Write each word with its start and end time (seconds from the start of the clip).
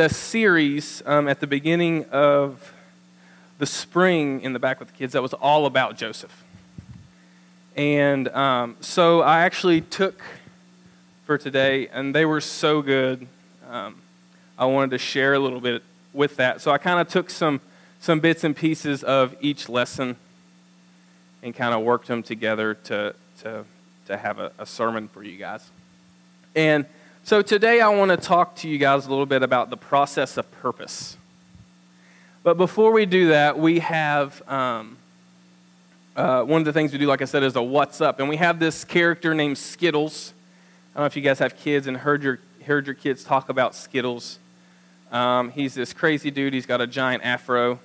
a 0.00 0.08
series 0.08 1.04
um, 1.06 1.28
at 1.28 1.38
the 1.38 1.46
beginning 1.46 2.04
of 2.06 2.74
the 3.58 3.66
spring 3.66 4.40
in 4.40 4.52
the 4.52 4.58
back 4.58 4.80
with 4.80 4.88
the 4.88 4.94
kids 4.94 5.12
that 5.12 5.22
was 5.22 5.32
all 5.34 5.66
about 5.66 5.96
Joseph. 5.96 6.42
And 7.76 8.26
um, 8.30 8.76
so 8.80 9.20
I 9.20 9.42
actually 9.42 9.82
took 9.82 10.20
for 11.26 11.38
today, 11.38 11.86
and 11.92 12.12
they 12.12 12.24
were 12.24 12.40
so 12.40 12.82
good. 12.82 13.28
Um, 13.70 13.94
I 14.58 14.64
wanted 14.64 14.90
to 14.90 14.98
share 14.98 15.34
a 15.34 15.38
little 15.38 15.60
bit 15.60 15.84
with 16.12 16.38
that. 16.38 16.60
So 16.60 16.72
I 16.72 16.78
kind 16.78 16.98
of 16.98 17.06
took 17.06 17.30
some, 17.30 17.60
some 18.00 18.18
bits 18.18 18.42
and 18.42 18.56
pieces 18.56 19.04
of 19.04 19.36
each 19.40 19.68
lesson 19.68 20.16
and 21.40 21.54
kind 21.54 21.72
of 21.72 21.82
worked 21.82 22.08
them 22.08 22.24
together 22.24 22.74
to, 22.74 23.14
to, 23.42 23.64
to 24.06 24.16
have 24.16 24.40
a, 24.40 24.50
a 24.58 24.66
sermon 24.66 25.06
for 25.06 25.22
you 25.22 25.36
guys. 25.38 25.70
And 26.56 26.84
so 27.24 27.40
today 27.40 27.80
I 27.80 27.88
want 27.88 28.10
to 28.10 28.18
talk 28.18 28.54
to 28.56 28.68
you 28.68 28.76
guys 28.76 29.06
a 29.06 29.08
little 29.08 29.24
bit 29.24 29.42
about 29.42 29.70
the 29.70 29.78
process 29.78 30.36
of 30.36 30.50
purpose. 30.52 31.16
But 32.42 32.58
before 32.58 32.92
we 32.92 33.06
do 33.06 33.28
that, 33.28 33.58
we 33.58 33.78
have 33.78 34.46
um, 34.46 34.98
uh, 36.14 36.42
one 36.42 36.60
of 36.60 36.66
the 36.66 36.72
things 36.74 36.92
we 36.92 36.98
do, 36.98 37.06
like 37.06 37.22
I 37.22 37.24
said, 37.24 37.42
is 37.42 37.56
a 37.56 37.62
what's 37.62 38.02
up. 38.02 38.20
And 38.20 38.28
we 38.28 38.36
have 38.36 38.58
this 38.58 38.84
character 38.84 39.32
named 39.32 39.56
Skittles. 39.56 40.34
I 40.94 40.98
don't 40.98 41.02
know 41.04 41.06
if 41.06 41.16
you 41.16 41.22
guys 41.22 41.38
have 41.38 41.56
kids 41.56 41.86
and 41.86 41.96
heard 41.96 42.22
your, 42.22 42.40
heard 42.66 42.86
your 42.86 42.94
kids 42.94 43.24
talk 43.24 43.48
about 43.48 43.74
Skittles. 43.74 44.38
Um, 45.10 45.50
he's 45.50 45.72
this 45.72 45.94
crazy 45.94 46.30
dude. 46.30 46.52
He's 46.52 46.66
got 46.66 46.82
a 46.82 46.86
giant 46.86 47.24
afro. 47.24 47.80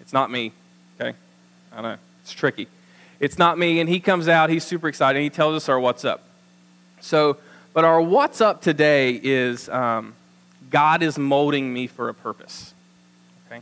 It's 0.00 0.12
not 0.12 0.30
me, 0.30 0.52
okay? 1.00 1.18
I 1.72 1.82
know. 1.82 1.96
It's 2.22 2.32
tricky. 2.32 2.68
It's 3.18 3.36
not 3.36 3.58
me. 3.58 3.80
And 3.80 3.88
he 3.88 3.98
comes 3.98 4.28
out. 4.28 4.48
He's 4.48 4.62
super 4.62 4.86
excited. 4.86 5.20
he 5.20 5.30
tells 5.30 5.56
us 5.56 5.68
our 5.68 5.80
what's 5.80 6.04
up. 6.04 6.22
So, 7.00 7.38
but 7.76 7.84
our 7.84 8.00
what's 8.00 8.40
up 8.40 8.62
today 8.62 9.20
is 9.22 9.68
um, 9.68 10.14
God 10.70 11.02
is 11.02 11.18
molding 11.18 11.74
me 11.74 11.86
for 11.86 12.08
a 12.08 12.14
purpose. 12.14 12.72
Okay? 13.46 13.60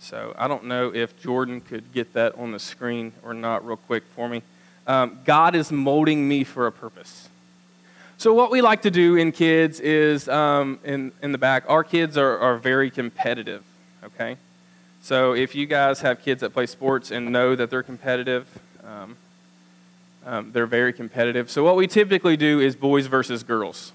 So 0.00 0.34
I 0.38 0.48
don't 0.48 0.64
know 0.64 0.90
if 0.90 1.20
Jordan 1.20 1.60
could 1.60 1.92
get 1.92 2.14
that 2.14 2.34
on 2.38 2.50
the 2.50 2.58
screen 2.58 3.12
or 3.22 3.34
not, 3.34 3.66
real 3.66 3.76
quick 3.76 4.04
for 4.16 4.26
me. 4.26 4.40
Um, 4.86 5.18
God 5.26 5.54
is 5.54 5.70
molding 5.70 6.26
me 6.26 6.44
for 6.44 6.66
a 6.66 6.72
purpose. 6.72 7.28
So, 8.16 8.32
what 8.32 8.50
we 8.50 8.62
like 8.62 8.80
to 8.82 8.90
do 8.90 9.16
in 9.16 9.32
kids 9.32 9.78
is 9.78 10.26
um, 10.30 10.78
in, 10.82 11.12
in 11.22 11.32
the 11.32 11.38
back, 11.38 11.64
our 11.68 11.84
kids 11.84 12.16
are, 12.16 12.38
are 12.38 12.56
very 12.56 12.90
competitive, 12.90 13.64
okay? 14.02 14.38
So, 15.02 15.34
if 15.34 15.54
you 15.54 15.66
guys 15.66 16.00
have 16.00 16.22
kids 16.22 16.40
that 16.40 16.54
play 16.54 16.64
sports 16.64 17.10
and 17.10 17.32
know 17.32 17.54
that 17.54 17.68
they're 17.68 17.82
competitive, 17.82 18.46
um, 18.82 19.18
um, 20.24 20.52
they're 20.52 20.66
very 20.66 20.92
competitive. 20.92 21.50
So, 21.50 21.64
what 21.64 21.76
we 21.76 21.86
typically 21.86 22.36
do 22.36 22.60
is 22.60 22.76
boys 22.76 23.06
versus 23.06 23.42
girls. 23.42 23.92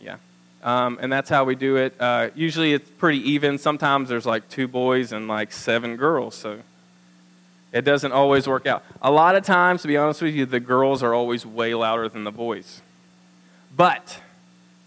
Yeah. 0.00 0.16
Um, 0.62 0.98
and 1.00 1.12
that's 1.12 1.30
how 1.30 1.44
we 1.44 1.54
do 1.54 1.76
it. 1.76 1.94
Uh, 2.00 2.30
usually 2.34 2.72
it's 2.72 2.88
pretty 2.98 3.18
even. 3.30 3.58
Sometimes 3.58 4.08
there's 4.08 4.26
like 4.26 4.48
two 4.48 4.68
boys 4.68 5.12
and 5.12 5.28
like 5.28 5.52
seven 5.52 5.96
girls. 5.96 6.34
So, 6.34 6.58
it 7.72 7.82
doesn't 7.82 8.12
always 8.12 8.46
work 8.46 8.66
out. 8.66 8.84
A 9.02 9.10
lot 9.10 9.34
of 9.34 9.44
times, 9.44 9.82
to 9.82 9.88
be 9.88 9.96
honest 9.96 10.22
with 10.22 10.34
you, 10.34 10.46
the 10.46 10.60
girls 10.60 11.02
are 11.02 11.14
always 11.14 11.44
way 11.44 11.74
louder 11.74 12.08
than 12.08 12.24
the 12.24 12.32
boys. 12.32 12.80
But 13.76 14.22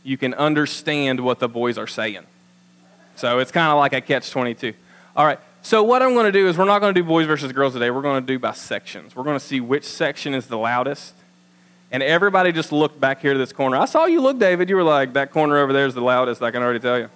you 0.03 0.17
can 0.17 0.33
understand 0.33 1.19
what 1.19 1.39
the 1.39 1.47
boys 1.47 1.77
are 1.77 1.87
saying. 1.87 2.25
So 3.15 3.39
it's 3.39 3.51
kind 3.51 3.71
of 3.71 3.77
like 3.77 3.93
a 3.93 4.01
catch 4.01 4.31
22. 4.31 4.73
All 5.15 5.25
right, 5.25 5.39
so 5.63 5.83
what 5.83 6.01
I'm 6.01 6.13
going 6.13 6.25
to 6.25 6.31
do 6.31 6.47
is 6.47 6.57
we're 6.57 6.65
not 6.65 6.79
going 6.79 6.93
to 6.93 6.99
do 6.99 7.05
boys 7.07 7.27
versus 7.27 7.51
girls 7.51 7.73
today. 7.73 7.91
We're 7.91 8.01
going 8.01 8.21
to 8.21 8.25
do 8.25 8.39
by 8.39 8.53
sections. 8.53 9.15
We're 9.15 9.23
going 9.23 9.37
to 9.37 9.45
see 9.45 9.61
which 9.61 9.83
section 9.83 10.33
is 10.33 10.47
the 10.47 10.57
loudest. 10.57 11.13
And 11.91 12.01
everybody 12.01 12.51
just 12.51 12.71
looked 12.71 12.99
back 12.99 13.21
here 13.21 13.33
to 13.33 13.39
this 13.39 13.53
corner. 13.53 13.77
I 13.77 13.85
saw 13.85 14.05
you 14.05 14.21
look, 14.21 14.39
David. 14.39 14.69
You 14.69 14.75
were 14.75 14.83
like, 14.83 15.13
that 15.13 15.31
corner 15.31 15.57
over 15.57 15.71
there 15.71 15.85
is 15.85 15.93
the 15.93 16.01
loudest, 16.01 16.41
I 16.41 16.49
can 16.49 16.63
already 16.63 16.79
tell 16.79 16.97
you. 16.97 17.09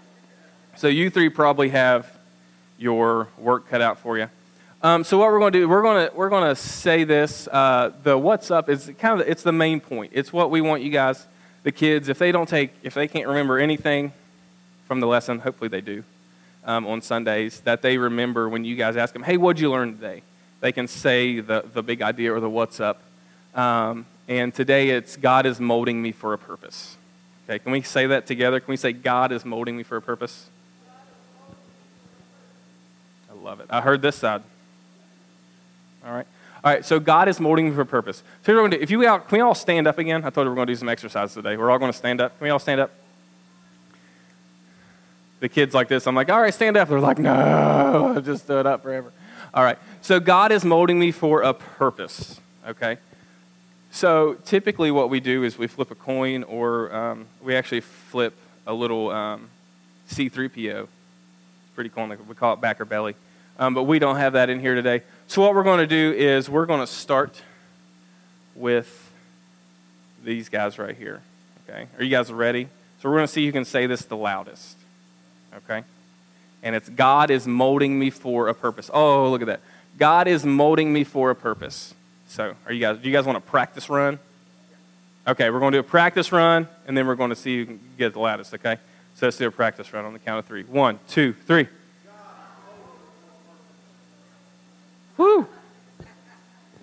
So 0.76 0.88
you 0.88 1.10
three 1.10 1.30
probably 1.30 1.70
have 1.70 2.12
your 2.78 3.30
work 3.38 3.68
cut 3.68 3.82
out 3.82 3.98
for 4.00 4.18
you. 4.18 4.30
Um, 4.84 5.04
so 5.04 5.18
what 5.18 5.32
we're 5.32 5.40
going 5.40 5.54
to 5.54 5.60
do, 5.60 5.70
we're 5.70 5.82
going 5.82 6.08
to 6.08 6.16
we're 6.16 6.30
going 6.30 6.48
to 6.48 6.56
say 6.56 7.04
this. 7.04 7.48
Uh, 7.48 7.94
the 8.04 8.16
what's 8.16 8.52
up 8.52 8.70
is 8.70 8.92
kind 9.00 9.20
of 9.20 9.28
it's 9.28 9.42
the 9.42 9.54
main 9.54 9.80
point. 9.80 10.12
It's 10.14 10.32
what 10.32 10.52
we 10.52 10.62
want 10.62 10.84
you 10.84 10.92
guys, 10.92 11.26
the 11.64 11.72
kids, 11.72 12.10
if 12.10 12.20
they 12.20 12.32
don't 12.32 12.48
take, 12.48 12.72
if 12.84 12.94
they 12.94 13.08
can't 13.08 13.28
remember 13.28 13.58
anything 13.58 14.14
from 14.86 15.00
the 15.00 15.08
lesson, 15.08 15.40
hopefully 15.40 15.70
they 15.70 15.82
do 15.82 16.04
um, 16.66 16.86
on 16.86 17.02
Sundays, 17.02 17.62
that 17.62 17.82
they 17.82 17.98
remember 17.98 18.50
when 18.50 18.66
you 18.66 18.76
guys 18.76 18.98
ask 18.98 19.14
them, 19.14 19.24
"Hey, 19.24 19.38
what'd 19.38 19.60
you 19.60 19.72
learn 19.72 19.96
today?" 19.96 20.24
They 20.60 20.72
can 20.72 20.88
say 20.88 21.40
the 21.40 21.64
the 21.74 21.84
big 21.84 22.02
idea 22.02 22.34
or 22.34 22.40
the 22.40 22.50
what's 22.50 22.80
up. 22.80 23.02
Um, 23.54 24.06
and 24.28 24.54
today 24.54 24.90
it's 24.90 25.16
God 25.16 25.46
is 25.46 25.60
molding 25.60 26.02
me 26.02 26.12
for 26.12 26.34
a 26.34 26.38
purpose. 26.38 26.98
Okay, 27.48 27.60
can 27.60 27.72
we 27.72 27.82
say 27.82 28.08
that 28.08 28.26
together? 28.26 28.60
Can 28.60 28.72
we 28.72 28.78
say 28.78 28.92
God 28.92 29.32
is 29.32 29.46
molding 29.46 29.78
me 29.78 29.84
for 29.84 29.98
a 29.98 30.02
purpose? 30.02 30.50
I 33.30 33.34
love 33.36 33.60
it. 33.60 33.68
I 33.70 33.82
heard 33.82 34.02
this 34.02 34.16
side. 34.16 34.42
All 36.06 36.14
right. 36.14 36.28
All 36.64 36.72
right, 36.72 36.84
so 36.84 37.00
God 37.00 37.28
is 37.28 37.40
molding 37.40 37.70
me 37.70 37.76
for 37.76 37.82
a 37.82 37.86
purpose. 37.86 38.24
So 38.44 38.66
if 38.66 38.90
you 38.90 39.08
all, 39.08 39.20
can 39.20 39.38
we 39.38 39.42
all 39.42 39.54
stand 39.54 39.86
up 39.86 40.00
again? 40.00 40.26
I 40.26 40.32
told 40.32 40.46
you 40.46 40.50
we're 40.50 40.56
going 40.56 40.66
to 40.66 40.74
do 40.74 40.78
some 40.78 40.90
exercise 40.90 41.32
today. 41.32 41.58
We're 41.58 41.70
all 41.70 41.78
going 41.78 41.92
to 41.92 41.98
stand 41.98 42.20
up. 42.20 42.36
Can 42.40 42.46
we 42.46 42.50
all 42.50 42.58
stand 42.58 42.82
up? 42.82 42.90
The 45.46 45.50
kids 45.50 45.76
like 45.76 45.90
this, 45.90 46.08
I'm 46.08 46.16
like, 46.16 46.32
all 46.32 46.42
right, 46.42 46.52
stand 46.52 46.76
up. 46.76 46.90
They're 46.90 47.00
like, 47.00 47.20
no, 47.20 48.16
I 48.18 48.20
just 48.20 48.46
stood 48.46 48.66
up 48.66 48.82
forever. 48.82 49.14
All 49.54 49.64
right, 49.64 49.78
so 50.02 50.20
God 50.20 50.52
is 50.52 50.66
molding 50.66 50.98
me 50.98 51.12
for 51.12 51.44
a 51.44 51.54
purpose, 51.54 52.42
okay? 52.68 52.98
So 53.92 54.38
typically 54.44 54.90
what 54.90 55.12
we 55.12 55.20
do 55.20 55.44
is 55.44 55.56
we 55.56 55.68
flip 55.68 55.92
a 55.92 55.96
coin 55.96 56.42
or 56.46 56.92
um, 56.92 57.28
we 57.44 57.56
actually 57.56 57.82
flip 57.82 58.36
a 58.66 58.74
little 58.74 59.12
um, 59.12 59.50
C3PO. 60.10 60.82
It's 60.82 60.90
pretty 61.76 61.92
cool. 61.92 62.08
We 62.08 62.34
call 62.34 62.56
it 62.56 62.62
backer 62.62 62.84
belly. 62.84 63.14
Um, 63.60 63.76
but 63.76 63.84
we 63.84 64.00
don't 64.00 64.16
have 64.16 64.34
that 64.34 64.50
in 64.50 64.60
here 64.60 64.74
today. 64.74 65.04
So, 65.28 65.44
what 65.44 65.54
we're 65.54 65.62
going 65.62 65.78
to 65.78 65.86
do 65.86 66.12
is 66.18 66.50
we're 66.50 66.66
going 66.66 66.80
to 66.80 66.88
start 66.88 67.40
with 68.56 69.12
these 70.24 70.50
guys 70.50 70.80
right 70.80 70.98
here. 70.98 71.22
Okay? 71.70 71.86
Are 72.00 72.04
you 72.04 72.10
guys 72.10 72.34
ready? 72.34 72.68
So, 73.00 73.10
we're 73.10 73.18
going 73.18 73.28
to 73.28 73.32
see 73.32 73.46
who 73.46 73.52
can 73.52 73.64
say 73.64 73.86
this 73.86 74.06
the 74.06 74.18
loudest. 74.18 74.78
Okay? 75.58 75.84
And 76.64 76.76
it's 76.76 76.90
God 76.90 77.32
is 77.32 77.48
molding 77.48 77.98
me 77.98 78.10
for 78.10 78.48
a 78.48 78.54
purpose. 78.54 78.90
Oh, 78.94 79.30
look 79.30 79.42
at 79.42 79.48
that. 79.48 79.62
God 79.98 80.28
is 80.28 80.46
molding 80.46 80.92
me 80.92 81.04
for 81.04 81.30
a 81.30 81.36
purpose. 81.36 81.94
So, 82.28 82.56
are 82.66 82.74
you 82.74 82.82
guys, 82.82 82.98
do 82.98 83.08
you 83.08 83.14
guys 83.14 83.26
want 83.26 83.44
to 83.44 83.52
practice 83.52 83.90
run? 83.90 84.20
Okay, 85.28 85.50
we're 85.50 85.60
going 85.60 85.72
to 85.72 85.78
do 85.78 85.80
a 85.80 85.84
practice 85.84 86.32
run, 86.32 86.68
and 86.88 86.98
then 86.98 87.08
we're 87.08 87.16
going 87.16 87.30
to 87.30 87.36
see 87.36 87.60
who 87.60 87.66
can 87.66 87.80
get 87.98 88.14
the 88.14 88.20
loudest, 88.20 88.54
okay? 88.54 88.78
So, 89.16 89.28
let's 89.28 89.38
do 89.38 89.48
a 89.48 89.52
practice 89.52 89.94
run 89.94 90.06
on 90.06 90.14
the 90.14 90.20
count 90.20 90.40
of 90.40 90.46
three. 90.46 90.64
One, 90.64 91.00
two, 91.08 91.34
three. 91.46 91.68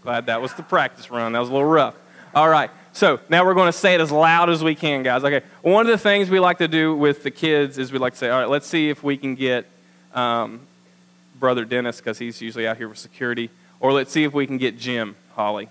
Glad 0.02 0.26
that 0.26 0.40
was 0.40 0.52
the 0.54 0.62
practice 0.62 1.10
run. 1.10 1.32
That 1.32 1.38
was 1.38 1.48
a 1.48 1.52
little 1.52 1.68
rough. 1.68 1.94
All 2.34 2.48
right. 2.48 2.70
So 2.92 3.20
now 3.28 3.44
we're 3.44 3.54
going 3.54 3.72
to 3.72 3.78
say 3.78 3.94
it 3.94 4.00
as 4.00 4.10
loud 4.12 4.50
as 4.50 4.62
we 4.62 4.74
can, 4.74 5.02
guys. 5.02 5.24
Okay. 5.24 5.44
One 5.62 5.86
of 5.86 5.90
the 5.90 5.98
things 5.98 6.28
we 6.28 6.40
like 6.40 6.58
to 6.58 6.68
do 6.68 6.94
with 6.94 7.22
the 7.22 7.30
kids 7.30 7.78
is 7.78 7.90
we 7.90 7.98
like 7.98 8.12
to 8.12 8.18
say, 8.18 8.28
all 8.28 8.40
right, 8.40 8.48
let's 8.48 8.66
see 8.66 8.90
if 8.90 9.02
we 9.02 9.16
can 9.16 9.34
get 9.34 9.66
um, 10.14 10.60
Brother 11.38 11.64
Dennis, 11.64 11.96
because 11.96 12.18
he's 12.18 12.40
usually 12.40 12.66
out 12.66 12.76
here 12.76 12.88
for 12.88 12.94
security, 12.94 13.50
or 13.80 13.92
let's 13.92 14.12
see 14.12 14.24
if 14.24 14.34
we 14.34 14.46
can 14.46 14.58
get 14.58 14.78
Jim 14.78 15.16
Holly. 15.34 15.68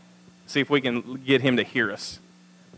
See 0.48 0.60
if 0.60 0.70
we 0.70 0.82
can 0.82 1.22
get 1.26 1.42
him 1.42 1.58
to 1.58 1.64
hear 1.64 1.92
us. 1.92 2.20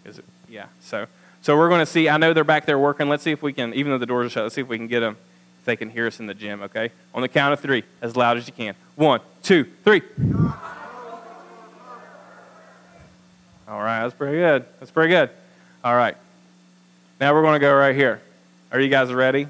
Is 0.06 0.20
it? 0.20 0.26
Yeah. 0.50 0.68
So, 0.82 1.08
so 1.42 1.58
we're 1.58 1.70
going 1.70 1.80
to 1.80 1.86
see. 1.86 2.10
I 2.10 2.18
know 2.18 2.34
they're 2.34 2.44
back 2.44 2.66
there 2.66 2.78
working. 2.78 3.10
Let's 3.10 3.24
see 3.24 3.32
if 3.32 3.42
we 3.42 3.54
can, 3.54 3.74
even 3.74 3.92
though 3.92 3.98
the 3.98 4.06
doors 4.06 4.28
are 4.28 4.30
shut, 4.30 4.44
let's 4.44 4.56
see 4.56 4.62
if 4.62 4.68
we 4.68 4.78
can 4.78 4.88
get 4.88 5.00
them 5.00 5.18
if 5.60 5.66
they 5.66 5.78
can 5.78 5.90
hear 5.90 6.08
us 6.08 6.20
in 6.20 6.26
the 6.26 6.34
gym, 6.34 6.62
okay? 6.64 6.92
On 7.16 7.22
the 7.22 7.30
count 7.30 7.54
of 7.54 7.62
three, 7.62 7.84
as 8.02 8.18
loud 8.18 8.36
as 8.36 8.46
you 8.46 8.54
can. 8.54 8.76
One, 8.98 9.22
two, 9.42 9.66
three. 9.86 10.02
All 13.74 13.82
right, 13.82 14.04
that's 14.04 14.14
pretty 14.14 14.38
good. 14.38 14.66
That's 14.80 14.92
pretty 14.92 15.10
good. 15.10 15.32
All 15.84 15.96
right. 15.96 16.16
Now 17.20 17.34
we're 17.34 17.42
going 17.42 17.56
to 17.56 17.60
go 17.60 17.74
right 17.74 17.96
here. 17.96 18.22
Are 18.72 18.80
you 18.80 18.88
guys 18.88 19.12
ready? 19.12 19.48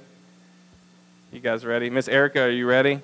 You 1.33 1.41
guys 1.41 1.65
ready? 1.65 1.89
Miss 1.89 2.07
Erica, 2.07 2.43
are 2.43 2.49
you 2.49 2.65
ready? 2.65 3.01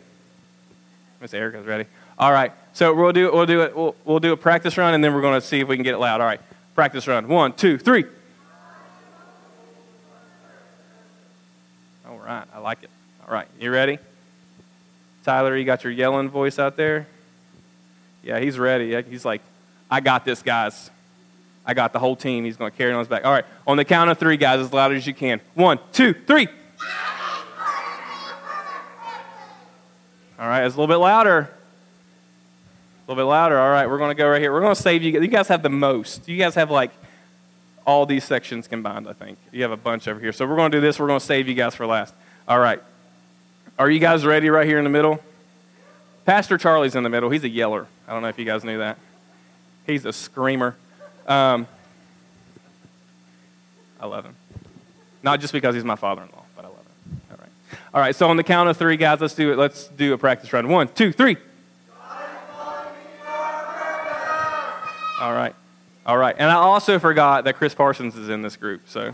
Miss 1.19 1.33
Erica's 1.33 1.65
ready. 1.65 1.87
All 2.17 2.31
right. 2.31 2.53
So 2.71 2.93
we'll 2.93 3.11
do 3.11 3.33
we'll 3.33 3.45
do 3.45 3.63
it 3.63 3.75
we'll, 3.75 3.95
we'll 4.05 4.21
do 4.21 4.31
a 4.31 4.37
practice 4.37 4.77
run 4.77 4.93
and 4.93 5.03
then 5.03 5.13
we're 5.13 5.19
going 5.19 5.41
to 5.41 5.45
see 5.45 5.59
if 5.59 5.67
we 5.67 5.75
can 5.75 5.83
get 5.83 5.93
it 5.93 5.97
loud. 5.97 6.21
All 6.21 6.27
right. 6.27 6.39
Practice 6.73 7.05
run. 7.05 7.27
One, 7.27 7.51
two, 7.51 7.77
three. 7.77 8.05
All 12.07 12.17
right. 12.17 12.45
I 12.53 12.59
like 12.59 12.81
it. 12.81 12.89
All 13.27 13.33
right, 13.33 13.47
you 13.59 13.71
ready? 13.71 13.99
Tyler, 15.25 15.57
you 15.57 15.65
got 15.65 15.83
your 15.83 15.91
yelling 15.91 16.29
voice 16.29 16.59
out 16.59 16.77
there? 16.77 17.07
Yeah, 18.23 18.39
he's 18.39 18.57
ready. 18.57 19.03
He's 19.03 19.25
like, 19.25 19.41
I 19.91 19.99
got 19.99 20.23
this, 20.23 20.41
guys. 20.41 20.89
I 21.69 21.75
got 21.75 21.93
the 21.93 21.99
whole 21.99 22.15
team. 22.15 22.45
He's 22.45 22.57
going 22.57 22.71
to 22.71 22.75
carry 22.75 22.89
it 22.89 22.95
on 22.95 22.99
his 22.99 23.07
back. 23.07 23.23
All 23.25 23.31
right, 23.31 23.45
on 23.67 23.77
the 23.77 23.85
count 23.85 24.09
of 24.09 24.17
three, 24.17 24.37
guys, 24.37 24.59
as 24.59 24.73
loud 24.73 24.91
as 24.91 25.05
you 25.05 25.13
can. 25.13 25.39
One, 25.53 25.77
two, 25.93 26.15
three. 26.25 26.47
All 30.39 30.47
right, 30.47 30.63
it's 30.63 30.73
a 30.73 30.79
little 30.79 30.91
bit 30.91 30.99
louder. 30.99 31.37
A 31.37 33.11
little 33.11 33.23
bit 33.23 33.29
louder. 33.29 33.59
All 33.59 33.69
right, 33.69 33.87
we're 33.87 33.99
going 33.99 34.09
to 34.09 34.15
go 34.15 34.27
right 34.27 34.41
here. 34.41 34.51
We're 34.51 34.61
going 34.61 34.73
to 34.73 34.81
save 34.81 35.03
you. 35.03 35.11
You 35.11 35.27
guys 35.27 35.47
have 35.49 35.61
the 35.61 35.69
most. 35.69 36.27
You 36.27 36.37
guys 36.37 36.55
have 36.55 36.71
like 36.71 36.89
all 37.85 38.07
these 38.07 38.23
sections 38.23 38.67
combined, 38.67 39.07
I 39.07 39.13
think. 39.13 39.37
You 39.51 39.61
have 39.61 39.71
a 39.71 39.77
bunch 39.77 40.07
over 40.07 40.19
here. 40.19 40.31
So 40.31 40.47
we're 40.47 40.55
going 40.55 40.71
to 40.71 40.77
do 40.77 40.81
this. 40.81 40.99
We're 40.99 41.07
going 41.07 41.19
to 41.19 41.25
save 41.25 41.47
you 41.47 41.53
guys 41.53 41.75
for 41.75 41.85
last. 41.85 42.15
All 42.47 42.59
right. 42.59 42.81
Are 43.77 43.91
you 43.91 43.99
guys 43.99 44.25
ready 44.25 44.49
right 44.49 44.65
here 44.65 44.79
in 44.79 44.85
the 44.85 44.89
middle? 44.89 45.21
Pastor 46.25 46.57
Charlie's 46.57 46.95
in 46.95 47.03
the 47.03 47.09
middle. 47.09 47.29
He's 47.29 47.43
a 47.43 47.49
yeller. 47.49 47.85
I 48.07 48.13
don't 48.13 48.23
know 48.23 48.29
if 48.29 48.39
you 48.39 48.45
guys 48.45 48.63
knew 48.63 48.79
that. 48.79 48.97
He's 49.85 50.05
a 50.05 50.13
screamer. 50.13 50.75
Um, 51.29 51.67
I 53.99 54.07
love 54.07 54.25
him. 54.25 54.35
Not 55.21 55.39
just 55.39 55.53
because 55.53 55.75
he's 55.75 55.83
my 55.83 55.95
father 55.95 56.23
in 56.23 56.29
law, 56.29 56.43
but 56.55 56.65
I 56.65 56.67
love 56.69 56.77
him. 56.77 57.21
All 57.31 57.37
right. 57.37 57.49
All 57.93 58.01
right, 58.01 58.15
so 58.15 58.29
on 58.29 58.35
the 58.37 58.43
count 58.43 58.67
of 58.67 58.77
three, 58.77 58.97
guys, 58.97 59.21
let's 59.21 59.35
do 59.35 59.53
it. 59.53 59.57
Let's 59.57 59.87
do 59.89 60.13
a 60.13 60.17
practice 60.17 60.51
run. 60.51 60.67
One, 60.67 60.87
two, 60.87 61.11
three. 61.11 61.37
All 65.21 65.33
right. 65.33 65.53
All 66.05 66.17
right. 66.17 66.35
And 66.37 66.49
I 66.49 66.55
also 66.55 66.97
forgot 66.97 67.43
that 67.43 67.57
Chris 67.57 67.75
Parsons 67.75 68.15
is 68.15 68.29
in 68.29 68.41
this 68.41 68.55
group, 68.55 68.83
so 68.87 69.13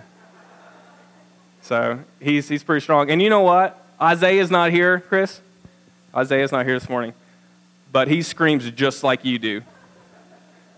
so 1.61 1.99
he's 2.21 2.47
he's 2.47 2.63
pretty 2.63 2.81
strong. 2.81 3.09
And 3.09 3.21
you 3.21 3.29
know 3.29 3.41
what? 3.41 3.83
Isaiah's 3.99 4.51
not 4.51 4.71
here, 4.71 4.99
Chris. 4.99 5.41
Isaiah's 6.15 6.51
not 6.51 6.65
here 6.65 6.79
this 6.79 6.87
morning. 6.87 7.13
But 7.91 8.07
he 8.07 8.21
screams 8.21 8.69
just 8.71 9.03
like 9.03 9.25
you 9.25 9.39
do. 9.39 9.61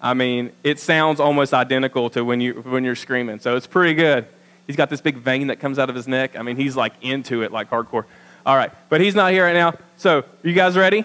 I 0.01 0.13
mean, 0.13 0.51
it 0.63 0.79
sounds 0.79 1.19
almost 1.19 1.53
identical 1.53 2.09
to 2.11 2.23
when 2.23 2.41
you 2.41 2.53
when 2.53 2.83
you're 2.83 2.95
screaming. 2.95 3.39
So 3.39 3.55
it's 3.55 3.67
pretty 3.67 3.93
good. 3.93 4.27
He's 4.67 4.75
got 4.75 4.89
this 4.89 5.01
big 5.01 5.17
vein 5.17 5.47
that 5.47 5.59
comes 5.59 5.79
out 5.79 5.89
of 5.89 5.95
his 5.95 6.07
neck. 6.07 6.37
I 6.37 6.41
mean, 6.41 6.57
he's 6.57 6.75
like 6.75 6.93
into 7.01 7.41
it 7.41 7.51
like 7.51 7.69
hardcore. 7.69 8.05
All 8.45 8.55
right. 8.55 8.71
But 8.89 9.01
he's 9.01 9.15
not 9.15 9.31
here 9.31 9.43
right 9.43 9.55
now. 9.55 9.73
So, 9.97 10.19
are 10.19 10.25
you 10.43 10.53
guys 10.53 10.77
ready? 10.77 11.03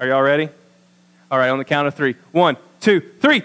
Are 0.00 0.06
y'all 0.06 0.22
ready? 0.22 0.48
All 1.30 1.38
right, 1.38 1.48
on 1.48 1.58
the 1.58 1.64
count 1.64 1.88
of 1.88 1.94
three. 1.94 2.14
One, 2.32 2.56
two, 2.80 3.00
three. 3.20 3.42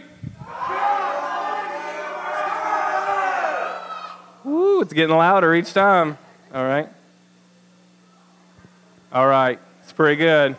Woo, 4.44 4.82
it's 4.82 4.92
getting 4.92 5.16
louder 5.16 5.54
each 5.56 5.74
time. 5.74 6.18
All 6.54 6.66
right. 6.66 6.90
All 9.12 9.28
right, 9.28 9.60
it's 9.84 9.94
pretty 9.94 10.18
good. 10.18 10.56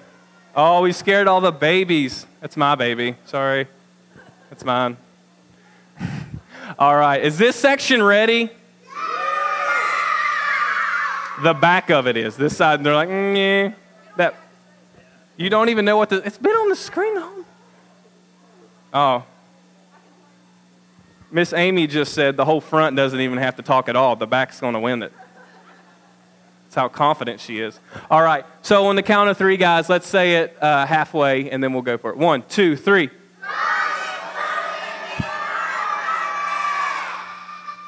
Oh, 0.55 0.83
we 0.83 0.93
scared 0.93 1.27
all 1.27 1.41
the 1.41 1.53
babies. 1.53 2.27
That's 2.41 2.57
my 2.57 2.75
baby. 2.75 3.17
Sorry. 3.27 3.67
That's 4.51 4.65
mine. 4.65 4.97
all 6.79 6.97
right, 6.97 7.23
is 7.23 7.39
this 7.39 7.57
section 7.57 8.03
ready? 8.03 8.51
The 11.43 11.55
back 11.55 11.91
of 11.91 12.07
it 12.07 12.17
is. 12.17 12.37
This 12.37 12.57
side, 12.57 12.83
they're 12.83 12.95
like, 12.95 13.09
mm. 13.09 13.75
That, 14.17 14.35
you 15.37 15.51
don't 15.51 15.69
even 15.69 15.85
know 15.85 15.97
what 15.97 16.09
the, 16.09 16.17
it's 16.17 16.39
been 16.39 16.57
on 16.57 16.69
the 16.69 16.77
screen 16.77 17.17
Oh. 18.93 19.25
Miss 21.31 21.53
Amy 21.53 21.87
just 21.87 22.15
said 22.15 22.37
the 22.37 22.45
whole 22.45 22.61
front 22.61 22.97
doesn't 22.97 23.21
even 23.21 23.39
have 23.39 23.57
to 23.57 23.63
talk 23.63 23.89
at 23.89 23.97
all. 23.97 24.17
The 24.17 24.27
back's 24.27 24.61
going 24.61 24.75
to 24.75 24.81
win 24.81 25.03
it. 25.03 25.13
That's 26.65 26.75
how 26.75 26.89
confident 26.89 27.41
she 27.41 27.61
is. 27.61 27.79
All 28.11 28.23
right. 28.23 28.45
So 28.63 28.87
on 28.87 28.97
the 28.97 29.03
count 29.03 29.29
of 29.31 29.37
three, 29.37 29.57
guys, 29.57 29.89
let's 29.89 30.07
say 30.07 30.37
it 30.37 30.57
uh, 30.61 30.87
halfway, 30.87 31.51
and 31.51 31.63
then 31.63 31.73
we'll 31.73 31.83
go 31.83 31.99
for 31.99 32.11
it. 32.11 32.17
One, 32.17 32.43
two, 32.49 32.77
three. 32.77 33.11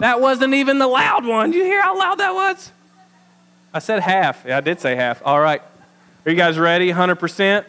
That 0.00 0.20
wasn't 0.20 0.54
even 0.54 0.78
the 0.78 0.86
loud 0.86 1.26
one. 1.26 1.52
You 1.52 1.62
hear 1.62 1.82
how 1.82 1.98
loud 1.98 2.18
that 2.18 2.34
was? 2.34 2.72
I 3.72 3.80
said 3.80 4.00
half. 4.00 4.44
Yeah, 4.46 4.56
I 4.56 4.60
did 4.62 4.80
say 4.80 4.96
half. 4.96 5.22
All 5.24 5.38
right. 5.38 5.60
Are 6.24 6.30
you 6.30 6.36
guys 6.36 6.58
ready? 6.58 6.90
100%? 6.90 7.66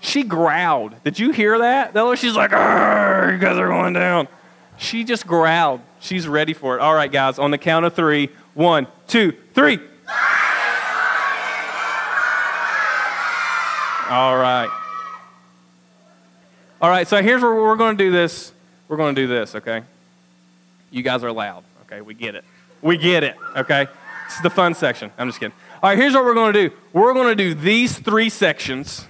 She 0.00 0.22
growled. 0.22 0.94
Did 1.04 1.18
you 1.18 1.32
hear 1.32 1.58
that? 1.58 1.92
That 1.92 2.02
was, 2.02 2.18
She's 2.18 2.34
like, 2.34 2.50
you 2.50 2.56
guys 2.56 3.58
are 3.58 3.68
going 3.68 3.92
down. 3.92 4.26
She 4.78 5.04
just 5.04 5.26
growled. 5.26 5.80
She's 6.00 6.26
ready 6.26 6.54
for 6.54 6.76
it. 6.76 6.80
All 6.80 6.94
right, 6.94 7.12
guys, 7.12 7.38
on 7.38 7.50
the 7.50 7.58
count 7.58 7.84
of 7.84 7.94
three. 7.94 8.30
One, 8.54 8.86
two, 9.06 9.32
three. 9.52 9.78
All 14.08 14.36
right. 14.36 14.70
All 16.80 16.90
right, 16.90 17.06
so 17.06 17.22
here's 17.22 17.42
where 17.42 17.54
we're 17.54 17.76
going 17.76 17.98
to 17.98 18.04
do 18.04 18.10
this. 18.10 18.52
We're 18.88 18.96
going 18.96 19.14
to 19.14 19.22
do 19.22 19.26
this, 19.26 19.54
okay? 19.54 19.82
You 20.90 21.02
guys 21.02 21.24
are 21.24 21.32
loud, 21.32 21.64
okay? 21.82 22.00
We 22.00 22.14
get 22.14 22.34
it. 22.34 22.44
We 22.82 22.96
get 22.96 23.24
it, 23.24 23.36
okay? 23.56 23.86
This 24.26 24.36
is 24.36 24.42
the 24.42 24.50
fun 24.50 24.74
section. 24.74 25.10
I'm 25.18 25.28
just 25.28 25.40
kidding. 25.40 25.54
All 25.82 25.90
right, 25.90 25.98
here's 25.98 26.14
what 26.14 26.24
we're 26.24 26.34
going 26.34 26.52
to 26.52 26.68
do. 26.68 26.74
We're 26.92 27.14
going 27.14 27.28
to 27.28 27.34
do 27.34 27.54
these 27.54 27.98
three 27.98 28.28
sections 28.28 29.06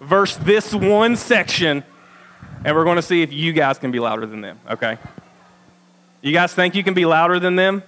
versus 0.00 0.42
this 0.44 0.74
one 0.74 1.16
section, 1.16 1.84
and 2.64 2.76
we're 2.76 2.84
going 2.84 2.96
to 2.96 3.02
see 3.02 3.22
if 3.22 3.32
you 3.32 3.52
guys 3.52 3.78
can 3.78 3.90
be 3.90 4.00
louder 4.00 4.26
than 4.26 4.40
them, 4.40 4.58
okay? 4.70 4.98
You 6.22 6.32
guys 6.32 6.54
think 6.54 6.74
you 6.74 6.82
can 6.82 6.94
be 6.94 7.04
louder 7.04 7.38
than 7.38 7.56
them? 7.56 7.82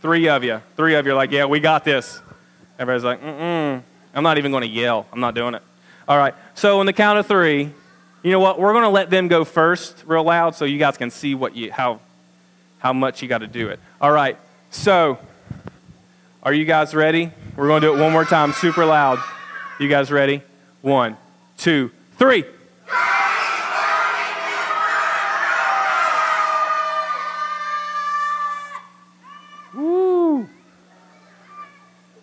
Three 0.00 0.28
of 0.28 0.44
you. 0.44 0.62
Three 0.76 0.94
of 0.94 1.04
you 1.06 1.12
are 1.12 1.16
like, 1.16 1.30
yeah, 1.30 1.44
we 1.44 1.60
got 1.60 1.84
this. 1.84 2.20
Everybody's 2.78 3.04
like, 3.04 3.20
mm-mm. 3.22 3.82
I'm 4.14 4.22
not 4.22 4.38
even 4.38 4.50
going 4.50 4.62
to 4.62 4.68
yell. 4.68 5.06
I'm 5.12 5.20
not 5.20 5.34
doing 5.34 5.54
it. 5.54 5.62
All 6.08 6.16
right. 6.16 6.34
So 6.54 6.80
on 6.80 6.86
the 6.86 6.92
count 6.92 7.18
of 7.18 7.26
three, 7.26 7.72
you 8.22 8.30
know 8.30 8.40
what? 8.40 8.58
We're 8.58 8.72
going 8.72 8.84
to 8.84 8.90
let 8.90 9.10
them 9.10 9.28
go 9.28 9.44
first 9.44 10.04
real 10.06 10.24
loud 10.24 10.54
so 10.54 10.64
you 10.64 10.78
guys 10.78 10.96
can 10.96 11.10
see 11.10 11.34
what 11.34 11.56
you, 11.56 11.72
how, 11.72 12.00
how 12.78 12.92
much 12.92 13.22
you 13.22 13.28
got 13.28 13.38
to 13.38 13.46
do 13.46 13.68
it. 13.68 13.80
All 14.00 14.12
right. 14.12 14.36
So 14.70 15.18
are 16.42 16.52
you 16.52 16.64
guys 16.64 16.94
ready? 16.94 17.32
We're 17.56 17.66
going 17.66 17.82
to 17.82 17.88
do 17.88 17.94
it 17.94 18.00
one 18.00 18.12
more 18.12 18.24
time, 18.24 18.52
super 18.52 18.84
loud. 18.84 19.18
You 19.78 19.88
guys 19.88 20.10
ready? 20.10 20.42
One, 20.82 21.16
two, 21.56 21.90
three. 22.18 22.44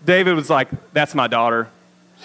David 0.08 0.36
was 0.36 0.50
like, 0.50 0.70
That's 0.94 1.14
my 1.14 1.28
daughter. 1.28 1.68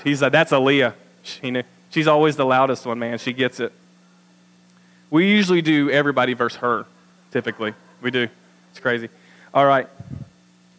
He's 0.05 0.23
like, 0.23 0.33
That's 0.33 0.53
Aaliyah. 0.53 0.95
She 1.25 1.51
knew. 1.51 1.65
She's 1.93 2.07
always 2.07 2.37
the 2.37 2.47
loudest 2.47 2.87
one, 2.87 2.99
man. 2.99 3.19
She 3.19 3.33
gets 3.33 3.61
it. 3.61 3.73
We 5.11 5.31
usually 5.31 5.61
do 5.61 5.91
everybody 5.91 6.33
versus 6.33 6.59
her, 6.61 6.87
typically. 7.31 7.75
We 8.01 8.11
do. 8.11 8.29
It's 8.71 8.81
crazy. 8.81 9.11
All 9.53 9.67
right. 9.67 9.87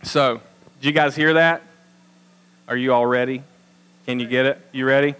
So, 0.01 0.41
did 0.81 0.87
you 0.87 0.91
guys 0.91 1.15
hear 1.15 1.35
that? 1.35 1.61
Are 2.67 2.75
you 2.75 2.93
all 2.93 3.05
ready? 3.05 3.43
Can 4.07 4.19
you 4.19 4.25
get 4.25 4.47
it? 4.47 4.59
You 4.71 4.87
ready? 4.87 5.13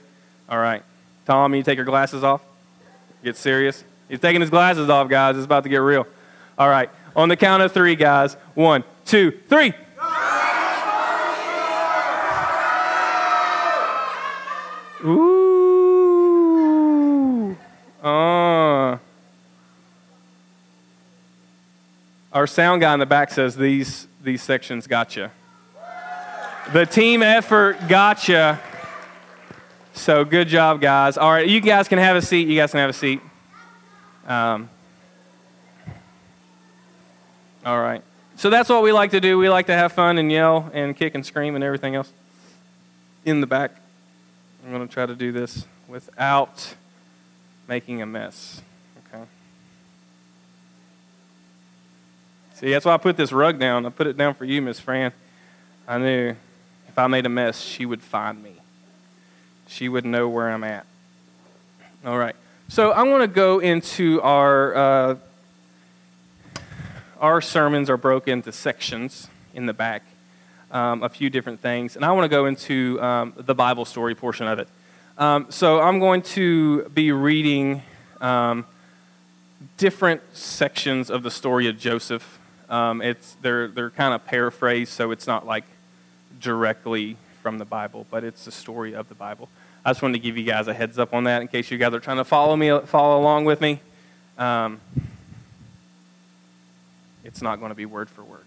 All 0.49 0.57
right. 0.57 0.81
Tom, 1.25 1.53
you 1.53 1.61
take 1.61 1.77
your 1.77 1.85
glasses 1.85 2.23
off? 2.23 2.41
Get 3.23 3.37
serious? 3.37 3.83
He's 4.09 4.19
taking 4.19 4.41
his 4.41 4.49
glasses 4.49 4.89
off, 4.89 5.07
guys. 5.09 5.37
It's 5.37 5.45
about 5.45 5.63
to 5.63 5.69
get 5.69 5.77
real. 5.77 6.07
All 6.57 6.69
right. 6.69 6.89
On 7.15 7.29
the 7.29 7.37
count 7.37 7.61
of 7.61 7.71
three, 7.71 7.95
guys. 7.95 8.35
One, 8.55 8.83
two, 9.05 9.31
three. 9.47 9.73
Ooh. 15.05 15.43
Uh. 18.03 18.97
Our 22.43 22.47
sound 22.47 22.81
guy 22.81 22.93
in 22.93 22.99
the 22.99 23.05
back 23.05 23.31
says 23.31 23.55
these, 23.55 24.05
these 24.21 24.41
sections 24.41 24.85
gotcha. 24.85 25.31
The 26.73 26.85
team 26.85 27.23
effort 27.23 27.77
gotcha. 27.87 28.59
So 29.93 30.25
good 30.25 30.49
job, 30.49 30.81
guys. 30.81 31.17
All 31.17 31.31
right, 31.31 31.47
you 31.47 31.61
guys 31.61 31.87
can 31.87 31.99
have 31.99 32.17
a 32.17 32.21
seat. 32.21 32.49
You 32.49 32.57
guys 32.57 32.71
can 32.71 32.81
have 32.81 32.89
a 32.89 32.91
seat. 32.91 33.21
Um, 34.27 34.69
all 37.65 37.79
right. 37.79 38.03
So 38.35 38.49
that's 38.49 38.67
what 38.67 38.83
we 38.83 38.91
like 38.91 39.11
to 39.11 39.21
do. 39.21 39.37
We 39.37 39.47
like 39.47 39.67
to 39.67 39.73
have 39.73 39.93
fun 39.93 40.17
and 40.17 40.29
yell 40.29 40.69
and 40.73 40.97
kick 40.97 41.15
and 41.15 41.25
scream 41.25 41.55
and 41.55 41.63
everything 41.63 41.95
else. 41.95 42.11
In 43.23 43.39
the 43.39 43.47
back, 43.47 43.71
I'm 44.65 44.73
going 44.73 44.85
to 44.85 44.93
try 44.93 45.05
to 45.05 45.15
do 45.15 45.31
this 45.31 45.65
without 45.87 46.75
making 47.69 48.01
a 48.01 48.05
mess. 48.05 48.61
Okay. 49.07 49.23
See, 52.63 52.71
that's 52.71 52.85
why 52.85 52.93
I 52.93 52.97
put 52.97 53.17
this 53.17 53.33
rug 53.33 53.59
down. 53.59 53.85
I 53.85 53.89
put 53.89 54.07
it 54.07 54.15
down 54.15 54.35
for 54.35 54.45
you, 54.45 54.61
Miss 54.61 54.79
Fran. 54.79 55.11
I 55.85 55.97
knew 55.97 56.33
if 56.87 56.97
I 56.97 57.07
made 57.07 57.25
a 57.25 57.29
mess, 57.29 57.59
she 57.59 57.85
would 57.85 58.01
find 58.01 58.41
me 58.41 58.53
she 59.67 59.89
would 59.89 60.05
know 60.05 60.29
where 60.29 60.49
I'm 60.49 60.63
at. 60.63 60.85
All 62.05 62.17
right. 62.17 62.35
So 62.67 62.91
I 62.91 63.03
want 63.03 63.21
to 63.21 63.27
go 63.27 63.59
into 63.59 64.21
our 64.21 64.75
uh, 64.75 65.15
our 67.19 67.41
sermons 67.41 67.89
are 67.89 67.97
broken 67.97 68.33
into 68.33 68.51
sections 68.51 69.27
in 69.53 69.65
the 69.65 69.73
back, 69.73 70.03
um, 70.71 71.03
a 71.03 71.09
few 71.09 71.29
different 71.29 71.59
things, 71.59 71.95
and 71.95 72.05
I 72.05 72.11
want 72.11 72.25
to 72.25 72.29
go 72.29 72.45
into 72.45 73.01
um, 73.01 73.33
the 73.35 73.55
Bible 73.55 73.85
story 73.85 74.15
portion 74.15 74.47
of 74.47 74.59
it. 74.59 74.67
Um, 75.17 75.47
so 75.49 75.81
I'm 75.81 75.99
going 75.99 76.21
to 76.21 76.83
be 76.89 77.11
reading 77.11 77.81
um, 78.21 78.65
different 79.77 80.21
sections 80.33 81.09
of 81.09 81.23
the 81.23 81.31
story 81.31 81.67
of 81.67 81.77
Joseph. 81.77 82.39
Um, 82.69 83.01
it's 83.01 83.35
they're 83.41 83.67
they're 83.67 83.89
kind 83.89 84.13
of 84.13 84.25
paraphrased, 84.25 84.91
so 84.91 85.11
it's 85.11 85.27
not 85.27 85.45
like 85.45 85.65
directly 86.39 87.17
from 87.41 87.57
the 87.57 87.65
Bible, 87.65 88.05
but 88.09 88.23
it's 88.23 88.45
the 88.45 88.51
story 88.51 88.93
of 88.93 89.09
the 89.09 89.15
Bible. 89.15 89.49
I 89.85 89.89
just 89.89 90.01
wanted 90.01 90.13
to 90.13 90.19
give 90.19 90.37
you 90.37 90.45
guys 90.45 90.67
a 90.67 90.73
heads 90.73 90.97
up 90.97 91.13
on 91.13 91.25
that 91.25 91.41
in 91.41 91.49
case 91.49 91.69
you 91.69 91.77
guys 91.77 91.93
are 91.93 91.99
trying 91.99 92.17
to 92.17 92.23
follow 92.23 92.55
me, 92.55 92.79
follow 92.85 93.19
along 93.19 93.45
with 93.45 93.59
me. 93.59 93.81
Um, 94.37 94.79
it's 97.23 97.41
not 97.41 97.59
going 97.59 97.69
to 97.69 97.75
be 97.75 97.85
word 97.85 98.09
for 98.09 98.23
word. 98.23 98.45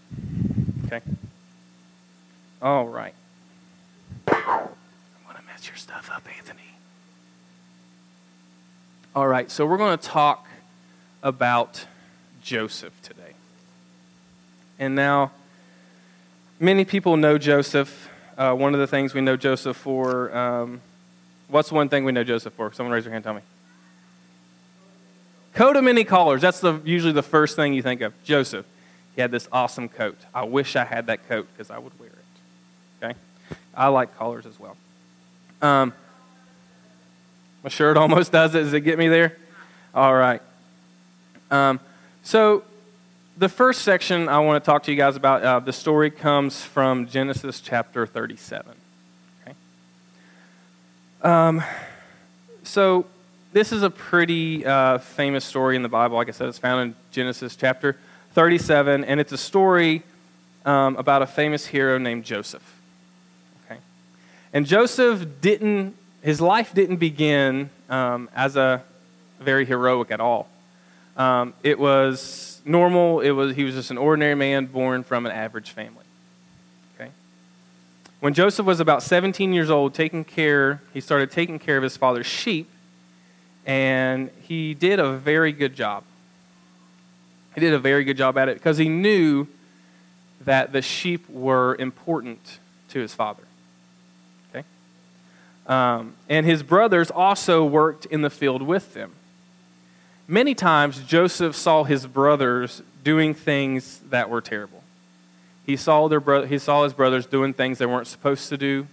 Okay? 0.85 1.01
All 2.61 2.87
right. 2.87 3.13
I'm 4.27 4.33
going 4.33 5.37
to 5.37 5.43
mess 5.45 5.67
your 5.67 5.75
stuff 5.75 6.09
up, 6.11 6.23
Anthony. 6.37 6.61
All 9.15 9.27
right, 9.27 9.49
so 9.49 9.65
we're 9.65 9.77
going 9.77 9.97
to 9.97 10.07
talk 10.07 10.47
about 11.23 11.85
Joseph 12.41 12.93
today. 13.01 13.26
And 14.79 14.95
now, 14.95 15.31
many 16.59 16.85
people 16.85 17.17
know 17.17 17.37
Joseph. 17.37 18.09
Uh, 18.37 18.53
one 18.53 18.73
of 18.73 18.79
the 18.79 18.87
things 18.87 19.13
we 19.13 19.21
know 19.21 19.35
Joseph 19.35 19.77
for, 19.77 20.35
um, 20.35 20.81
what's 21.47 21.71
one 21.71 21.89
thing 21.89 22.03
we 22.05 22.11
know 22.11 22.23
Joseph 22.23 22.53
for? 22.53 22.71
Someone 22.73 22.93
raise 22.93 23.03
your 23.03 23.11
hand, 23.11 23.23
tell 23.23 23.33
me. 23.33 23.41
Coat 25.53 25.75
of 25.75 25.83
many 25.83 26.03
colors. 26.03 26.41
That's 26.41 26.59
the, 26.59 26.79
usually 26.85 27.13
the 27.13 27.23
first 27.23 27.55
thing 27.55 27.73
you 27.73 27.81
think 27.81 28.01
of. 28.01 28.13
Joseph. 28.23 28.65
He 29.15 29.21
had 29.21 29.31
this 29.31 29.47
awesome 29.51 29.89
coat. 29.89 30.19
I 30.31 30.43
wish 30.43 30.75
I 30.75 30.85
had 30.85 31.07
that 31.07 31.27
coat 31.27 31.47
because 31.51 31.71
I 31.71 31.79
would 31.79 31.99
wear 31.99 32.09
it. 32.09 33.03
Okay? 33.03 33.19
I 33.73 33.87
like 33.87 34.15
collars 34.15 34.45
as 34.45 34.59
well. 34.59 34.77
Um, 35.59 35.91
my 37.63 37.69
shirt 37.69 37.97
almost 37.97 38.31
does 38.31 38.53
it. 38.53 38.59
Does 38.59 38.73
it 38.73 38.81
get 38.81 38.99
me 38.99 39.07
there? 39.07 39.35
All 39.95 40.13
right. 40.13 40.43
Um, 41.49 41.79
so, 42.21 42.63
the 43.37 43.49
first 43.49 43.83
section 43.83 44.27
I 44.29 44.39
want 44.39 44.63
to 44.63 44.65
talk 44.65 44.83
to 44.83 44.91
you 44.91 44.97
guys 44.97 45.15
about, 45.15 45.43
uh, 45.43 45.59
the 45.59 45.73
story 45.73 46.09
comes 46.09 46.63
from 46.63 47.07
Genesis 47.07 47.61
chapter 47.61 48.07
37. 48.07 48.73
Okay? 49.41 49.55
Um, 51.21 51.63
so, 52.63 53.05
this 53.53 53.71
is 53.71 53.83
a 53.83 53.89
pretty 53.89 54.65
uh, 54.65 54.97
famous 54.97 55.45
story 55.45 55.75
in 55.75 55.83
the 55.83 55.89
Bible. 55.89 56.17
Like 56.17 56.27
I 56.27 56.31
said, 56.31 56.49
it's 56.49 56.57
found 56.57 56.81
in 56.81 56.95
Genesis 57.11 57.55
chapter 57.55 57.95
37, 58.33 59.03
and 59.03 59.19
it's 59.19 59.31
a 59.31 59.37
story 59.37 60.03
um, 60.65 60.95
about 60.97 61.21
a 61.21 61.27
famous 61.27 61.67
hero 61.67 61.97
named 61.97 62.25
Joseph. 62.25 62.81
Okay? 63.65 63.79
And 64.51 64.65
Joseph 64.65 65.25
didn't, 65.41 65.95
his 66.21 66.41
life 66.41 66.73
didn't 66.73 66.97
begin 66.97 67.69
um, 67.89 68.29
as 68.35 68.55
a 68.55 68.83
very 69.39 69.65
heroic 69.65 70.11
at 70.11 70.19
all. 70.19 70.49
Um, 71.15 71.53
it 71.63 71.79
was 71.79 72.56
normal, 72.67 73.21
it 73.21 73.31
was, 73.31 73.55
he 73.55 73.63
was 73.63 73.75
just 73.75 73.91
an 73.91 73.97
ordinary 73.97 74.35
man 74.35 74.65
born 74.65 75.03
from 75.03 75.25
an 75.25 75.31
average 75.31 75.71
family. 75.71 76.03
Okay? 76.95 77.11
When 78.19 78.33
Joseph 78.33 78.65
was 78.65 78.79
about 78.79 79.03
17 79.03 79.53
years 79.53 79.69
old, 79.69 79.93
taking 79.93 80.23
care, 80.23 80.81
he 80.93 81.01
started 81.01 81.31
taking 81.31 81.59
care 81.59 81.77
of 81.77 81.83
his 81.83 81.97
father's 81.97 82.25
sheep, 82.25 82.69
and 83.65 84.29
he 84.41 84.73
did 84.73 84.99
a 84.99 85.11
very 85.13 85.51
good 85.51 85.75
job. 85.75 86.03
He 87.55 87.61
did 87.61 87.73
a 87.73 87.79
very 87.79 88.03
good 88.03 88.17
job 88.17 88.37
at 88.37 88.49
it 88.49 88.55
because 88.55 88.77
he 88.77 88.87
knew 88.87 89.47
that 90.41 90.71
the 90.71 90.81
sheep 90.81 91.27
were 91.29 91.75
important 91.79 92.59
to 92.89 92.99
his 92.99 93.13
father. 93.13 93.43
Okay? 94.49 94.65
Um, 95.65 96.13
and 96.29 96.45
his 96.45 96.63
brothers 96.63 97.11
also 97.11 97.65
worked 97.65 98.05
in 98.05 98.21
the 98.21 98.29
field 98.29 98.61
with 98.61 98.93
them. 98.93 99.13
Many 100.27 100.55
times, 100.55 100.99
Joseph 101.03 101.55
saw 101.55 101.85
his 101.85 102.05
brothers 102.05 102.81
doing 103.03 103.33
things 103.33 104.01
that 104.09 104.29
were 104.29 104.41
terrible. 104.41 104.83
He 105.65 105.77
saw, 105.77 106.07
their 106.07 106.19
bro- 106.19 106.45
he 106.45 106.57
saw 106.59 106.83
his 106.83 106.93
brothers 106.93 107.25
doing 107.25 107.53
things 107.53 107.77
they 107.77 107.85
weren't 107.85 108.07
supposed 108.07 108.49
to 108.49 108.57
do. 108.57 108.87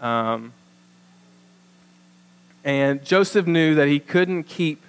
Um, 0.00 0.52
and 2.64 3.04
Joseph 3.04 3.46
knew 3.46 3.74
that 3.74 3.88
he 3.88 3.98
couldn't 3.98 4.44
keep 4.44 4.82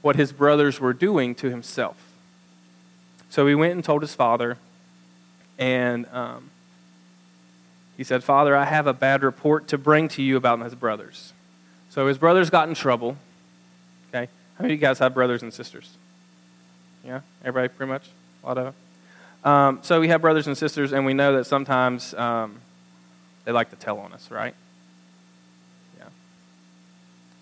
what 0.00 0.16
his 0.16 0.32
brothers 0.32 0.80
were 0.80 0.92
doing 0.92 1.34
to 1.36 1.50
himself. 1.50 1.96
So 3.30 3.46
he 3.46 3.54
went 3.54 3.72
and 3.72 3.82
told 3.82 4.02
his 4.02 4.14
father, 4.14 4.58
and 5.58 6.06
um, 6.12 6.50
he 7.96 8.04
said, 8.04 8.22
Father, 8.22 8.56
I 8.56 8.64
have 8.64 8.86
a 8.86 8.92
bad 8.92 9.22
report 9.22 9.68
to 9.68 9.78
bring 9.78 10.08
to 10.08 10.22
you 10.22 10.36
about 10.36 10.58
my 10.58 10.68
brothers. 10.68 11.32
So 11.90 12.06
his 12.08 12.18
brothers 12.18 12.50
got 12.50 12.68
in 12.68 12.74
trouble. 12.74 13.16
How 14.62 14.66
many 14.66 14.74
of 14.74 14.80
you 14.80 14.86
guys 14.86 15.00
have 15.00 15.12
brothers 15.12 15.42
and 15.42 15.52
sisters? 15.52 15.90
Yeah? 17.04 17.22
Everybody, 17.44 17.66
pretty 17.66 17.90
much? 17.90 18.08
A 18.44 18.46
lot 18.46 18.58
of 18.58 18.64
them? 19.42 19.52
Um, 19.52 19.78
so 19.82 19.98
we 19.98 20.06
have 20.06 20.20
brothers 20.20 20.46
and 20.46 20.56
sisters, 20.56 20.92
and 20.92 21.04
we 21.04 21.14
know 21.14 21.36
that 21.36 21.46
sometimes 21.46 22.14
um, 22.14 22.60
they 23.44 23.50
like 23.50 23.70
to 23.70 23.76
tell 23.76 23.98
on 23.98 24.12
us, 24.12 24.30
right? 24.30 24.54
Yeah. 25.98 26.04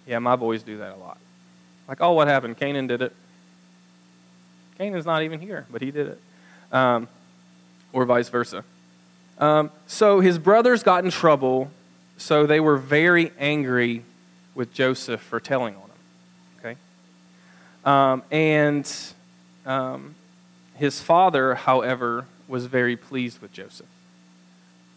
Yeah, 0.06 0.18
my 0.20 0.34
boys 0.34 0.62
do 0.62 0.78
that 0.78 0.94
a 0.94 0.96
lot. 0.96 1.18
Like, 1.88 2.00
oh, 2.00 2.12
what 2.12 2.26
happened? 2.26 2.56
Canaan 2.56 2.86
did 2.86 3.02
it. 3.02 3.12
Canaan's 4.78 5.04
not 5.04 5.22
even 5.22 5.40
here, 5.40 5.66
but 5.70 5.82
he 5.82 5.90
did 5.90 6.06
it. 6.06 6.20
Um, 6.72 7.06
or 7.92 8.06
vice 8.06 8.30
versa. 8.30 8.64
Um, 9.36 9.70
so 9.86 10.20
his 10.20 10.38
brothers 10.38 10.82
got 10.82 11.04
in 11.04 11.10
trouble, 11.10 11.70
so 12.16 12.46
they 12.46 12.60
were 12.60 12.78
very 12.78 13.30
angry 13.38 14.04
with 14.54 14.72
Joseph 14.72 15.20
for 15.20 15.38
telling 15.38 15.76
on. 15.76 15.89
Um, 17.84 18.22
and 18.30 18.90
um, 19.66 20.14
his 20.74 21.00
father, 21.00 21.54
however, 21.54 22.26
was 22.48 22.66
very 22.66 22.96
pleased 22.96 23.40
with 23.40 23.52
Joseph. 23.52 23.86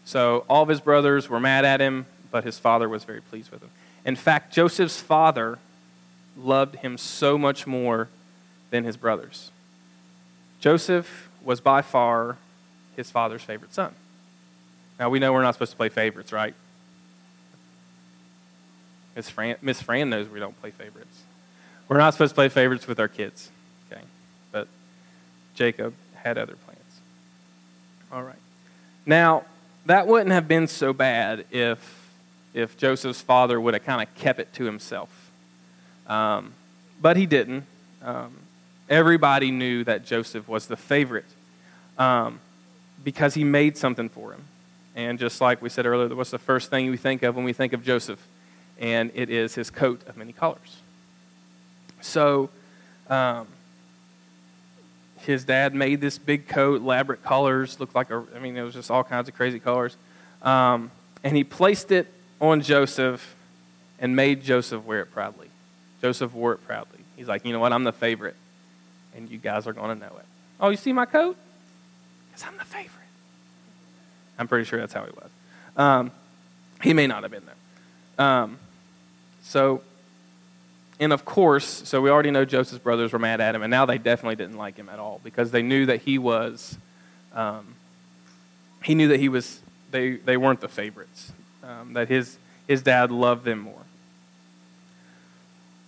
So 0.04 0.44
all 0.48 0.62
of 0.62 0.68
his 0.68 0.80
brothers 0.80 1.28
were 1.28 1.40
mad 1.40 1.64
at 1.64 1.80
him, 1.80 2.06
but 2.30 2.44
his 2.44 2.58
father 2.58 2.88
was 2.88 3.04
very 3.04 3.20
pleased 3.20 3.50
with 3.50 3.62
him. 3.62 3.70
In 4.04 4.16
fact, 4.16 4.52
Joseph's 4.52 5.00
father 5.00 5.58
loved 6.36 6.76
him 6.76 6.98
so 6.98 7.38
much 7.38 7.66
more 7.66 8.08
than 8.70 8.84
his 8.84 8.96
brothers. 8.96 9.50
Joseph 10.60 11.30
was 11.42 11.60
by 11.60 11.80
far 11.80 12.36
his 12.96 13.10
father's 13.10 13.42
favorite 13.42 13.72
son. 13.72 13.94
Now, 14.98 15.10
we 15.10 15.18
know 15.18 15.32
we're 15.32 15.42
not 15.42 15.54
supposed 15.54 15.72
to 15.72 15.76
play 15.76 15.88
favorites, 15.88 16.32
right? 16.32 16.54
Miss 19.16 19.30
Fran, 19.30 19.56
Miss 19.62 19.80
Fran 19.80 20.10
knows 20.10 20.28
we 20.28 20.40
don't 20.40 20.58
play 20.60 20.70
favorites. 20.70 21.22
We're 21.88 21.98
not 21.98 22.14
supposed 22.14 22.30
to 22.30 22.34
play 22.34 22.48
favorites 22.48 22.86
with 22.86 22.98
our 22.98 23.08
kids, 23.08 23.50
okay? 23.90 24.02
But 24.52 24.68
Jacob 25.54 25.94
had 26.14 26.38
other 26.38 26.56
plans. 26.56 26.80
All 28.10 28.22
right. 28.22 28.36
Now, 29.06 29.44
that 29.86 30.06
wouldn't 30.06 30.30
have 30.30 30.48
been 30.48 30.66
so 30.66 30.92
bad 30.92 31.44
if, 31.50 32.10
if 32.54 32.76
Joseph's 32.76 33.20
father 33.20 33.60
would 33.60 33.74
have 33.74 33.84
kind 33.84 34.00
of 34.06 34.14
kept 34.14 34.40
it 34.40 34.52
to 34.54 34.64
himself. 34.64 35.30
Um, 36.06 36.52
but 37.00 37.16
he 37.16 37.26
didn't. 37.26 37.64
Um, 38.02 38.38
Everybody 38.88 39.50
knew 39.50 39.82
that 39.84 40.04
Joseph 40.04 40.46
was 40.46 40.66
the 40.66 40.76
favorite 40.76 41.24
um, 41.96 42.40
because 43.02 43.34
he 43.34 43.42
made 43.42 43.78
something 43.78 44.08
for 44.08 44.32
him. 44.32 44.44
And 44.94 45.18
just 45.18 45.40
like 45.40 45.62
we 45.62 45.70
said 45.70 45.86
earlier, 45.86 46.14
what's 46.14 46.30
the 46.30 46.38
first 46.38 46.70
thing 46.70 46.90
we 46.90 46.96
think 46.96 47.22
of 47.22 47.34
when 47.34 47.44
we 47.44 47.54
think 47.54 47.72
of 47.72 47.82
Joseph? 47.82 48.20
And 48.78 49.10
it 49.14 49.30
is 49.30 49.54
his 49.54 49.70
coat 49.70 50.02
of 50.06 50.16
many 50.16 50.32
colors. 50.32 50.82
So, 52.04 52.50
um, 53.08 53.46
his 55.20 55.44
dad 55.44 55.74
made 55.74 56.02
this 56.02 56.18
big 56.18 56.46
coat, 56.46 56.82
elaborate 56.82 57.22
colors, 57.22 57.80
looked 57.80 57.94
like 57.94 58.10
a, 58.10 58.22
I 58.36 58.38
mean, 58.40 58.56
it 58.58 58.62
was 58.62 58.74
just 58.74 58.90
all 58.90 59.02
kinds 59.02 59.26
of 59.26 59.34
crazy 59.34 59.58
colors. 59.58 59.96
Um, 60.42 60.90
and 61.22 61.34
he 61.34 61.44
placed 61.44 61.90
it 61.90 62.12
on 62.42 62.60
Joseph 62.60 63.34
and 63.98 64.14
made 64.14 64.42
Joseph 64.44 64.84
wear 64.84 65.00
it 65.00 65.12
proudly. 65.12 65.48
Joseph 66.02 66.34
wore 66.34 66.52
it 66.52 66.66
proudly. 66.66 66.98
He's 67.16 67.26
like, 67.26 67.46
you 67.46 67.54
know 67.54 67.60
what? 67.60 67.72
I'm 67.72 67.84
the 67.84 67.92
favorite 67.92 68.36
and 69.16 69.30
you 69.30 69.38
guys 69.38 69.66
are 69.66 69.72
going 69.72 69.98
to 69.98 70.06
know 70.06 70.14
it. 70.18 70.26
Oh, 70.60 70.68
you 70.68 70.76
see 70.76 70.92
my 70.92 71.06
coat? 71.06 71.38
Because 72.28 72.46
I'm 72.46 72.58
the 72.58 72.64
favorite. 72.64 72.90
I'm 74.38 74.46
pretty 74.46 74.64
sure 74.64 74.78
that's 74.78 74.92
how 74.92 75.04
he 75.04 75.12
was. 75.12 75.30
Um, 75.74 76.10
he 76.82 76.92
may 76.92 77.06
not 77.06 77.22
have 77.22 77.32
been 77.32 77.44
there. 77.46 78.26
Um, 78.26 78.58
so, 79.42 79.80
and 81.00 81.12
of 81.12 81.24
course, 81.24 81.82
so 81.84 82.00
we 82.00 82.10
already 82.10 82.30
know 82.30 82.44
Joseph's 82.44 82.82
brothers 82.82 83.12
were 83.12 83.18
mad 83.18 83.40
at 83.40 83.54
him, 83.54 83.62
and 83.62 83.70
now 83.70 83.84
they 83.84 83.98
definitely 83.98 84.36
didn't 84.36 84.56
like 84.56 84.76
him 84.76 84.88
at 84.88 84.98
all 84.98 85.20
because 85.24 85.50
they 85.50 85.62
knew 85.62 85.86
that 85.86 86.02
he 86.02 86.18
was, 86.18 86.78
um, 87.32 87.74
he 88.82 88.94
knew 88.94 89.08
that 89.08 89.18
he 89.18 89.28
was, 89.28 89.60
they, 89.90 90.16
they 90.16 90.36
weren't 90.36 90.60
the 90.60 90.68
favorites, 90.68 91.32
um, 91.64 91.94
that 91.94 92.08
his, 92.08 92.38
his 92.68 92.82
dad 92.82 93.10
loved 93.10 93.44
them 93.44 93.58
more. 93.58 93.82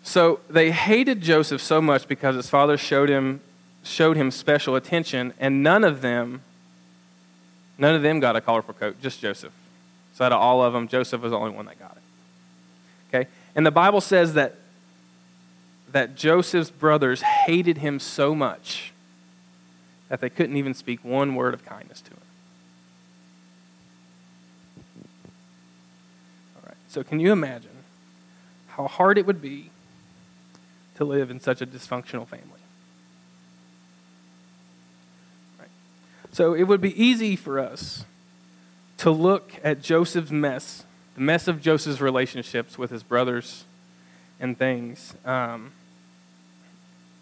So 0.03 0.41
they 0.49 0.71
hated 0.71 1.21
Joseph 1.21 1.61
so 1.61 1.81
much 1.81 2.09
because 2.09 2.37
his 2.37 2.49
father 2.49 2.77
showed 2.77 3.09
him, 3.09 3.41
showed 3.83 4.17
him 4.17 4.31
special 4.31 4.77
attention, 4.77 5.35
and 5.39 5.63
none 5.63 5.85
of 5.85 6.01
them, 6.01 6.43
none 7.79 7.95
of 7.95 8.03
them 8.03 8.19
got 8.19 8.35
a 8.37 8.41
colorful 8.41 8.75
coat, 8.75 9.01
just 9.01 9.21
Joseph. 9.21 9.53
So 10.15 10.25
out 10.25 10.33
of 10.33 10.41
all 10.41 10.63
of 10.63 10.73
them, 10.73 10.89
Joseph 10.89 11.21
was 11.21 11.31
the 11.31 11.39
only 11.39 11.51
one 11.51 11.67
that 11.67 11.79
got 11.79 11.97
it. 11.97 12.03
Okay? 13.15 13.31
And 13.55 13.67
the 13.67 13.71
Bible 13.71 14.01
says 14.01 14.35
that, 14.35 14.57
that 15.97 16.15
Joseph's 16.15 16.69
brothers 16.69 17.23
hated 17.23 17.79
him 17.79 17.99
so 17.99 18.35
much 18.35 18.93
that 20.11 20.21
they 20.21 20.29
couldn't 20.29 20.59
even 20.59 20.75
speak 20.75 21.03
one 21.03 21.35
word 21.35 21.55
of 21.55 21.65
kindness 21.65 22.03
to 22.03 22.11
him. 22.11 22.21
All 26.55 26.63
right, 26.67 26.77
so 26.89 27.03
can 27.03 27.19
you 27.19 27.33
imagine 27.33 27.71
how 28.69 28.87
hard 28.89 29.17
it 29.17 29.25
would 29.25 29.41
be 29.41 29.71
to 30.97 31.07
live 31.07 31.31
in 31.31 31.41
such 31.41 31.63
a 31.63 31.67
dysfunctional 31.67 32.29
family? 32.29 32.61
Right. 35.59 35.71
So 36.31 36.53
it 36.53 36.65
would 36.65 36.83
be 36.83 37.03
easy 37.03 37.37
for 37.37 37.59
us 37.59 38.05
to 38.99 39.11
look 39.11 39.55
at 39.65 39.81
Joseph's 39.81 40.31
mess, 40.31 40.85
the 41.15 41.23
mess 41.23 41.49
of 41.49 41.63
Joseph's 41.63 42.03
relationships 42.03 42.77
with 42.77 42.91
his 42.91 43.03
brothers 43.03 43.65
and 44.39 44.59
things. 44.59 45.15
Um, 45.25 45.73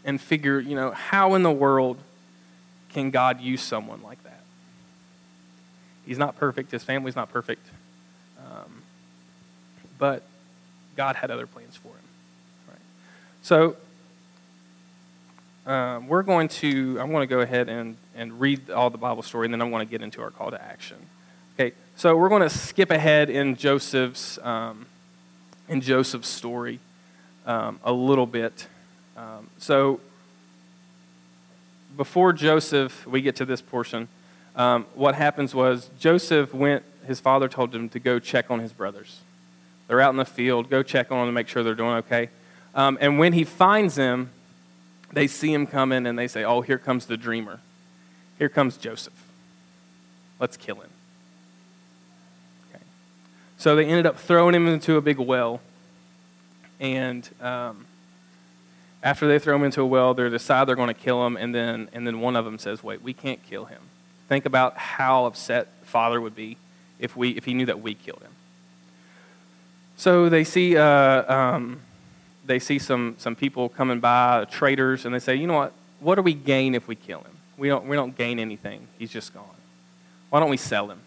and 0.04 0.20
figure, 0.20 0.61
you 0.61 0.76
know, 0.76 0.90
how 0.90 1.34
in 1.34 1.42
the 1.42 1.50
world 1.50 1.99
can 2.92 3.11
God 3.11 3.40
use 3.40 3.62
someone 3.62 4.02
like 4.02 4.23
that? 4.25 4.40
He's 6.06 6.18
not 6.18 6.37
perfect, 6.37 6.70
his 6.70 6.84
family's 6.84 7.16
not 7.16 7.32
perfect, 7.32 7.66
um, 8.38 8.82
but 9.99 10.23
God 10.96 11.16
had 11.16 11.30
other 11.30 11.46
plans 11.46 11.76
for 11.76 11.88
him. 11.88 11.94
Right? 12.68 12.78
So 13.42 13.76
um, 15.66 16.08
we're 16.08 16.23
going 16.23 16.49
to, 16.49 16.99
I'm 17.00 17.11
going 17.11 17.26
to 17.26 17.34
go 17.34 17.40
ahead 17.40 17.68
and, 17.68 17.96
and 18.14 18.38
read 18.38 18.70
all 18.70 18.90
the 18.90 18.99
Bible 18.99 19.23
story, 19.23 19.46
and 19.46 19.54
then 19.54 19.62
I'm 19.62 19.70
going 19.70 19.87
to 19.87 19.90
get 19.90 20.02
into 20.02 20.20
our 20.20 20.30
call 20.30 20.50
to 20.50 20.62
action. 20.62 20.99
Okay, 21.58 21.73
so 21.96 22.16
we're 22.16 22.28
going 22.28 22.42
to 22.42 22.50
skip 22.50 22.90
ahead 22.90 23.30
in 23.30 23.56
Joseph's, 23.56 24.38
um, 24.42 24.87
in 25.68 25.80
Joseph's 25.80 26.28
story 26.28 26.80
um, 27.46 27.80
a 27.82 27.92
little 27.92 28.26
bit. 28.26 28.66
Um, 29.16 29.49
so 29.59 30.00
before 31.97 32.33
Joseph, 32.33 33.06
we 33.06 33.23
get 33.23 33.37
to 33.37 33.44
this 33.44 33.61
portion, 33.61 34.09
um, 34.56 34.87
what 34.94 35.14
happens 35.14 35.54
was 35.54 35.90
Joseph 35.99 36.54
went, 36.54 36.85
his 37.06 37.21
father 37.21 37.49
told 37.49 37.75
him 37.75 37.88
to 37.90 37.99
go 37.99 38.18
check 38.18 38.50
on 38.50 38.61
his 38.61 38.73
brothers. 38.73 39.21
They're 39.88 40.00
out 40.00 40.11
in 40.11 40.16
the 40.16 40.25
field, 40.25 40.71
go 40.71 40.83
check 40.83 41.12
on 41.12 41.18
them 41.18 41.28
to 41.28 41.33
make 41.33 41.49
sure 41.49 41.62
they're 41.62 41.75
doing 41.75 41.97
okay. 41.97 42.30
Um, 42.75 42.99
and 43.00 43.18
when 43.18 43.33
he 43.33 43.44
finds 43.44 43.94
them, 43.94 44.30
they 45.12 45.26
see 45.26 45.52
him 45.52 45.66
coming 45.66 46.06
and 46.06 46.18
they 46.18 46.26
say, 46.26 46.44
Oh, 46.44 46.61
here 46.61 46.78
comes 46.78 47.06
the 47.06 47.16
dreamer. 47.16 47.61
Here 48.38 48.49
comes 48.49 48.76
Joseph. 48.76 49.12
Let's 50.40 50.56
kill 50.56 50.76
him. 50.76 50.90
Okay. 52.71 52.83
So 53.59 53.76
they 53.76 53.85
ended 53.85 54.06
up 54.06 54.18
throwing 54.18 54.54
him 54.54 54.66
into 54.66 54.97
a 54.97 55.00
big 55.00 55.18
well. 55.18 55.61
And 56.80 57.28
um, 57.40 57.87
after 59.04 59.28
they 59.28 59.38
throw 59.38 59.54
him 59.54 59.64
into 59.64 59.82
a 59.82 59.87
well, 59.87 60.14
they 60.14 60.28
decide 60.30 60.66
they're 60.66 60.75
going 60.75 60.88
to 60.88 60.94
kill 60.94 61.25
him. 61.26 61.37
And 61.37 61.54
then, 61.54 61.90
and 61.92 62.06
then 62.06 62.20
one 62.20 62.37
of 62.37 62.46
them 62.46 62.58
says, 62.58 62.82
Wait, 62.82 63.02
we 63.02 63.12
can't 63.12 63.40
kill 63.44 63.66
him. 63.66 63.82
Think 64.28 64.46
about 64.46 64.78
how 64.78 65.26
upset 65.26 65.68
father 65.82 66.20
would 66.20 66.34
be 66.34 66.56
if, 66.99 67.14
we, 67.14 67.32
if 67.32 67.44
he 67.44 67.52
knew 67.52 67.66
that 67.66 67.82
we 67.82 67.92
killed 67.94 68.23
him. 68.23 68.32
So 69.99 70.30
they 70.30 70.42
see, 70.42 70.78
uh, 70.78 71.32
um, 71.32 71.82
they 72.46 72.58
see 72.58 72.78
some, 72.78 73.16
some 73.18 73.37
people 73.37 73.68
coming 73.68 74.00
by, 74.00 74.46
traders, 74.50 75.04
and 75.04 75.14
they 75.14 75.18
say, 75.18 75.37
you 75.37 75.46
know 75.46 75.54
what? 75.54 75.75
What 76.00 76.14
do 76.14 76.23
we 76.23 76.34
gain 76.34 76.75
if 76.75 76.88
we 76.88 76.96
kill 76.96 77.20
him? 77.20 77.37
We 77.58 77.68
don't, 77.68 77.87
we 77.87 77.96
don't 77.96 78.16
gain 78.16 78.38
anything. 78.38 78.88
He's 78.99 79.11
just 79.11 79.34
gone. 79.34 79.44
Why 80.30 80.40
don't 80.40 80.50
we 80.50 80.56
sell 80.56 80.90
him? 80.90 81.00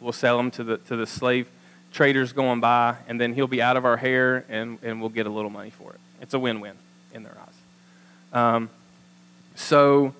We'll 0.00 0.12
sell 0.12 0.40
him 0.40 0.50
to 0.52 0.64
the, 0.64 0.76
to 0.78 0.96
the 0.96 1.06
slave 1.06 1.46
traders 1.92 2.32
going 2.32 2.60
by, 2.60 2.96
and 3.06 3.20
then 3.20 3.34
he'll 3.34 3.46
be 3.46 3.62
out 3.62 3.76
of 3.76 3.84
our 3.84 3.98
hair, 3.98 4.44
and, 4.48 4.78
and 4.82 5.00
we'll 5.00 5.10
get 5.10 5.26
a 5.26 5.30
little 5.30 5.50
money 5.50 5.70
for 5.70 5.92
it. 5.92 6.00
It's 6.20 6.34
a 6.34 6.38
win 6.38 6.60
win 6.60 6.74
in 7.14 7.22
their 7.22 7.36
eyes. 7.38 7.54
Um, 8.32 8.70
so, 9.54 10.14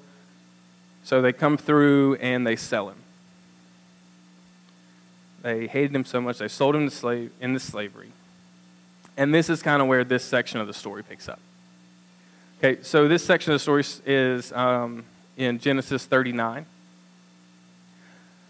so 1.03 1.21
they 1.21 1.33
come 1.33 1.57
through 1.57 2.15
and 2.17 2.47
they 2.47 2.57
sell 2.57 2.89
him. 2.89 2.97
They 5.43 5.67
hated 5.67 5.95
him 5.95 6.07
so 6.07 6.23
much 6.23 6.39
they 6.39 6.49
sold 6.49 6.75
him 6.75 6.89
to 6.89 6.95
slave, 6.95 7.31
into 7.41 7.61
slavery. 7.61 8.13
And 9.17 9.35
this 9.35 9.51
is 9.51 9.63
kind 9.63 9.83
of 9.83 9.89
where 9.89 10.03
this 10.05 10.25
section 10.25 10.61
of 10.61 10.67
the 10.67 10.73
story 10.73 11.03
picks 11.03 11.29
up. 11.29 11.41
Okay, 12.59 12.83
so 12.83 13.09
this 13.09 13.25
section 13.25 13.53
of 13.53 13.57
the 13.57 13.59
story 13.59 13.85
is 14.07 14.53
um, 14.53 15.05
in 15.37 15.59
Genesis 15.59 16.07
39. 16.07 16.65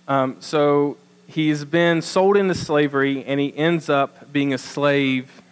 Um, 0.07 0.37
so 0.41 0.97
he's 1.27 1.65
been 1.65 2.03
sold 2.03 2.37
into 2.37 2.55
slavery 2.55 3.25
and 3.25 3.41
he 3.41 3.57
ends 3.57 3.89
up 3.89 4.33
being 4.33 4.55
a 4.55 4.59
slave 4.59 5.43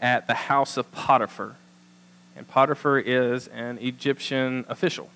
at 0.00 0.26
the 0.26 0.34
house 0.34 0.76
of 0.76 0.90
Potiphar. 0.92 1.56
And 2.36 2.46
Potiphar 2.46 2.98
is 2.98 3.48
an 3.48 3.78
Egyptian 3.78 4.64
official. 4.68 5.08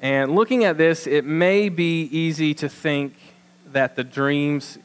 And 0.00 0.34
looking 0.34 0.64
at 0.64 0.76
this, 0.76 1.06
it 1.06 1.24
may 1.24 1.70
be 1.70 2.02
easy 2.02 2.52
to 2.54 2.68
think 2.68 3.14
that 3.72 3.96
the 3.96 4.04
dreams 4.04 4.78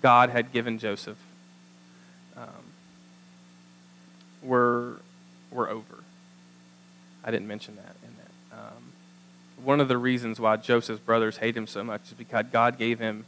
God 0.00 0.30
had 0.30 0.52
given 0.52 0.78
Joseph 0.78 1.18
um, 2.36 2.46
were, 4.42 4.96
were 5.50 5.68
over. 5.68 5.96
I 7.22 7.30
didn't 7.30 7.46
mention 7.46 7.76
that 7.76 7.96
in 8.02 8.14
that. 8.16 8.56
Um, 8.58 8.92
one 9.62 9.80
of 9.80 9.88
the 9.88 9.98
reasons 9.98 10.40
why 10.40 10.56
Joseph's 10.56 11.00
brothers 11.00 11.36
hate 11.36 11.56
him 11.56 11.66
so 11.66 11.84
much 11.84 12.02
is 12.08 12.12
because 12.12 12.46
God 12.50 12.78
gave 12.78 12.98
him 12.98 13.26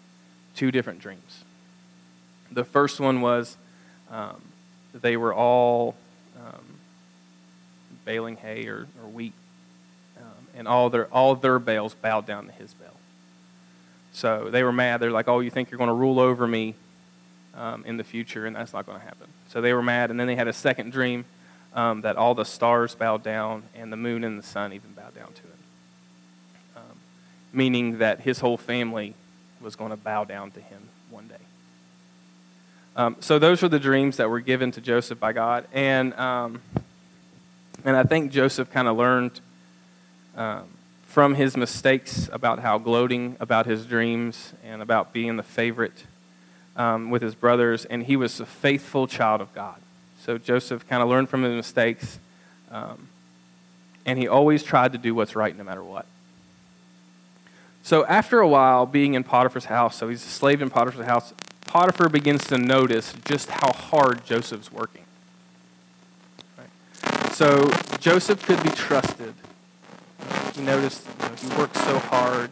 two 0.55 0.71
different 0.71 1.01
dreams. 1.01 1.45
The 2.51 2.65
first 2.65 3.01
one 3.01 3.21
was 3.21 3.57
um, 4.11 4.41
they 4.95 5.17
were 5.17 5.35
all 5.35 5.97
baling 8.07 8.39
hay 8.39 8.67
or, 8.67 8.87
or 9.03 9.09
wheat, 9.11 9.35
um, 10.17 10.47
and 10.57 10.67
all 10.67 10.89
their, 10.89 11.07
all 11.13 11.35
their 11.35 11.59
bales 11.59 11.93
bowed 11.93 12.25
down 12.25 12.47
to 12.47 12.53
his 12.53 12.73
bale. 12.73 12.89
So 14.13 14.49
they 14.51 14.63
were 14.63 14.73
mad. 14.73 15.01
They're 15.01 15.11
like, 15.11 15.29
oh, 15.29 15.41
you 15.41 15.51
think 15.51 15.71
you're 15.71 15.77
going 15.77 15.89
to 15.89 15.95
rule 15.95 16.19
over 16.19 16.47
me 16.47 16.75
um, 17.55 17.85
in 17.85 17.99
the 17.99 18.05
future, 18.05 18.47
and 18.47 18.57
that's 18.57 18.73
not 18.73 18.87
going 18.87 18.99
to 18.99 19.05
happen. 19.05 19.27
So 19.49 19.61
they 19.61 19.75
were 19.75 19.83
mad, 19.83 20.11
and 20.11 20.19
then 20.19 20.27
they 20.27 20.37
had 20.37 20.49
a 20.49 20.55
second 20.55 20.93
dream 20.93 21.27
um, 21.75 22.01
that 22.01 22.17
all 22.17 22.35
the 22.35 22.45
stars 22.45 22.95
bowed 22.95 23.23
down, 23.23 23.65
and 23.75 23.93
the 23.93 23.97
moon 23.99 24.25
and 24.25 24.39
the 24.39 24.43
sun 24.43 24.73
even 24.73 24.93
bowed 24.93 25.15
down 25.15 25.33
to 25.35 25.43
him, 25.43 25.59
Um, 26.77 26.97
meaning 27.53 27.99
that 27.99 28.21
his 28.21 28.39
whole 28.39 28.57
family 28.57 29.15
was 29.61 29.77
going 29.77 29.91
to 29.91 29.97
bow 29.97 30.25
down 30.25 30.51
to 30.53 30.61
him 30.61 30.89
one 31.11 31.29
day. 31.29 31.35
Um, 32.97 33.17
so 33.21 33.39
those 33.39 33.61
were 33.61 33.69
the 33.69 33.79
dreams 33.79 34.17
that 34.17 34.31
were 34.31 34.41
given 34.41 34.71
to 34.73 34.81
Joseph 34.81 35.21
by 35.21 35.33
God, 35.33 35.67
and 35.75 36.15
um, 36.15 36.63
and 37.87 37.97
I 37.97 38.03
think 38.03 38.33
Joseph 38.33 38.69
kind 38.71 38.89
of 38.89 38.97
learned 38.97 39.41
um, 40.37 40.65
from 41.05 41.37
his 41.37 41.57
mistakes 41.57 42.29
about 42.33 42.59
how 42.59 42.79
gloating 42.79 43.37
about 43.39 43.65
his 43.65 43.87
dreams 43.87 44.53
and 44.65 44.83
about 44.83 45.13
being 45.13 45.37
the 45.37 45.45
favorite 45.45 46.05
um, 46.75 47.11
with 47.11 47.23
his 47.23 47.37
brothers, 47.37 47.85
and 47.85 48.03
he 48.03 48.17
was 48.17 48.41
a 48.41 48.45
faithful 48.45 49.07
child 49.07 49.41
of 49.41 49.55
God. 49.55 49.77
So 50.25 50.37
Joseph 50.37 50.87
kind 50.89 51.03
of 51.03 51.09
learned 51.09 51.31
from 51.31 51.45
his 51.45 51.55
mistakes, 51.55 52.19
um, 52.73 53.09
and 54.05 54.19
he 54.19 54.27
always 54.27 54.65
tried 54.65 54.93
to 54.93 54.99
do 54.99 55.15
what's 55.15 55.37
right 55.37 55.57
no 55.57 55.63
matter 55.65 55.83
what. 55.83 56.07
So 57.85 58.05
after 58.07 58.41
a 58.41 58.49
while, 58.49 58.85
being 58.85 59.15
in 59.15 59.23
Potiphar's 59.23 59.67
house, 59.67 59.95
so 59.95 60.09
he's 60.09 60.27
a 60.27 60.29
slave 60.29 60.61
in 60.61 60.71
Potiphar's 60.71 61.07
house, 61.07 61.33
Potiphar 61.61 62.09
begins 62.09 62.45
to 62.49 62.59
notice 62.59 63.15
just 63.25 63.49
how 63.49 63.73
hard 63.73 64.27
Joseph's 64.27 64.73
working. 64.73 65.06
So 67.37 67.69
Joseph 68.01 68.43
could 68.47 68.63
be 68.63 68.71
trusted 68.71 69.35
he 70.55 70.63
noticed 70.63 71.07
you 71.21 71.29
know, 71.29 71.35
he 71.35 71.61
worked 71.61 71.77
so 71.77 71.99
hard 71.99 72.51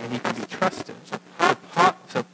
and 0.00 0.10
he 0.10 0.18
can 0.18 0.34
be 0.34 0.46
trusted. 0.46 0.96
So, 1.04 1.18
Pot, 1.72 1.98
so 2.08 2.24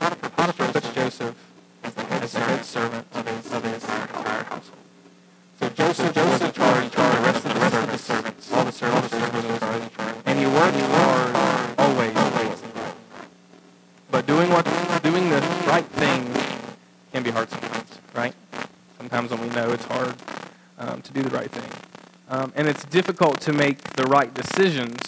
Potiphar 0.00 0.72
puts 0.72 0.92
Joseph 0.92 1.36
as 1.84 1.94
the 1.94 2.02
head, 2.02 2.64
servant 2.64 3.06
of 3.14 3.28
his, 3.28 3.52
of 3.52 3.62
his 3.62 3.84
entire 3.84 4.42
household. 4.42 4.82
So 5.60 5.68
Joseph, 5.68 6.12
Joseph 6.12 6.42
in 6.42 6.52
charge, 6.52 6.84
in 6.86 6.90
charge 6.90 7.14
the 7.14 7.22
rest 7.22 7.46
of 7.46 7.54
the, 7.54 7.60
rest 7.60 7.74
of 7.76 7.92
the 7.92 7.98
servants, 7.98 8.52
all 8.52 8.64
the 8.64 8.72
servants, 8.72 9.14
all 9.14 9.20
the 9.20 9.60
servants, 9.60 9.96
and 10.26 10.36
he 10.36 10.46
worked 10.46 10.80
hard 10.80 11.78
always, 11.78 12.16
always. 12.16 12.62
But 14.10 14.26
doing 14.26 14.50
what, 14.50 14.64
doing 15.04 15.30
the 15.30 15.40
right 15.68 15.86
thing 15.86 16.28
can 17.12 17.22
be 17.22 17.30
hard 17.30 17.48
sometimes, 17.50 17.98
right? 18.16 18.34
Sometimes 18.98 19.30
when 19.30 19.42
we 19.42 19.48
know 19.50 19.70
it's 19.70 19.84
hard 19.84 20.16
um, 20.80 21.02
to 21.02 21.12
do 21.12 21.22
the 21.22 21.30
right 21.30 21.50
thing. 21.50 21.70
Um, 22.28 22.52
and 22.56 22.66
it's 22.66 22.84
difficult 22.84 23.40
to 23.42 23.52
make 23.52 23.82
the 23.94 24.06
right 24.06 24.32
decisions 24.32 24.98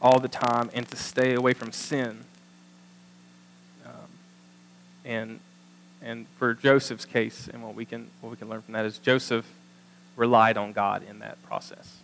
all 0.00 0.20
the 0.20 0.28
time 0.28 0.70
and 0.72 0.88
to 0.88 0.96
stay 0.96 1.34
away 1.34 1.52
from 1.52 1.72
sin. 1.72 2.24
Um, 3.84 3.92
and, 5.04 5.40
and 6.02 6.26
for 6.38 6.54
Joseph's 6.54 7.04
case, 7.04 7.48
and 7.52 7.62
what 7.62 7.74
we, 7.74 7.84
can, 7.84 8.08
what 8.20 8.30
we 8.30 8.36
can 8.36 8.48
learn 8.48 8.62
from 8.62 8.74
that 8.74 8.84
is 8.84 8.98
Joseph 8.98 9.46
relied 10.14 10.56
on 10.56 10.72
God 10.72 11.02
in 11.08 11.18
that 11.18 11.42
process. 11.42 11.96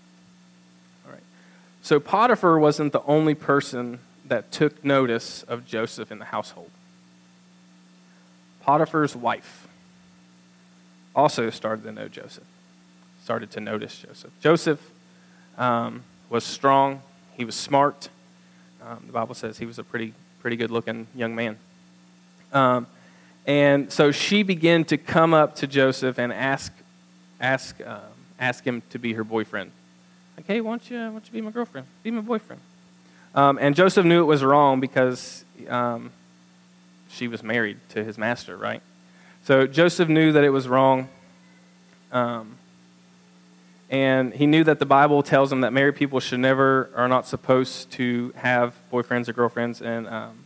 All 1.07 1.12
right. 1.12 1.23
So 1.83 2.01
Potiphar 2.01 2.59
wasn't 2.59 2.92
the 2.92 3.03
only 3.05 3.35
person 3.35 4.01
that 4.27 4.51
took 4.51 4.85
notice 4.85 5.42
of 5.45 5.66
Joseph 5.66 6.11
in 6.11 6.18
the 6.18 6.27
household. 6.27 6.71
Potiphar's 8.62 9.14
wife 9.14 9.68
also 11.14 11.51
started 11.51 11.83
to 11.85 11.92
know 11.92 12.09
Joseph 12.09 12.45
started 13.23 13.51
to 13.53 13.61
notice 13.61 13.97
Joseph. 13.99 14.31
Joseph 14.41 14.91
um, 15.57 16.03
was 16.29 16.45
strong, 16.45 17.03
he 17.35 17.45
was 17.45 17.55
smart. 17.55 18.09
Um, 18.85 19.05
the 19.07 19.13
Bible 19.13 19.35
says 19.35 19.59
he 19.59 19.67
was 19.67 19.79
a 19.79 19.85
pretty, 19.85 20.13
pretty 20.41 20.57
good 20.57 20.71
looking 20.71 21.07
young 21.15 21.35
man. 21.35 21.57
Um, 22.53 22.87
and 23.47 23.93
so 23.93 24.11
she 24.11 24.43
began 24.43 24.85
to 24.87 24.97
come 24.97 25.35
up 25.35 25.55
to 25.57 25.67
Joseph 25.67 26.19
and 26.19 26.33
ask, 26.33 26.73
ask, 27.41 27.81
um, 27.87 28.01
ask 28.41 28.65
him 28.65 28.83
to 28.91 28.99
be 28.99 29.13
her 29.15 29.25
boyfriend 29.25 29.71
Like, 30.37 30.47
hey, 30.47 30.61
why 30.61 30.73
don't 30.73 30.91
you, 30.91 30.99
why 30.99 31.11
don't 31.11 31.27
you 31.27 31.33
be 31.33 31.41
my 31.41 31.51
girlfriend? 31.51 31.87
Be 32.03 32.11
my 32.11 32.21
boyfriend. 32.21 32.61
Um, 33.35 33.59
and 33.61 33.75
Joseph 33.77 34.05
knew 34.05 34.21
it 34.21 34.27
was 34.27 34.43
wrong 34.43 34.81
because 34.81 35.45
um, 35.69 36.11
she 37.09 37.29
was 37.29 37.43
married 37.43 37.79
to 37.91 38.03
his 38.03 38.19
master, 38.19 38.57
right? 38.57 38.83
So 39.45 39.67
Joseph 39.67 40.09
knew 40.09 40.33
that 40.33 40.45
it 40.45 40.51
was 40.51 40.69
wrong. 40.69 41.09
Um, 42.11 42.59
and 43.92 44.33
he 44.33 44.46
knew 44.46 44.64
that 44.64 44.78
the 44.78 44.87
Bible 44.87 45.22
tells 45.22 45.52
him 45.52 45.61
that 45.61 45.74
married 45.74 45.96
people 45.96 46.18
should 46.18 46.40
never, 46.40 46.88
are 46.96 47.09
not 47.09 47.26
supposed 47.26 47.90
to 47.92 48.33
have 48.37 48.74
boyfriends 48.90 49.28
or 49.28 49.35
girlfriends, 49.35 49.83
and, 49.83 50.09
um, 50.09 50.44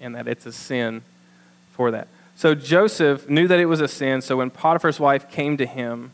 and 0.00 0.14
that 0.14 0.28
it's 0.28 0.46
a 0.46 0.52
sin 0.52 1.02
for 1.72 1.90
that. 1.90 2.06
So 2.36 2.54
Joseph 2.54 3.28
knew 3.28 3.48
that 3.48 3.58
it 3.58 3.66
was 3.66 3.80
a 3.80 3.88
sin. 3.88 4.22
So 4.22 4.36
when 4.36 4.50
Potiphar's 4.50 5.00
wife 5.00 5.28
came 5.28 5.56
to 5.56 5.66
him, 5.66 6.12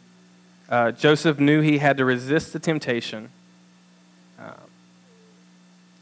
uh, 0.71 0.93
Joseph 0.93 1.39
knew 1.39 1.61
he 1.61 1.79
had 1.79 1.99
to 1.99 2.05
resist 2.07 2.55
the 2.55 2.59
temptation. 2.59 3.29
Uh, 4.41 4.53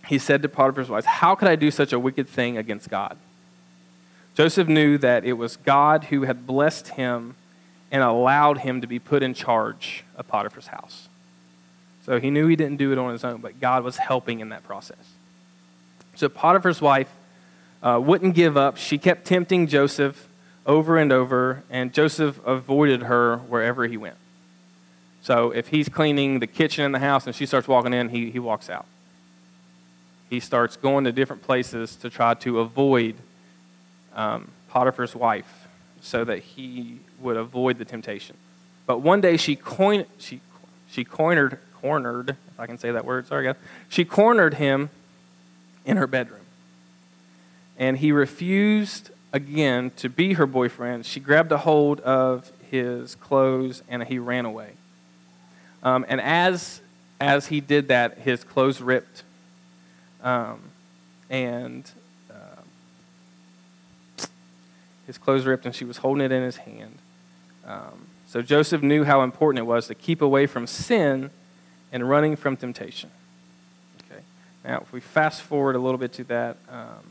he 0.06 0.16
said 0.16 0.42
to 0.42 0.48
Potiphar's 0.48 0.88
wife, 0.88 1.04
How 1.04 1.34
could 1.34 1.48
I 1.48 1.56
do 1.56 1.72
such 1.72 1.92
a 1.92 1.98
wicked 1.98 2.28
thing 2.28 2.56
against 2.56 2.88
God? 2.88 3.18
Joseph 4.36 4.68
knew 4.68 4.96
that 4.98 5.24
it 5.24 5.32
was 5.32 5.56
God 5.56 6.04
who 6.04 6.22
had 6.22 6.46
blessed 6.46 6.88
him 6.90 7.34
and 7.92 8.02
allowed 8.02 8.58
him 8.58 8.80
to 8.80 8.86
be 8.86 8.98
put 8.98 9.22
in 9.22 9.34
charge 9.34 10.02
of 10.16 10.26
Potiphar's 10.26 10.68
house. 10.68 11.08
So 12.06 12.18
he 12.18 12.30
knew 12.30 12.48
he 12.48 12.56
didn't 12.56 12.78
do 12.78 12.90
it 12.90 12.98
on 12.98 13.12
his 13.12 13.22
own, 13.22 13.40
but 13.40 13.60
God 13.60 13.84
was 13.84 13.98
helping 13.98 14.40
in 14.40 14.48
that 14.48 14.64
process. 14.64 14.96
So 16.16 16.28
Potiphar's 16.28 16.80
wife 16.80 17.10
uh, 17.82 18.00
wouldn't 18.02 18.34
give 18.34 18.56
up. 18.56 18.78
She 18.78 18.96
kept 18.96 19.26
tempting 19.26 19.66
Joseph 19.66 20.26
over 20.66 20.96
and 20.96 21.12
over, 21.12 21.62
and 21.68 21.92
Joseph 21.92 22.40
avoided 22.46 23.02
her 23.02 23.36
wherever 23.36 23.86
he 23.86 23.96
went. 23.96 24.16
So 25.20 25.50
if 25.50 25.68
he's 25.68 25.88
cleaning 25.88 26.40
the 26.40 26.46
kitchen 26.46 26.84
in 26.84 26.92
the 26.92 26.98
house 26.98 27.26
and 27.26 27.36
she 27.36 27.46
starts 27.46 27.68
walking 27.68 27.92
in, 27.92 28.08
he, 28.08 28.30
he 28.30 28.38
walks 28.38 28.70
out. 28.70 28.86
He 30.30 30.40
starts 30.40 30.76
going 30.76 31.04
to 31.04 31.12
different 31.12 31.42
places 31.42 31.94
to 31.96 32.10
try 32.10 32.34
to 32.34 32.60
avoid 32.60 33.16
um, 34.14 34.48
Potiphar's 34.70 35.14
wife 35.14 35.61
so 36.02 36.24
that 36.24 36.40
he 36.40 36.98
would 37.20 37.36
avoid 37.36 37.78
the 37.78 37.84
temptation. 37.84 38.36
But 38.86 38.98
one 38.98 39.20
day 39.20 39.36
she 39.36 39.58
she, 40.18 40.40
she 40.90 41.04
cornered, 41.04 41.58
cornered, 41.80 42.30
if 42.30 42.60
I 42.60 42.66
can 42.66 42.76
say 42.76 42.90
that 42.90 43.04
word, 43.04 43.26
sorry 43.28 43.44
guys, 43.44 43.56
she 43.88 44.04
cornered 44.04 44.54
him 44.54 44.90
in 45.84 45.96
her 45.96 46.06
bedroom. 46.06 46.40
And 47.78 47.96
he 47.96 48.12
refused 48.12 49.10
again 49.32 49.92
to 49.96 50.08
be 50.08 50.34
her 50.34 50.46
boyfriend. 50.46 51.06
She 51.06 51.20
grabbed 51.20 51.52
a 51.52 51.58
hold 51.58 52.00
of 52.00 52.50
his 52.70 53.14
clothes 53.14 53.82
and 53.88 54.02
he 54.02 54.18
ran 54.18 54.44
away. 54.44 54.72
Um, 55.82 56.04
and 56.08 56.20
as, 56.20 56.80
as 57.20 57.46
he 57.46 57.60
did 57.60 57.88
that, 57.88 58.18
his 58.18 58.44
clothes 58.44 58.80
ripped. 58.80 59.22
Um, 60.22 60.60
and 61.30 61.90
his 65.06 65.18
clothes 65.18 65.44
ripped, 65.44 65.66
and 65.66 65.74
she 65.74 65.84
was 65.84 65.98
holding 65.98 66.24
it 66.24 66.32
in 66.32 66.42
his 66.42 66.56
hand. 66.56 66.98
Um, 67.66 68.06
so 68.26 68.42
Joseph 68.42 68.82
knew 68.82 69.04
how 69.04 69.22
important 69.22 69.58
it 69.60 69.66
was 69.66 69.88
to 69.88 69.94
keep 69.94 70.22
away 70.22 70.46
from 70.46 70.66
sin 70.66 71.30
and 71.92 72.08
running 72.08 72.36
from 72.36 72.56
temptation. 72.56 73.10
Okay. 74.10 74.22
Now, 74.64 74.78
if 74.80 74.92
we 74.92 75.00
fast 75.00 75.42
forward 75.42 75.76
a 75.76 75.78
little 75.78 75.98
bit 75.98 76.12
to 76.14 76.24
that. 76.24 76.56
Um, 76.68 77.04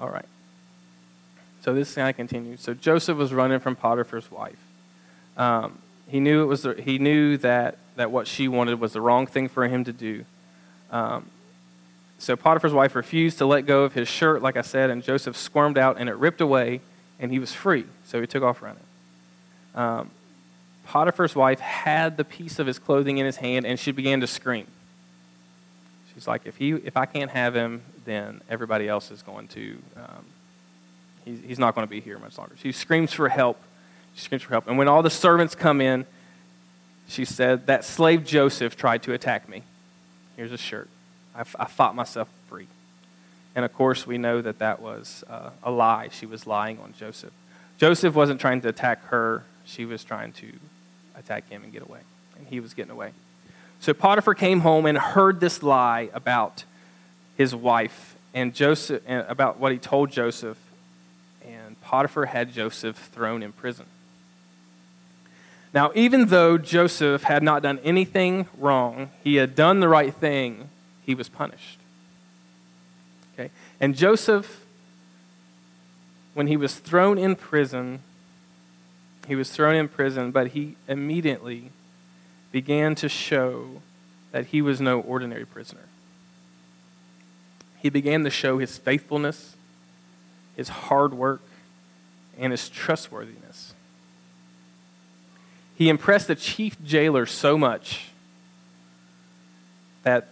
all 0.00 0.08
right. 0.08 0.24
So 1.60 1.74
this 1.74 1.98
of 1.98 2.16
continues. 2.16 2.60
So 2.60 2.72
Joseph 2.72 3.18
was 3.18 3.32
running 3.32 3.60
from 3.60 3.76
Potiphar's 3.76 4.30
wife. 4.30 4.58
Um, 5.36 5.78
he 6.08 6.18
knew 6.18 6.42
it 6.42 6.46
was. 6.46 6.62
The, 6.62 6.74
he 6.74 6.98
knew 6.98 7.36
that 7.38 7.76
that 7.96 8.10
what 8.10 8.26
she 8.26 8.48
wanted 8.48 8.80
was 8.80 8.94
the 8.94 9.00
wrong 9.00 9.26
thing 9.26 9.48
for 9.48 9.68
him 9.68 9.84
to 9.84 9.92
do. 9.92 10.24
Um, 10.90 11.26
so 12.18 12.36
Potiphar's 12.36 12.72
wife 12.72 12.94
refused 12.96 13.38
to 13.38 13.46
let 13.46 13.64
go 13.64 13.84
of 13.84 13.94
his 13.94 14.08
shirt, 14.08 14.42
like 14.42 14.56
I 14.56 14.62
said, 14.62 14.90
and 14.90 15.02
Joseph 15.02 15.36
squirmed 15.36 15.78
out 15.78 15.96
and 15.98 16.08
it 16.08 16.16
ripped 16.16 16.40
away, 16.40 16.80
and 17.20 17.30
he 17.30 17.38
was 17.38 17.52
free. 17.52 17.86
So 18.04 18.20
he 18.20 18.26
took 18.26 18.42
off 18.42 18.60
running. 18.60 18.82
Um, 19.74 20.10
Potiphar's 20.84 21.36
wife 21.36 21.60
had 21.60 22.16
the 22.16 22.24
piece 22.24 22.58
of 22.58 22.66
his 22.66 22.78
clothing 22.78 23.18
in 23.18 23.26
his 23.26 23.36
hand, 23.36 23.66
and 23.66 23.78
she 23.78 23.92
began 23.92 24.20
to 24.20 24.26
scream. 24.26 24.66
She's 26.12 26.26
like, 26.26 26.42
if, 26.44 26.56
he, 26.56 26.70
if 26.72 26.96
I 26.96 27.06
can't 27.06 27.30
have 27.30 27.54
him, 27.54 27.82
then 28.04 28.40
everybody 28.50 28.88
else 28.88 29.12
is 29.12 29.22
going 29.22 29.46
to, 29.48 29.78
um, 29.96 30.24
he's, 31.24 31.40
he's 31.46 31.58
not 31.58 31.76
going 31.76 31.86
to 31.86 31.90
be 31.90 32.00
here 32.00 32.18
much 32.18 32.36
longer. 32.36 32.54
She 32.60 32.72
screams 32.72 33.12
for 33.12 33.28
help. 33.28 33.60
She 34.14 34.22
screams 34.22 34.42
for 34.42 34.50
help. 34.50 34.66
And 34.66 34.76
when 34.76 34.88
all 34.88 35.02
the 35.02 35.10
servants 35.10 35.54
come 35.54 35.80
in, 35.80 36.06
she 37.06 37.24
said, 37.24 37.66
That 37.66 37.84
slave 37.84 38.24
Joseph 38.24 38.76
tried 38.76 39.04
to 39.04 39.12
attack 39.12 39.48
me. 39.48 39.62
Here's 40.36 40.52
a 40.52 40.58
shirt. 40.58 40.88
I, 41.38 41.44
I 41.58 41.66
fought 41.66 41.94
myself 41.94 42.28
free. 42.48 42.66
And 43.54 43.64
of 43.64 43.72
course, 43.72 44.06
we 44.06 44.18
know 44.18 44.42
that 44.42 44.58
that 44.58 44.80
was 44.80 45.24
uh, 45.30 45.50
a 45.62 45.70
lie. 45.70 46.08
She 46.10 46.26
was 46.26 46.46
lying 46.46 46.78
on 46.80 46.92
Joseph. 46.98 47.32
Joseph 47.78 48.14
wasn't 48.14 48.40
trying 48.40 48.60
to 48.62 48.68
attack 48.68 49.04
her, 49.06 49.44
she 49.64 49.84
was 49.84 50.02
trying 50.02 50.32
to 50.32 50.52
attack 51.16 51.48
him 51.48 51.62
and 51.62 51.72
get 51.72 51.82
away. 51.82 52.00
And 52.36 52.46
he 52.48 52.60
was 52.60 52.74
getting 52.74 52.90
away. 52.92 53.12
So 53.80 53.94
Potiphar 53.94 54.34
came 54.34 54.60
home 54.60 54.86
and 54.86 54.98
heard 54.98 55.38
this 55.38 55.62
lie 55.62 56.10
about 56.12 56.64
his 57.36 57.54
wife 57.54 58.16
and 58.34 58.54
Joseph 58.54 59.02
and 59.06 59.24
about 59.28 59.58
what 59.58 59.70
he 59.70 59.78
told 59.78 60.10
Joseph. 60.10 60.58
And 61.46 61.80
Potiphar 61.80 62.26
had 62.26 62.52
Joseph 62.52 62.96
thrown 62.96 63.42
in 63.42 63.52
prison. 63.52 63.86
Now, 65.72 65.92
even 65.94 66.26
though 66.26 66.58
Joseph 66.58 67.22
had 67.22 67.42
not 67.42 67.62
done 67.62 67.78
anything 67.84 68.48
wrong, 68.56 69.10
he 69.22 69.36
had 69.36 69.54
done 69.54 69.80
the 69.80 69.88
right 69.88 70.12
thing 70.12 70.70
he 71.08 71.14
was 71.14 71.30
punished. 71.30 71.78
Okay? 73.32 73.50
And 73.80 73.96
Joseph, 73.96 74.66
when 76.34 76.48
he 76.48 76.56
was 76.58 76.74
thrown 76.74 77.16
in 77.16 77.34
prison, 77.34 78.00
he 79.26 79.34
was 79.34 79.50
thrown 79.50 79.74
in 79.74 79.88
prison, 79.88 80.32
but 80.32 80.48
he 80.48 80.76
immediately 80.86 81.70
began 82.52 82.94
to 82.96 83.08
show 83.08 83.80
that 84.32 84.48
he 84.48 84.60
was 84.60 84.82
no 84.82 85.00
ordinary 85.00 85.46
prisoner. 85.46 85.86
He 87.78 87.88
began 87.88 88.22
to 88.24 88.30
show 88.30 88.58
his 88.58 88.76
faithfulness, 88.76 89.56
his 90.56 90.68
hard 90.68 91.14
work, 91.14 91.40
and 92.38 92.52
his 92.52 92.68
trustworthiness. 92.68 93.72
He 95.74 95.88
impressed 95.88 96.26
the 96.26 96.34
chief 96.34 96.76
jailer 96.84 97.24
so 97.24 97.56
much 97.56 98.08
that 100.02 100.28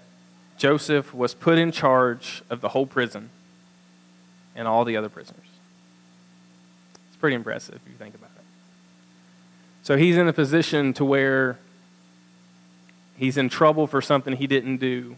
Joseph 0.57 1.12
was 1.14 1.35
put 1.35 1.59
in 1.59 1.71
charge 1.71 2.42
of 2.49 2.61
the 2.61 2.71
whole 2.71 2.87
prison 2.87 3.31
and 4.55 4.66
all 4.66 4.85
the 4.85 4.97
other 4.97 5.09
prisoners. 5.09 5.47
It's 7.09 7.16
pretty 7.16 7.37
impressive 7.37 7.75
if 7.75 7.83
you 7.87 7.97
think 7.99 8.14
about 8.14 8.31
it. 8.37 8.45
So 9.83 9.97
he's 9.97 10.16
in 10.16 10.27
a 10.27 10.33
position 10.33 10.92
to 10.95 11.05
where 11.05 11.59
he's 13.16 13.37
in 13.37 13.49
trouble 13.49 13.87
for 13.87 14.01
something 14.01 14.35
he 14.35 14.47
didn't 14.47 14.79
do. 14.79 15.16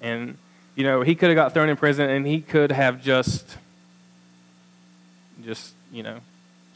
And, 0.00 0.36
you 0.74 0.84
know, 0.84 1.02
he 1.02 1.14
could 1.14 1.30
have 1.30 1.36
got 1.36 1.54
thrown 1.54 1.68
in 1.68 1.76
prison 1.76 2.10
and 2.10 2.26
he 2.26 2.40
could 2.40 2.72
have 2.72 3.00
just, 3.02 3.56
just, 5.44 5.74
you 5.92 6.02
know, 6.02 6.18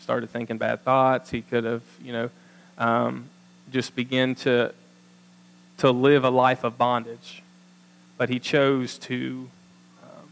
started 0.00 0.30
thinking 0.30 0.56
bad 0.56 0.84
thoughts. 0.84 1.30
He 1.30 1.42
could 1.42 1.64
have, 1.64 1.82
you 2.02 2.12
know, 2.12 2.30
um, 2.78 3.28
just 3.72 3.96
begin 3.96 4.36
to, 4.36 4.72
to 5.78 5.90
live 5.90 6.24
a 6.24 6.30
life 6.30 6.64
of 6.64 6.78
bondage 6.78 7.42
but 8.18 8.28
he 8.28 8.40
chose 8.40 8.98
to 8.98 9.48
um, 10.02 10.28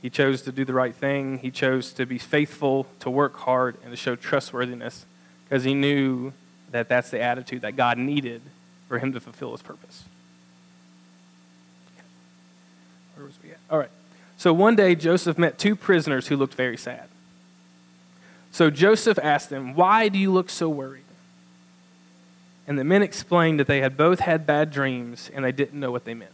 he 0.00 0.08
chose 0.08 0.42
to 0.42 0.52
do 0.52 0.64
the 0.64 0.72
right 0.72 0.94
thing. 0.94 1.38
He 1.38 1.50
chose 1.50 1.92
to 1.94 2.06
be 2.06 2.16
faithful 2.16 2.86
to 3.00 3.10
work 3.10 3.36
hard 3.38 3.76
and 3.82 3.90
to 3.90 3.96
show 3.96 4.16
trustworthiness 4.16 5.04
because 5.44 5.64
he 5.64 5.74
knew 5.74 6.32
that 6.70 6.88
that's 6.88 7.10
the 7.10 7.20
attitude 7.20 7.60
that 7.62 7.76
god 7.76 7.98
needed 7.98 8.40
for 8.88 8.98
him 8.98 9.12
to 9.12 9.20
fulfill 9.20 9.50
his 9.52 9.60
purpose. 9.60 10.04
Where 13.16 13.26
was 13.26 13.34
we 13.42 13.50
at? 13.50 13.58
All 13.68 13.78
right. 13.78 13.90
So 14.38 14.54
one 14.54 14.76
day 14.76 14.94
joseph 14.94 15.36
met 15.36 15.58
two 15.58 15.76
prisoners 15.76 16.28
who 16.28 16.36
looked 16.36 16.54
very 16.54 16.76
sad. 16.76 17.08
So 18.52 18.70
joseph 18.70 19.18
asked 19.20 19.50
them 19.50 19.74
why 19.74 20.08
do 20.08 20.18
you 20.18 20.32
look 20.32 20.50
so 20.50 20.68
worried 20.68 21.02
and 22.66 22.78
the 22.78 22.84
men 22.84 23.02
explained 23.02 23.58
that 23.60 23.66
they 23.66 23.80
had 23.80 23.96
both 23.96 24.20
had 24.20 24.46
bad 24.46 24.70
dreams 24.70 25.30
and 25.34 25.44
they 25.44 25.52
didn't 25.52 25.78
know 25.78 25.90
what 25.90 26.04
they 26.04 26.14
meant. 26.14 26.30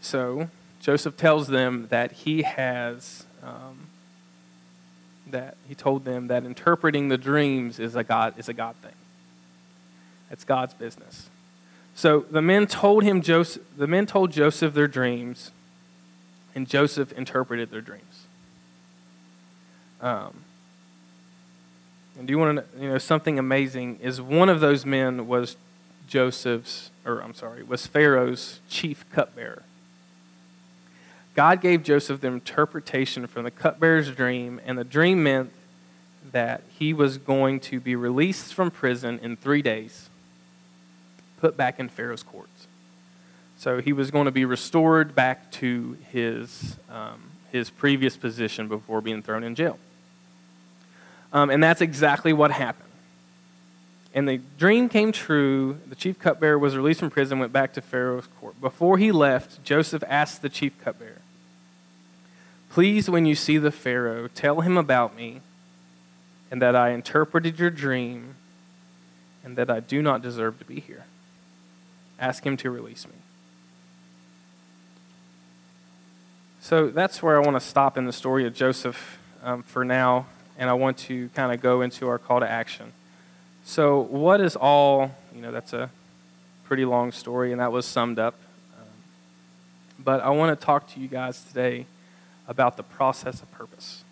So 0.00 0.48
Joseph 0.80 1.16
tells 1.16 1.46
them 1.48 1.86
that 1.90 2.12
he 2.12 2.42
has, 2.42 3.24
um, 3.42 3.86
that 5.30 5.56
he 5.68 5.74
told 5.74 6.04
them 6.04 6.28
that 6.28 6.44
interpreting 6.44 7.08
the 7.08 7.18
dreams 7.18 7.78
is 7.78 7.94
a 7.94 8.02
God, 8.02 8.34
is 8.36 8.48
a 8.48 8.52
God 8.52 8.74
thing. 8.76 8.94
It's 10.30 10.44
God's 10.44 10.74
business. 10.74 11.28
So 11.94 12.20
the 12.30 12.42
men 12.42 12.66
told 12.66 13.04
him 13.04 13.20
Joseph, 13.20 13.62
the 13.76 13.86
men 13.86 14.06
told 14.06 14.32
Joseph 14.32 14.72
their 14.74 14.88
dreams, 14.88 15.50
and 16.54 16.66
Joseph 16.66 17.12
interpreted 17.12 17.70
their 17.70 17.82
dreams. 17.82 18.26
Um, 20.00 20.44
And 22.18 22.26
do 22.26 22.32
you 22.32 22.38
want 22.38 22.58
to 22.58 22.80
you 22.80 22.88
know 22.88 22.98
something 22.98 23.38
amazing 23.38 23.98
is 24.00 24.20
one 24.20 24.48
of 24.48 24.60
those 24.60 24.84
men 24.84 25.26
was 25.26 25.56
Joseph's 26.06 26.90
or 27.04 27.20
I'm 27.20 27.34
sorry, 27.34 27.62
was 27.62 27.86
Pharaoh's 27.86 28.60
chief 28.68 29.04
cupbearer. 29.10 29.62
God 31.34 31.60
gave 31.60 31.82
Joseph 31.82 32.20
the 32.20 32.28
interpretation 32.28 33.26
from 33.26 33.44
the 33.44 33.50
cupbearer's 33.50 34.10
dream, 34.10 34.60
and 34.64 34.78
the 34.78 34.84
dream 34.84 35.22
meant 35.22 35.50
that 36.30 36.62
he 36.78 36.92
was 36.92 37.18
going 37.18 37.58
to 37.60 37.80
be 37.80 37.96
released 37.96 38.54
from 38.54 38.70
prison 38.70 39.18
in 39.22 39.36
three 39.36 39.62
days, 39.62 40.10
put 41.40 41.56
back 41.56 41.80
in 41.80 41.88
Pharaoh's 41.88 42.22
courts. 42.22 42.66
So 43.56 43.80
he 43.80 43.92
was 43.92 44.10
going 44.10 44.26
to 44.26 44.30
be 44.30 44.44
restored 44.44 45.14
back 45.14 45.50
to 45.52 45.96
his, 46.10 46.76
um, 46.90 47.22
his 47.50 47.70
previous 47.70 48.16
position 48.16 48.68
before 48.68 49.00
being 49.00 49.22
thrown 49.22 49.42
in 49.42 49.54
jail. 49.54 49.78
Um, 51.32 51.50
and 51.50 51.62
that's 51.62 51.80
exactly 51.80 52.32
what 52.32 52.50
happened. 52.50 52.88
And 54.14 54.28
the 54.28 54.40
dream 54.58 54.88
came 54.88 55.12
true. 55.12 55.78
The 55.88 55.94
chief 55.94 56.18
cupbearer 56.18 56.58
was 56.58 56.76
released 56.76 57.00
from 57.00 57.10
prison, 57.10 57.38
went 57.38 57.52
back 57.52 57.72
to 57.74 57.80
Pharaoh's 57.80 58.26
court. 58.40 58.60
Before 58.60 58.98
he 58.98 59.10
left, 59.10 59.64
Joseph 59.64 60.04
asked 60.06 60.42
the 60.42 60.50
chief 60.50 60.72
cupbearer, 60.82 61.22
Please, 62.70 63.08
when 63.08 63.26
you 63.26 63.34
see 63.34 63.58
the 63.58 63.70
Pharaoh, 63.70 64.28
tell 64.28 64.60
him 64.60 64.76
about 64.76 65.16
me, 65.16 65.40
and 66.50 66.60
that 66.60 66.76
I 66.76 66.90
interpreted 66.90 67.58
your 67.58 67.70
dream, 67.70 68.36
and 69.44 69.56
that 69.56 69.70
I 69.70 69.80
do 69.80 70.02
not 70.02 70.22
deserve 70.22 70.58
to 70.58 70.64
be 70.64 70.80
here. 70.80 71.04
Ask 72.18 72.44
him 72.44 72.56
to 72.58 72.70
release 72.70 73.06
me. 73.06 73.14
So 76.60 76.88
that's 76.88 77.22
where 77.22 77.36
I 77.36 77.44
want 77.44 77.60
to 77.60 77.66
stop 77.66 77.98
in 77.98 78.06
the 78.06 78.12
story 78.12 78.46
of 78.46 78.54
Joseph 78.54 79.18
um, 79.42 79.62
for 79.62 79.84
now, 79.84 80.26
and 80.62 80.70
I 80.70 80.74
want 80.74 80.96
to 80.98 81.28
kind 81.30 81.52
of 81.52 81.60
go 81.60 81.80
into 81.80 82.06
our 82.06 82.18
call 82.18 82.38
to 82.38 82.48
action. 82.48 82.92
So, 83.64 83.98
what 83.98 84.40
is 84.40 84.54
all, 84.54 85.10
you 85.34 85.42
know, 85.42 85.50
that's 85.50 85.72
a 85.72 85.90
pretty 86.62 86.84
long 86.84 87.10
story, 87.10 87.50
and 87.50 87.60
that 87.60 87.72
was 87.72 87.84
summed 87.84 88.20
up. 88.20 88.36
Um, 88.78 88.86
but 89.98 90.20
I 90.20 90.30
want 90.30 90.56
to 90.56 90.64
talk 90.64 90.88
to 90.92 91.00
you 91.00 91.08
guys 91.08 91.42
today 91.42 91.86
about 92.46 92.76
the 92.76 92.84
process 92.84 93.42
of 93.42 93.50
purpose. 93.50 94.04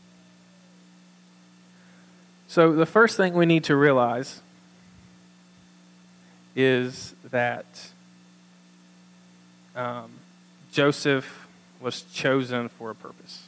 So, 2.49 2.73
the 2.73 2.85
first 2.85 3.17
thing 3.17 3.35
we 3.35 3.47
need 3.47 3.63
to 3.65 3.77
realize 3.77 4.41
is 6.57 7.15
that 7.31 7.93
um, 9.77 10.11
Joseph 10.73 11.47
was 11.81 12.03
chosen 12.13 12.69
for 12.71 12.91
a 12.91 12.95
purpose. 12.97 13.45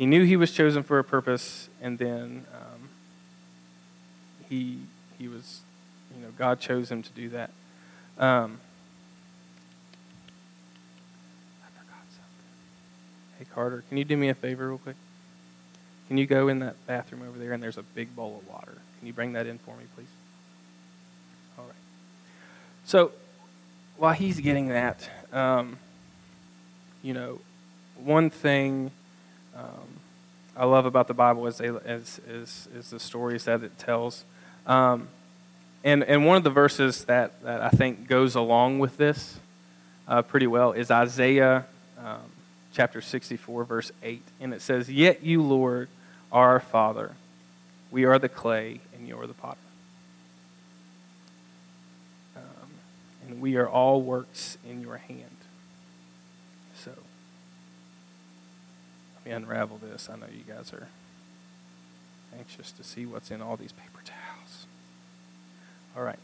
He 0.00 0.06
knew 0.06 0.24
he 0.24 0.38
was 0.38 0.50
chosen 0.50 0.82
for 0.82 0.98
a 0.98 1.04
purpose, 1.04 1.68
and 1.82 1.98
then 1.98 2.46
um, 2.54 2.88
he 4.48 4.78
he 5.18 5.28
was, 5.28 5.60
you 6.16 6.22
know, 6.22 6.30
God 6.38 6.58
chose 6.58 6.90
him 6.90 7.02
to 7.02 7.10
do 7.10 7.28
that. 7.28 7.50
Um, 8.16 8.60
I 11.62 11.68
forgot 11.78 12.00
something. 12.08 12.48
Hey 13.38 13.44
Carter, 13.54 13.84
can 13.90 13.98
you 13.98 14.06
do 14.06 14.16
me 14.16 14.30
a 14.30 14.34
favor 14.34 14.68
real 14.68 14.78
quick? 14.78 14.96
Can 16.08 16.16
you 16.16 16.24
go 16.24 16.48
in 16.48 16.60
that 16.60 16.76
bathroom 16.86 17.20
over 17.28 17.38
there 17.38 17.52
and 17.52 17.62
there's 17.62 17.76
a 17.76 17.82
big 17.82 18.16
bowl 18.16 18.40
of 18.42 18.48
water? 18.50 18.78
Can 19.00 19.06
you 19.06 19.12
bring 19.12 19.34
that 19.34 19.46
in 19.46 19.58
for 19.58 19.76
me, 19.76 19.84
please? 19.94 20.06
All 21.58 21.66
right. 21.66 21.74
So 22.86 23.12
while 23.98 24.14
he's 24.14 24.40
getting 24.40 24.68
that, 24.68 25.10
um, 25.30 25.76
you 27.02 27.12
know, 27.12 27.38
one 28.02 28.30
thing 28.30 28.92
um, 29.56 30.00
I 30.56 30.64
love 30.64 30.86
about 30.86 31.08
the 31.08 31.14
Bible 31.14 31.46
is, 31.46 31.58
they, 31.58 31.68
is, 31.68 32.20
is, 32.28 32.68
is 32.74 32.90
the 32.90 33.00
stories 33.00 33.44
that 33.44 33.62
it 33.62 33.78
tells. 33.78 34.24
Um, 34.66 35.08
and, 35.82 36.04
and 36.04 36.26
one 36.26 36.36
of 36.36 36.44
the 36.44 36.50
verses 36.50 37.04
that, 37.04 37.42
that 37.42 37.62
I 37.62 37.70
think 37.70 38.08
goes 38.08 38.34
along 38.34 38.78
with 38.78 38.96
this 38.96 39.40
uh, 40.06 40.22
pretty 40.22 40.46
well 40.46 40.72
is 40.72 40.90
Isaiah 40.90 41.64
um, 41.98 42.30
chapter 42.72 43.00
64, 43.00 43.64
verse 43.64 43.92
8. 44.02 44.22
And 44.40 44.52
it 44.52 44.60
says, 44.60 44.90
Yet 44.90 45.22
you, 45.22 45.42
Lord, 45.42 45.88
are 46.30 46.50
our 46.50 46.60
Father. 46.60 47.14
We 47.90 48.04
are 48.04 48.18
the 48.18 48.28
clay, 48.28 48.80
and 48.94 49.08
you 49.08 49.18
are 49.20 49.26
the 49.26 49.34
potter. 49.34 49.58
Um, 52.36 52.70
and 53.26 53.40
we 53.40 53.56
are 53.56 53.68
all 53.68 54.02
works 54.02 54.58
in 54.68 54.80
your 54.80 54.98
hand. 54.98 55.24
So, 56.84 56.92
me 59.24 59.32
unravel 59.32 59.78
this. 59.78 60.08
I 60.10 60.16
know 60.16 60.26
you 60.32 60.44
guys 60.52 60.72
are 60.72 60.88
anxious 62.38 62.72
to 62.72 62.84
see 62.84 63.06
what's 63.06 63.30
in 63.30 63.42
all 63.42 63.56
these 63.56 63.72
paper 63.72 64.00
towels. 64.04 64.66
All 65.96 66.02
right. 66.02 66.18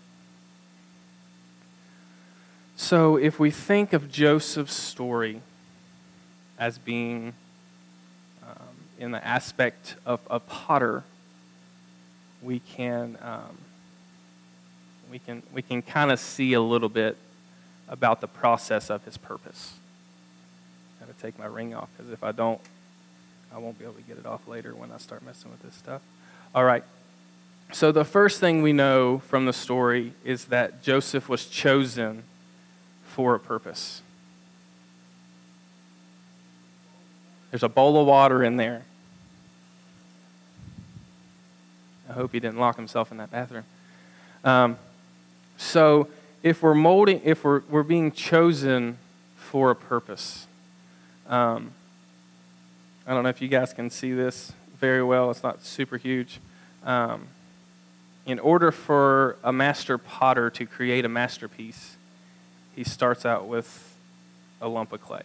So, 2.76 3.16
if 3.16 3.38
we 3.38 3.50
think 3.50 3.92
of 3.92 4.10
Joseph's 4.10 4.74
story 4.74 5.40
as 6.58 6.78
being 6.78 7.32
um, 8.42 8.76
in 8.98 9.12
the 9.12 9.26
aspect 9.26 9.96
of 10.04 10.20
a 10.30 10.38
potter, 10.38 11.02
we 12.42 12.60
can 12.60 13.16
um, 13.22 13.58
we 15.10 15.18
can 15.18 15.42
we 15.52 15.62
can 15.62 15.82
kind 15.82 16.12
of 16.12 16.20
see 16.20 16.52
a 16.52 16.60
little 16.60 16.88
bit 16.88 17.16
about 17.88 18.20
the 18.20 18.28
process 18.28 18.90
of 18.90 19.04
his 19.04 19.16
purpose. 19.16 19.74
Got 21.00 21.14
to 21.14 21.22
take 21.22 21.38
my 21.38 21.46
ring 21.46 21.74
off 21.74 21.88
because 21.96 22.12
if 22.12 22.22
I 22.22 22.32
don't, 22.32 22.60
I 23.54 23.58
won't 23.58 23.78
be 23.78 23.84
able 23.84 23.94
to 23.94 24.02
get 24.02 24.18
it 24.18 24.26
off 24.26 24.46
later 24.46 24.74
when 24.74 24.92
I 24.92 24.98
start 24.98 25.22
messing 25.24 25.50
with 25.50 25.62
this 25.62 25.74
stuff. 25.74 26.02
All 26.54 26.64
right. 26.64 26.84
So, 27.72 27.90
the 27.90 28.04
first 28.04 28.38
thing 28.38 28.62
we 28.62 28.72
know 28.72 29.18
from 29.26 29.46
the 29.46 29.52
story 29.52 30.12
is 30.24 30.46
that 30.46 30.82
Joseph 30.82 31.28
was 31.28 31.46
chosen 31.46 32.22
for 33.02 33.34
a 33.34 33.40
purpose. 33.40 34.02
There's 37.50 37.64
a 37.64 37.68
bowl 37.68 38.00
of 38.00 38.06
water 38.06 38.44
in 38.44 38.56
there. 38.56 38.84
I 42.08 42.12
hope 42.12 42.32
he 42.32 42.40
didn't 42.40 42.58
lock 42.58 42.76
himself 42.76 43.10
in 43.10 43.18
that 43.18 43.30
bathroom. 43.32 43.64
Um, 44.44 44.78
so, 45.56 46.08
if 46.42 46.62
we're 46.62 46.74
molding, 46.74 47.20
if 47.24 47.42
we're, 47.42 47.62
we're 47.68 47.82
being 47.82 48.12
chosen 48.12 48.98
for 49.34 49.72
a 49.72 49.76
purpose, 49.76 50.46
um, 51.28 51.72
I 53.06 53.14
don't 53.14 53.22
know 53.22 53.28
if 53.28 53.40
you 53.40 53.46
guys 53.46 53.72
can 53.72 53.88
see 53.88 54.12
this 54.12 54.52
very 54.80 55.02
well. 55.02 55.30
It's 55.30 55.42
not 55.42 55.62
super 55.62 55.96
huge. 55.96 56.40
Um, 56.84 57.28
in 58.26 58.40
order 58.40 58.72
for 58.72 59.36
a 59.44 59.52
master 59.52 59.96
potter 59.96 60.50
to 60.50 60.66
create 60.66 61.04
a 61.04 61.08
masterpiece, 61.08 61.96
he 62.74 62.82
starts 62.82 63.24
out 63.24 63.46
with 63.46 63.96
a 64.60 64.66
lump 64.66 64.92
of 64.92 65.00
clay. 65.00 65.22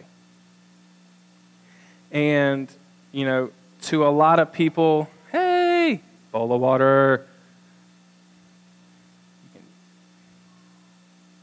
And, 2.12 2.70
you 3.10 3.24
know, 3.24 3.50
to 3.82 4.06
a 4.06 4.10
lot 4.10 4.38
of 4.38 4.52
people, 4.52 5.10
hey, 5.32 6.00
bowl 6.30 6.52
of 6.52 6.60
water. 6.60 7.26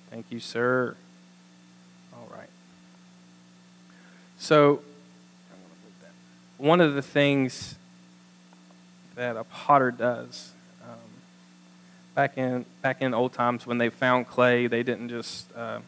Thank 0.10 0.28
you, 0.30 0.39
sir. 0.39 0.95
All 2.13 2.30
right. 2.32 2.49
So, 4.38 4.82
one 6.60 6.80
of 6.82 6.93
the 6.93 7.02
things 7.02 7.76
that 9.15 9.36
a 9.36 9.43
potter 9.43 9.89
does 9.89 10.54
back 12.19 12.38
in 12.38 12.65
back 12.82 13.02
in 13.02 13.13
old 13.13 13.32
times 13.32 13.65
when 13.65 13.78
they 13.78 13.89
found 13.89 14.28
clay, 14.28 14.67
they 14.67 14.84
didn't 14.84 15.08
just 15.08 15.48
uh, 15.56 15.80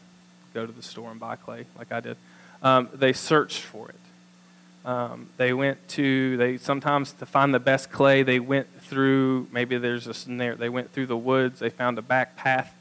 go 0.54 0.64
to 0.64 0.72
the 0.72 0.82
store 0.82 1.10
and 1.10 1.20
buy 1.20 1.36
clay 1.36 1.66
like 1.76 1.92
I 1.92 2.00
did. 2.00 2.16
Um, 2.62 2.88
they 2.94 3.12
searched 3.12 3.60
for 3.60 3.90
it. 3.90 4.88
Um, 4.88 5.28
they 5.36 5.52
went 5.52 5.86
to 5.88 6.38
they 6.38 6.56
sometimes 6.56 7.12
to 7.12 7.26
find 7.26 7.52
the 7.52 7.60
best 7.60 7.92
clay. 7.92 8.22
They 8.22 8.40
went 8.40 8.66
through 8.80 9.48
maybe 9.52 9.76
there's 9.76 10.06
a 10.06 10.14
snare. 10.14 10.54
They 10.56 10.70
went 10.70 10.90
through 10.90 11.06
the 11.06 11.18
woods. 11.18 11.60
They 11.60 11.68
found 11.68 11.98
a 11.98 12.02
back 12.02 12.34
path. 12.34 12.74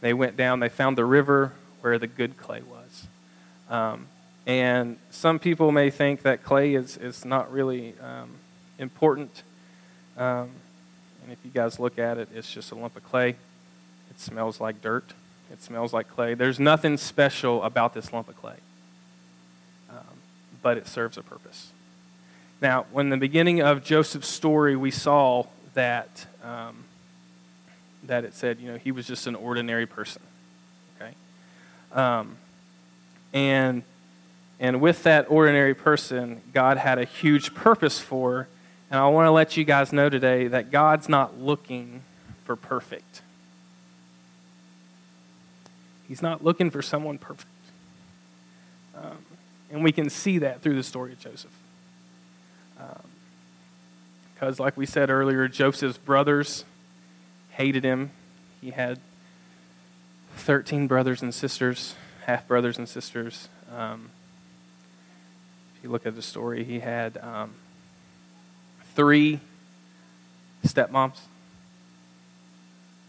They 0.00 0.14
went 0.14 0.38
down. 0.38 0.60
They 0.60 0.70
found 0.70 0.96
the 0.96 1.04
river 1.04 1.52
where 1.82 1.98
the 1.98 2.06
good 2.06 2.38
clay 2.38 2.62
was. 2.62 3.06
Um, 3.68 4.06
and 4.46 4.98
some 5.10 5.38
people 5.38 5.72
may 5.72 5.90
think 5.90 6.22
that 6.22 6.44
clay 6.44 6.74
is 6.74 6.96
is 6.96 7.24
not 7.24 7.50
really 7.52 7.94
um, 8.00 8.30
important. 8.78 9.42
Um, 10.16 10.50
and 11.22 11.32
if 11.32 11.38
you 11.44 11.50
guys 11.50 11.80
look 11.80 11.98
at 11.98 12.18
it, 12.18 12.28
it's 12.34 12.52
just 12.52 12.70
a 12.70 12.74
lump 12.74 12.96
of 12.96 13.04
clay. 13.04 13.30
It 14.10 14.20
smells 14.20 14.60
like 14.60 14.82
dirt. 14.82 15.14
It 15.50 15.62
smells 15.62 15.92
like 15.92 16.08
clay. 16.08 16.34
There's 16.34 16.60
nothing 16.60 16.96
special 16.96 17.62
about 17.62 17.94
this 17.94 18.12
lump 18.12 18.28
of 18.28 18.36
clay, 18.36 18.56
um, 19.90 20.18
but 20.62 20.76
it 20.76 20.86
serves 20.86 21.16
a 21.16 21.22
purpose. 21.22 21.72
Now, 22.60 22.86
when 22.92 23.08
the 23.10 23.16
beginning 23.16 23.60
of 23.60 23.84
Joseph's 23.84 24.28
story, 24.28 24.76
we 24.76 24.90
saw 24.90 25.44
that 25.74 26.26
um, 26.42 26.84
that 28.04 28.24
it 28.24 28.34
said, 28.34 28.60
you 28.60 28.70
know, 28.70 28.78
he 28.78 28.92
was 28.92 29.06
just 29.06 29.26
an 29.26 29.34
ordinary 29.34 29.86
person. 29.86 30.22
Okay, 31.00 31.14
um, 31.92 32.36
and 33.32 33.82
and 34.60 34.80
with 34.80 35.02
that 35.02 35.26
ordinary 35.28 35.74
person, 35.74 36.40
God 36.52 36.76
had 36.76 36.98
a 36.98 37.04
huge 37.04 37.54
purpose 37.54 37.98
for, 37.98 38.48
And 38.90 39.00
I 39.00 39.08
want 39.08 39.26
to 39.26 39.32
let 39.32 39.56
you 39.56 39.64
guys 39.64 39.92
know 39.92 40.08
today 40.08 40.46
that 40.48 40.70
God's 40.70 41.08
not 41.08 41.38
looking 41.40 42.02
for 42.44 42.54
perfect. 42.54 43.22
He's 46.06 46.22
not 46.22 46.44
looking 46.44 46.70
for 46.70 46.82
someone 46.82 47.18
perfect. 47.18 47.48
Um, 48.94 49.18
and 49.70 49.82
we 49.82 49.90
can 49.90 50.10
see 50.10 50.38
that 50.38 50.60
through 50.60 50.76
the 50.76 50.82
story 50.82 51.12
of 51.12 51.18
Joseph. 51.18 51.50
Because, 54.34 54.60
um, 54.60 54.64
like 54.64 54.76
we 54.76 54.86
said 54.86 55.10
earlier, 55.10 55.48
Joseph's 55.48 55.98
brothers 55.98 56.64
hated 57.50 57.82
him. 57.82 58.10
He 58.60 58.70
had 58.70 59.00
13 60.36 60.86
brothers 60.86 61.22
and 61.22 61.34
sisters, 61.34 61.94
half 62.26 62.46
brothers 62.46 62.78
and 62.78 62.88
sisters. 62.88 63.48
Um, 63.74 64.10
you 65.84 65.90
look 65.90 66.06
at 66.06 66.16
the 66.16 66.22
story, 66.22 66.64
he 66.64 66.80
had 66.80 67.18
um, 67.18 67.52
three 68.94 69.38
stepmoms, 70.66 71.18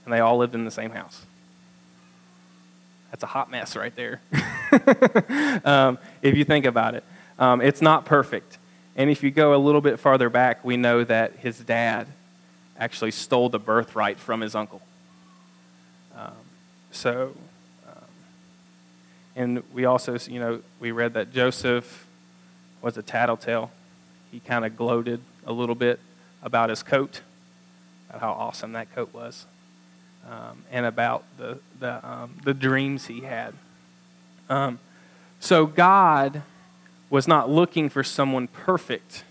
and 0.04 0.14
they 0.14 0.20
all 0.20 0.38
lived 0.38 0.56
in 0.56 0.66
the 0.66 0.72
same 0.72 0.92
house. 0.92 1.26
That's 3.12 3.24
a 3.24 3.28
hot 3.28 3.50
mess 3.50 3.78
right 3.78 3.96
there. 3.96 4.20
um, 5.64 5.98
if 6.22 6.36
you 6.36 6.44
think 6.44 6.66
about 6.66 6.96
it, 6.96 7.06
um, 7.40 7.62
it's 7.62 7.82
not 7.82 8.04
perfect. 8.04 8.58
And 8.98 9.10
if 9.10 9.24
you 9.24 9.32
go 9.32 9.56
a 9.56 9.58
little 9.58 9.80
bit 9.80 9.98
farther 9.98 10.30
back, 10.30 10.66
we 10.66 10.76
know 10.76 11.06
that 11.06 11.38
his 11.38 11.58
dad 11.58 12.08
actually 12.78 13.12
stole 13.12 13.48
the 13.48 13.60
birthright 13.60 14.20
from 14.20 14.42
his 14.42 14.54
uncle. 14.54 14.82
Um, 16.18 16.34
so, 16.92 17.34
um, 17.88 18.04
and 19.38 19.64
we 19.74 19.86
also, 19.86 20.18
you 20.30 20.42
know, 20.42 20.60
we 20.82 20.92
read 20.92 21.14
that 21.14 21.32
Joseph 21.32 22.05
was 22.86 22.98
a 22.98 23.02
tattletale. 23.02 23.72
He 24.32 24.40
kind 24.40 24.64
of 24.64 24.78
gloated 24.78 25.20
a 25.44 25.52
little 25.52 25.74
bit 25.74 26.00
about 26.44 26.70
his 26.70 26.84
coat, 26.84 27.22
about 28.08 28.22
how 28.22 28.32
awesome 28.32 28.74
that 28.74 28.94
coat 28.94 29.12
was 29.12 29.48
um, 30.30 30.62
and 30.72 30.86
about 30.86 31.24
the, 31.40 31.58
the, 31.80 32.08
um, 32.08 32.38
the 32.44 32.54
dreams 32.54 33.08
he 33.08 33.22
had. 33.22 33.56
Um, 34.52 34.78
so 35.40 35.66
God 35.66 36.44
was 37.10 37.28
not 37.28 37.50
looking 37.50 37.90
for 37.90 38.04
someone 38.04 38.48
perfect, 38.50 39.24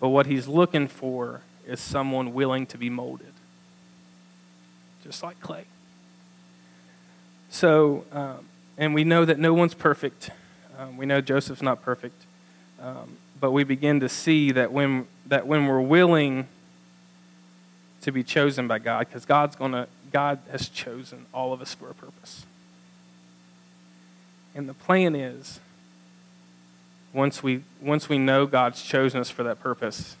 but 0.00 0.08
what 0.08 0.26
he's 0.26 0.48
looking 0.48 0.88
for 0.88 1.42
is 1.68 1.78
someone 1.78 2.34
willing 2.34 2.66
to 2.66 2.76
be 2.76 2.90
molded, 2.90 3.32
just 5.04 5.22
like 5.22 5.40
clay. 5.40 5.66
So, 7.48 8.04
um, 8.10 8.46
and 8.76 8.92
we 8.92 9.04
know 9.04 9.24
that 9.24 9.38
no 9.38 9.54
one's 9.54 9.74
perfect. 9.74 10.30
Um, 10.76 10.96
we 10.96 11.06
know 11.06 11.20
Joseph's 11.20 11.62
not 11.62 11.80
perfect. 11.82 12.24
Um, 12.80 13.16
but 13.38 13.50
we 13.52 13.64
begin 13.64 14.00
to 14.00 14.08
see 14.08 14.52
that 14.52 14.72
when, 14.72 15.06
that 15.26 15.46
when 15.46 15.66
we're 15.66 15.80
willing 15.80 16.48
to 18.02 18.12
be 18.12 18.22
chosen 18.22 18.66
by 18.66 18.78
God 18.78 19.06
because 19.08 19.24
God's 19.24 19.56
to 19.56 19.86
God 20.10 20.40
has 20.50 20.68
chosen 20.68 21.26
all 21.32 21.52
of 21.52 21.60
us 21.60 21.74
for 21.74 21.90
a 21.90 21.94
purpose. 21.94 22.44
And 24.54 24.68
the 24.68 24.74
plan 24.74 25.14
is 25.14 25.60
once 27.12 27.42
we 27.42 27.62
once 27.80 28.08
we 28.08 28.18
know 28.18 28.46
God's 28.46 28.82
chosen 28.82 29.20
us 29.20 29.30
for 29.30 29.42
that 29.44 29.60
purpose 29.60 30.16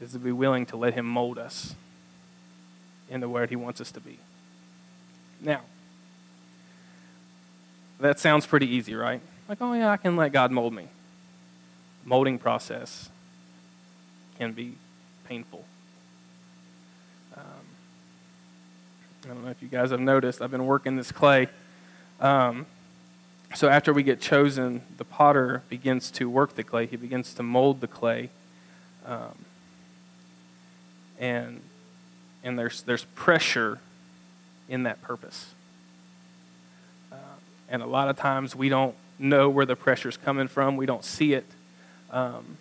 is 0.00 0.12
to 0.12 0.18
be 0.18 0.32
willing 0.32 0.66
to 0.66 0.76
let 0.76 0.94
him 0.94 1.06
mold 1.06 1.38
us 1.38 1.74
into 3.08 3.28
where 3.28 3.46
he 3.46 3.56
wants 3.56 3.80
us 3.80 3.90
to 3.92 4.00
be. 4.00 4.18
Now, 5.40 5.60
that 8.00 8.18
sounds 8.18 8.46
pretty 8.46 8.68
easy, 8.68 8.94
right? 8.94 9.20
Like, 9.48 9.58
oh 9.60 9.72
yeah, 9.72 9.90
I 9.90 9.96
can 9.96 10.16
let 10.16 10.32
God 10.32 10.50
mold 10.50 10.72
me. 10.72 10.88
Molding 12.04 12.38
process 12.38 13.10
can 14.38 14.52
be 14.52 14.74
painful. 15.26 15.64
I 19.24 19.28
don't 19.28 19.44
know 19.44 19.50
if 19.50 19.62
you 19.62 19.68
guys 19.68 19.92
have 19.92 20.00
noticed, 20.00 20.42
I've 20.42 20.50
been 20.50 20.66
working 20.66 20.96
this 20.96 21.12
clay. 21.12 21.48
Um, 22.20 22.66
so 23.54 23.68
after 23.68 23.92
we 23.92 24.02
get 24.02 24.20
chosen, 24.20 24.82
the 24.96 25.04
potter 25.04 25.62
begins 25.68 26.10
to 26.12 26.28
work 26.28 26.56
the 26.56 26.64
clay. 26.64 26.86
He 26.86 26.96
begins 26.96 27.32
to 27.34 27.42
mold 27.44 27.80
the 27.80 27.86
clay. 27.86 28.30
Um, 29.06 29.44
and 31.20 31.60
and 32.42 32.58
there's, 32.58 32.82
there's 32.82 33.04
pressure 33.14 33.78
in 34.68 34.82
that 34.82 35.00
purpose. 35.02 35.54
Uh, 37.12 37.16
and 37.68 37.82
a 37.82 37.86
lot 37.86 38.08
of 38.08 38.16
times 38.16 38.56
we 38.56 38.68
don't 38.68 38.96
know 39.20 39.48
where 39.48 39.66
the 39.66 39.76
pressure's 39.76 40.16
coming 40.16 40.48
from. 40.48 40.76
We 40.76 40.86
don't 40.86 41.04
see 41.04 41.34
it. 41.34 41.46
Um, 42.12 42.58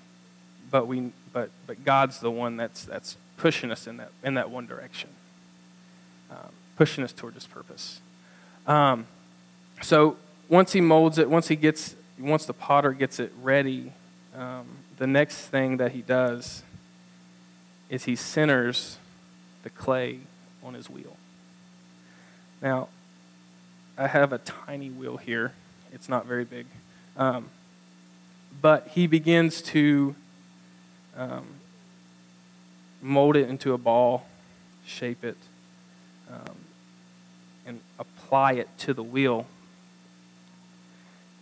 but, 0.71 0.87
we, 0.87 1.11
but, 1.33 1.49
but 1.67 1.83
God's 1.83 2.19
the 2.19 2.31
one 2.31 2.57
that's, 2.57 2.85
that's 2.85 3.17
pushing 3.37 3.71
us 3.71 3.85
in 3.87 3.97
that, 3.97 4.11
in 4.23 4.35
that 4.35 4.49
one 4.49 4.65
direction 4.65 5.09
um, 6.31 6.49
pushing 6.75 7.03
us 7.03 7.13
toward 7.13 7.33
his 7.33 7.45
purpose. 7.45 7.99
Um, 8.65 9.05
so 9.81 10.17
once 10.49 10.73
he 10.73 10.81
molds 10.81 11.17
it, 11.17 11.29
once 11.29 11.47
he 11.47 11.55
gets, 11.55 11.95
once 12.19 12.45
the 12.45 12.53
potter 12.53 12.93
gets 12.93 13.19
it 13.19 13.31
ready, 13.41 13.91
um, 14.35 14.65
the 14.97 15.07
next 15.07 15.37
thing 15.47 15.77
that 15.77 15.91
he 15.91 16.01
does 16.01 16.63
is 17.89 18.05
he 18.05 18.15
centers 18.15 18.97
the 19.63 19.69
clay 19.69 20.19
on 20.63 20.73
his 20.73 20.89
wheel. 20.89 21.17
Now, 22.61 22.87
I 23.97 24.07
have 24.07 24.31
a 24.31 24.37
tiny 24.37 24.89
wheel 24.89 25.17
here. 25.17 25.51
It's 25.91 26.07
not 26.07 26.25
very 26.25 26.45
big. 26.45 26.65
Um, 27.17 27.49
but 28.61 28.87
he 28.89 29.07
begins 29.07 29.61
to 29.61 30.15
um, 31.17 31.45
mold 33.01 33.35
it 33.35 33.49
into 33.49 33.73
a 33.73 33.77
ball, 33.77 34.25
shape 34.85 35.23
it, 35.23 35.37
um, 36.31 36.55
and 37.65 37.79
apply 37.99 38.53
it 38.53 38.69
to 38.79 38.93
the 38.93 39.03
wheel. 39.03 39.47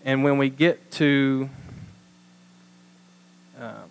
And 0.06 0.24
when 0.24 0.38
we 0.38 0.50
get 0.50 0.92
to 0.94 1.50
um, 3.60 3.90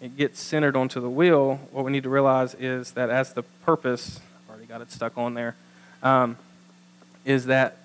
it 0.00 0.16
gets 0.16 0.40
centered 0.40 0.76
onto 0.76 1.00
the 1.00 1.10
wheel, 1.10 1.60
what 1.70 1.84
we 1.84 1.92
need 1.92 2.02
to 2.04 2.08
realize 2.08 2.54
is 2.54 2.92
that 2.92 3.10
as 3.10 3.32
the 3.32 3.42
purpose, 3.42 4.20
I've 4.44 4.50
already 4.50 4.66
got 4.66 4.80
it 4.80 4.90
stuck 4.90 5.16
on 5.18 5.34
there, 5.34 5.56
um, 6.02 6.38
is 7.24 7.46
that 7.46 7.76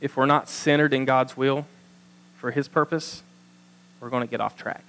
if 0.00 0.16
we're 0.16 0.26
not 0.26 0.48
centered 0.48 0.94
in 0.94 1.04
God's 1.04 1.36
will 1.36 1.66
for 2.38 2.50
His 2.50 2.68
purpose, 2.68 3.22
we're 4.00 4.10
going 4.10 4.22
to 4.22 4.30
get 4.30 4.40
off 4.40 4.56
track. 4.56 4.84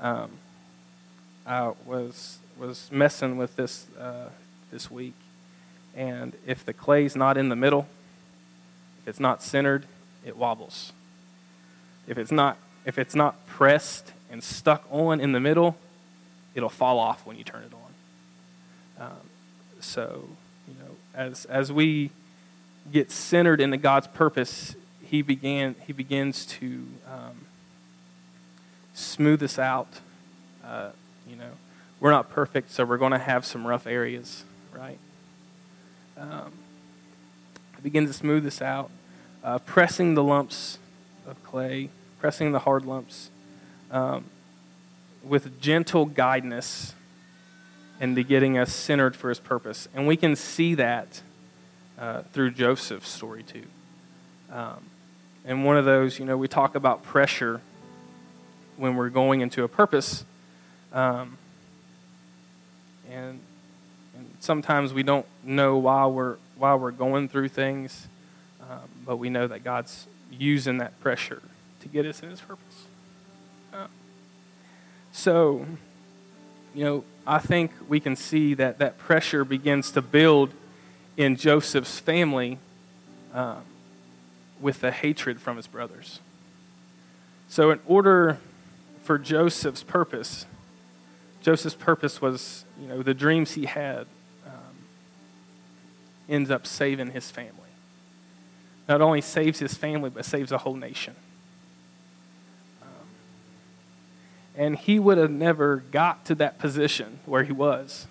Um, 0.00 0.30
I 1.46 1.72
was 1.84 2.38
was 2.58 2.88
messing 2.92 3.36
with 3.36 3.56
this 3.56 3.86
uh, 3.98 4.28
this 4.70 4.90
week. 4.90 5.14
And 5.94 6.32
if 6.46 6.64
the 6.64 6.72
clay's 6.72 7.14
not 7.14 7.36
in 7.36 7.48
the 7.48 7.56
middle, 7.56 7.86
if 9.02 9.08
it's 9.08 9.20
not 9.20 9.42
centered, 9.42 9.84
it 10.24 10.36
wobbles. 10.36 10.92
If 12.06 12.18
it's 12.18 12.32
not, 12.32 12.56
if 12.84 12.98
it's 12.98 13.14
not 13.14 13.46
pressed 13.46 14.12
and 14.30 14.42
stuck 14.42 14.84
on 14.90 15.20
in 15.20 15.32
the 15.32 15.40
middle, 15.40 15.76
it'll 16.54 16.68
fall 16.68 16.98
off 16.98 17.26
when 17.26 17.36
you 17.36 17.44
turn 17.44 17.62
it 17.62 17.72
on. 17.74 19.06
Um, 19.06 19.20
so, 19.80 20.28
you 20.68 20.74
know, 20.74 20.96
as, 21.14 21.44
as 21.46 21.72
we 21.72 22.10
get 22.90 23.10
centered 23.10 23.60
into 23.60 23.76
God's 23.76 24.06
purpose, 24.06 24.74
He, 25.12 25.22
began, 25.22 25.76
he 25.86 25.92
begins 25.92 26.44
to 26.46 26.86
um, 27.06 27.46
smooth 28.94 29.44
us 29.44 29.60
out. 29.60 30.00
Uh, 30.64 30.90
you 31.28 31.36
know, 31.36 31.52
we're 32.00 32.10
not 32.10 32.30
perfect, 32.30 32.72
so 32.72 32.84
we're 32.84 32.98
going 32.98 33.12
to 33.12 33.18
have 33.18 33.46
some 33.46 33.64
rough 33.64 33.86
areas 33.86 34.42
right? 34.74 34.98
Um, 36.16 36.52
begins 37.82 38.10
to 38.10 38.14
smooth 38.14 38.44
this 38.44 38.62
out, 38.62 38.90
uh, 39.42 39.58
pressing 39.58 40.14
the 40.14 40.22
lumps 40.22 40.78
of 41.26 41.42
clay, 41.42 41.88
pressing 42.20 42.52
the 42.52 42.60
hard 42.60 42.84
lumps 42.84 43.30
um, 43.90 44.24
with 45.24 45.60
gentle 45.60 46.06
guidance 46.06 46.94
into 48.00 48.22
getting 48.22 48.56
us 48.56 48.72
centered 48.72 49.16
for 49.16 49.28
his 49.28 49.40
purpose. 49.40 49.88
And 49.94 50.06
we 50.06 50.16
can 50.16 50.36
see 50.36 50.74
that 50.74 51.22
uh, 51.98 52.22
through 52.32 52.52
Joseph's 52.52 53.08
story, 53.08 53.42
too. 53.42 53.66
Um, 54.52 54.84
and 55.44 55.64
one 55.64 55.76
of 55.76 55.84
those, 55.84 56.18
you 56.18 56.24
know, 56.24 56.36
we 56.36 56.48
talk 56.48 56.74
about 56.74 57.02
pressure 57.02 57.60
when 58.76 58.96
we're 58.96 59.10
going 59.10 59.40
into 59.40 59.64
a 59.64 59.68
purpose. 59.68 60.24
Um, 60.92 61.36
and 63.10 63.40
sometimes 64.40 64.92
we 64.92 65.02
don't 65.02 65.26
know 65.42 65.76
why 65.76 66.06
we're, 66.06 66.36
why 66.56 66.74
we're 66.74 66.92
going 66.92 67.28
through 67.28 67.48
things, 67.48 68.06
um, 68.60 68.88
but 69.04 69.16
we 69.16 69.30
know 69.30 69.46
that 69.46 69.64
God's 69.64 70.06
using 70.30 70.78
that 70.78 70.98
pressure 71.00 71.42
to 71.80 71.88
get 71.88 72.06
us 72.06 72.22
in 72.22 72.30
His 72.30 72.40
purpose. 72.40 72.86
Uh, 73.72 73.86
so, 75.12 75.66
you 76.74 76.84
know, 76.84 77.04
I 77.26 77.38
think 77.38 77.72
we 77.88 78.00
can 78.00 78.16
see 78.16 78.54
that 78.54 78.78
that 78.78 78.98
pressure 78.98 79.44
begins 79.44 79.90
to 79.92 80.02
build 80.02 80.52
in 81.16 81.36
Joseph's 81.36 81.98
family 81.98 82.58
um, 83.34 83.62
with 84.62 84.80
the 84.80 84.92
hatred 84.92 85.40
from 85.40 85.56
his 85.56 85.66
brothers. 85.66 86.20
So, 87.48 87.70
in 87.70 87.80
order 87.86 88.38
for 89.02 89.18
Joseph's 89.18 89.82
purpose, 89.82 90.46
Joseph's 91.42 91.74
purpose 91.74 92.22
was, 92.22 92.64
you 92.80 92.86
know, 92.86 93.02
the 93.02 93.14
dreams 93.14 93.52
he 93.52 93.66
had 93.66 94.06
um, 94.46 94.86
ends 96.28 96.50
up 96.50 96.66
saving 96.66 97.10
his 97.10 97.30
family. 97.30 97.58
Not 98.88 99.00
only 99.00 99.20
saves 99.20 99.58
his 99.58 99.74
family, 99.74 100.08
but 100.08 100.24
saves 100.24 100.52
a 100.52 100.58
whole 100.58 100.76
nation. 100.76 101.14
Um, 102.80 102.88
and 104.56 104.76
he 104.76 104.98
would 104.98 105.18
have 105.18 105.30
never 105.30 105.82
got 105.90 106.24
to 106.26 106.34
that 106.36 106.58
position 106.58 107.18
where 107.26 107.42
he 107.42 107.52
was 107.52 108.06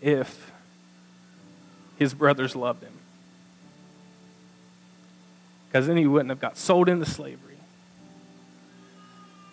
if 0.00 0.50
his 1.98 2.14
brothers 2.14 2.56
loved 2.56 2.82
him. 2.82 2.91
Because 5.72 5.86
then 5.86 5.96
he 5.96 6.06
wouldn't 6.06 6.28
have 6.28 6.38
got 6.38 6.58
sold 6.58 6.90
into 6.90 7.06
slavery. 7.06 7.56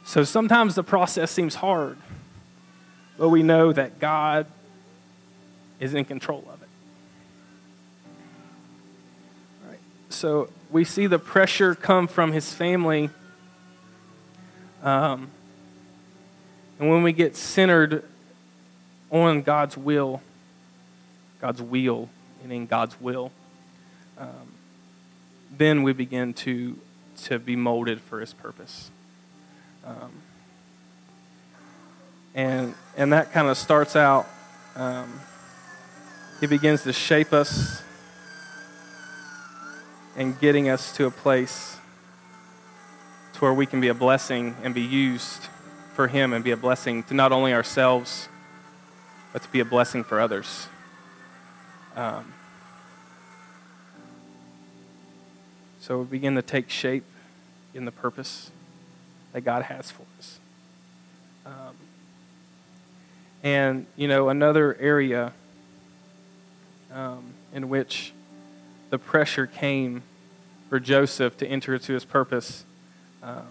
So 0.03 0.25
sometimes 0.25 0.75
the 0.75 0.83
process 0.83 1.31
seems 1.31 1.55
hard, 1.55 1.95
but 3.17 3.29
we 3.29 3.41
know 3.41 3.71
that 3.71 3.99
God 3.99 4.45
is 5.79 5.93
in 5.93 6.03
control 6.03 6.43
of 6.51 6.61
it. 6.61 6.67
All 9.63 9.71
right. 9.71 9.79
So 10.09 10.49
we 10.69 10.83
see 10.83 11.07
the 11.07 11.19
pressure 11.19 11.73
come 11.73 12.05
from 12.05 12.33
his 12.33 12.51
family. 12.51 13.09
Um, 14.83 15.29
and 16.79 16.89
when 16.89 17.01
we 17.01 17.13
get 17.13 17.37
centered 17.37 18.03
on 19.09 19.41
God's 19.41 19.77
will, 19.77 20.21
God's 21.39 21.61
will, 21.61 22.09
and 22.43 22.51
in 22.51 22.65
God's 22.65 22.99
will, 22.99 23.31
um, 24.17 24.48
then 25.57 25.83
we 25.83 25.93
begin 25.93 26.33
to, 26.33 26.79
to 27.23 27.39
be 27.39 27.55
molded 27.55 27.99
for 28.01 28.19
his 28.19 28.33
purpose. 28.33 28.91
Um, 29.85 30.11
and, 32.35 32.73
and 32.95 33.13
that 33.13 33.31
kind 33.31 33.47
of 33.47 33.57
starts 33.57 33.95
out, 33.95 34.27
um, 34.75 35.19
he 36.39 36.47
begins 36.47 36.83
to 36.83 36.93
shape 36.93 37.33
us 37.33 37.81
and 40.15 40.39
getting 40.39 40.69
us 40.69 40.95
to 40.97 41.05
a 41.05 41.11
place 41.11 41.77
to 43.33 43.39
where 43.39 43.53
we 43.53 43.65
can 43.65 43.81
be 43.81 43.87
a 43.87 43.93
blessing 43.93 44.55
and 44.63 44.73
be 44.73 44.81
used 44.81 45.43
for 45.93 46.07
him 46.07 46.33
and 46.33 46.43
be 46.43 46.51
a 46.51 46.57
blessing 46.57 47.03
to 47.03 47.13
not 47.13 47.31
only 47.31 47.53
ourselves, 47.53 48.29
but 49.33 49.41
to 49.41 49.49
be 49.49 49.59
a 49.59 49.65
blessing 49.65 50.03
for 50.03 50.19
others. 50.19 50.67
Um, 51.95 52.33
so 55.79 55.99
we 55.99 56.05
begin 56.05 56.35
to 56.35 56.41
take 56.41 56.69
shape 56.69 57.05
in 57.73 57.85
the 57.85 57.91
purpose 57.91 58.51
that 59.33 59.41
God 59.41 59.63
has 59.63 59.91
for 59.91 60.03
us. 60.17 60.39
Um, 61.45 61.75
and, 63.43 63.85
you 63.95 64.07
know, 64.07 64.29
another 64.29 64.75
area 64.79 65.33
um, 66.91 67.33
in 67.53 67.69
which 67.69 68.13
the 68.89 68.97
pressure 68.97 69.47
came 69.47 70.03
for 70.69 70.79
Joseph 70.79 71.37
to 71.37 71.47
enter 71.47 71.73
into 71.73 71.93
his 71.93 72.05
purpose 72.05 72.65
um, 73.23 73.47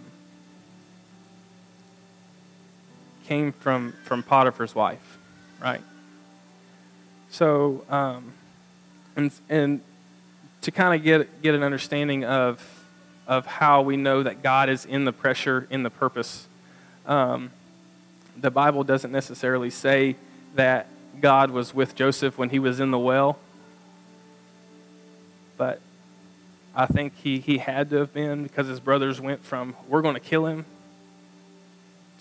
came 3.27 3.53
from, 3.53 3.95
from 4.05 4.23
Potiphar's 4.23 4.75
wife, 4.75 5.19
right? 5.61 5.83
So, 7.31 7.85
um, 7.91 8.33
and, 9.17 9.31
and 9.49 9.81
to 10.69 10.73
kind 10.73 10.95
of 10.95 11.03
get, 11.03 11.41
get 11.41 11.55
an 11.55 11.63
understanding 11.63 12.25
of 12.27 12.63
of 13.27 13.47
how 13.47 13.81
we 13.81 13.97
know 13.97 14.23
that 14.23 14.43
God 14.43 14.69
is 14.69 14.85
in 14.85 15.07
the 15.07 15.13
pressure, 15.13 15.67
in 15.71 15.83
the 15.83 15.89
purpose. 15.89 16.47
Um, 17.07 17.51
the 18.37 18.51
Bible 18.51 18.85
doesn't 18.85 19.11
necessarily 19.11 19.71
say 19.71 20.17
that 20.57 20.89
God 21.23 21.51
was 21.51 21.75
with 21.75 21.95
Joseph 21.95 22.37
when 22.37 22.51
he 22.51 22.59
was 22.59 22.81
in 22.81 22.91
the 22.91 22.99
well, 22.99 23.39
but 25.57 25.81
I 26.75 26.85
think 26.85 27.15
he, 27.17 27.39
he 27.39 27.59
had 27.59 27.89
to 27.91 27.97
have 27.97 28.13
been 28.13 28.43
because 28.43 28.67
his 28.67 28.81
brothers 28.81 29.23
went 29.23 29.45
from, 29.45 29.75
we're 29.89 30.03
going 30.03 30.15
to 30.15 30.21
kill 30.21 30.45
him, 30.47 30.67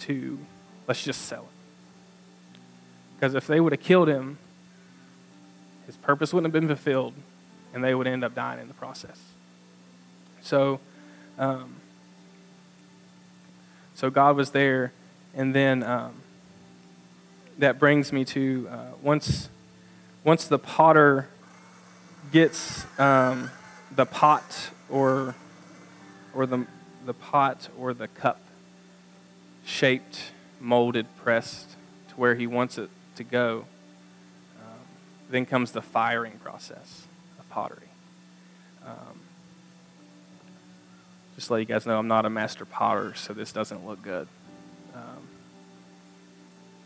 to, 0.02 0.39
let's 0.88 1.04
just 1.04 1.24
sell 1.24 1.41
him. 1.41 2.60
Because 3.16 3.34
if 3.34 3.45
they 3.45 3.60
would 3.60 3.74
have 3.74 3.82
killed 3.82 4.08
him, 4.08 4.38
his 5.86 5.98
purpose 5.98 6.34
wouldn't 6.34 6.54
have 6.54 6.62
been 6.62 6.70
fulfilled, 6.70 7.14
and 7.74 7.84
they 7.84 7.93
would 7.93 8.07
end 8.07 8.24
up 8.24 8.34
dying 8.34 8.59
in 8.59 8.68
the 8.68 8.74
process. 8.74 9.20
So, 10.41 10.80
um, 11.38 11.76
so 13.95 14.09
God 14.09 14.36
was 14.36 14.51
there, 14.51 14.93
and 15.36 15.53
then 15.53 15.84
um, 15.84 16.13
that 17.57 17.80
brings 17.80 18.13
me 18.13 18.24
to 18.26 18.68
uh, 18.72 18.78
once 19.01 19.49
once 20.24 20.47
the 20.47 20.59
potter 20.59 21.28
gets 22.32 22.86
um, 22.99 23.49
the 23.95 24.05
pot 24.05 24.70
or 24.89 25.36
or 26.34 26.45
the 26.45 26.65
the 27.05 27.13
pot 27.13 27.70
or 27.78 27.93
the 27.93 28.07
cup 28.07 28.39
shaped, 29.65 30.32
molded, 30.59 31.05
pressed 31.18 31.72
to 32.09 32.15
where 32.15 32.36
he 32.36 32.47
wants 32.47 32.78
it 32.78 32.89
to 33.15 33.24
go. 33.24 33.65
Um, 34.59 34.80
then 35.30 35.45
comes 35.45 35.72
the 35.72 35.82
firing 35.82 36.39
process 36.43 37.07
pottery. 37.58 37.89
Um, 38.86 39.20
just 41.36 41.49
let 41.49 41.58
you 41.58 41.66
guys 41.66 41.88
know, 41.88 41.97
I'm 41.97 42.08
not 42.08 42.24
a 42.24 42.30
master 42.30 42.66
potter, 42.66 43.16
so 43.16 43.34
this 43.34 43.51
doesn't 43.51 43.84
look 43.84 43.99
good. 44.03 44.28
Um, 44.93 45.28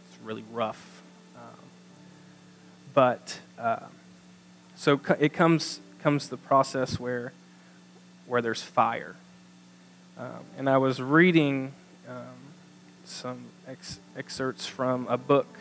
it's 0.08 0.24
really 0.24 0.46
rough. 0.50 1.02
Um, 1.36 1.66
but 2.94 3.38
uh, 3.60 3.88
so 4.78 5.02
it 5.20 5.34
comes 5.34 5.82
comes 6.02 6.30
the 6.30 6.38
process 6.38 6.98
where 6.98 7.34
where 8.26 8.42
there's 8.42 8.62
fire. 8.62 9.18
Um, 10.18 10.46
and 10.58 10.70
I 10.70 10.78
was 10.78 11.02
reading 11.02 11.74
um, 12.08 12.54
some 13.04 13.44
ex- 13.68 14.00
excerpts 14.16 14.68
from 14.68 15.06
a 15.10 15.18
book 15.18 15.54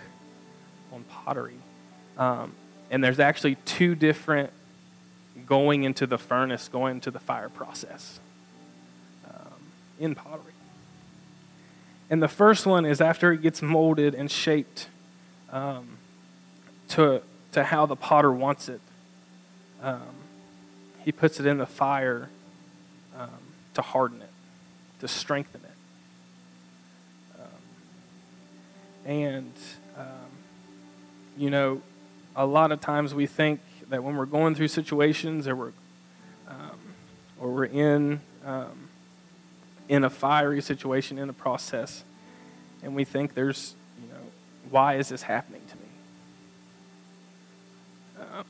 on 0.93 1.03
pottery, 1.03 1.59
um, 2.17 2.53
and 2.93 3.03
there's 3.03 3.19
actually 3.19 3.57
two 3.65 3.97
different 3.97 4.53
going 5.47 5.85
into 5.85 6.07
the 6.07 6.19
furnace, 6.19 6.69
going 6.69 6.97
into 6.97 7.11
the 7.11 7.21
fire 7.21 7.49
process 7.49 8.21
in 10.01 10.15
pottery. 10.15 10.55
And 12.09 12.21
the 12.21 12.29
first 12.29 12.67
one 12.67 12.85
is 12.85 13.01
after 13.01 13.31
it 13.33 13.43
gets 13.43 13.63
molded 13.63 14.15
and 14.15 14.29
shaped 14.29 14.89
um, 15.53 15.99
to, 16.89 17.23
to 17.53 17.63
how 17.63 17.87
the 17.87 17.95
potter 17.95 18.33
wants 18.33 18.69
it, 18.69 18.81
um, 19.83 20.01
he 21.05 21.13
puts 21.13 21.39
it 21.39 21.47
in 21.47 21.59
the 21.59 21.67
fire 21.67 22.29
um, 23.17 23.29
to 23.75 23.83
harden 23.83 24.23
it, 24.23 24.31
to 25.01 25.07
strengthen 25.07 25.61
it. 25.61 27.39
Um, 27.39 29.11
and, 29.11 29.53
um, 29.97 30.31
you 31.37 31.51
know, 31.51 31.81
a 32.35 32.47
lot 32.47 32.73
of 32.73 32.81
times 32.81 33.15
we 33.15 33.27
think 33.27 33.61
that 33.91 34.03
when 34.03 34.17
we're 34.17 34.25
going 34.25 34.55
through 34.55 34.69
situations 34.69 35.47
or 35.47 35.55
we're, 35.55 35.73
um, 36.49 36.79
or 37.39 37.51
we're 37.51 37.65
in 37.65 38.21
um, 38.45 38.89
in 39.89 40.05
a 40.05 40.11
fiery 40.11 40.63
situation, 40.63 41.19
in 41.19 41.29
a 41.29 41.33
process, 41.33 42.05
and 42.83 42.95
we 42.95 43.05
think 43.05 43.35
there's, 43.35 43.75
you 44.01 44.09
know, 44.09 44.21
why 44.71 44.95
is 44.95 45.09
this 45.09 45.23
happening 45.23 45.61
to 45.69 45.77
me? 45.77 45.83
Uh, 48.21 48.43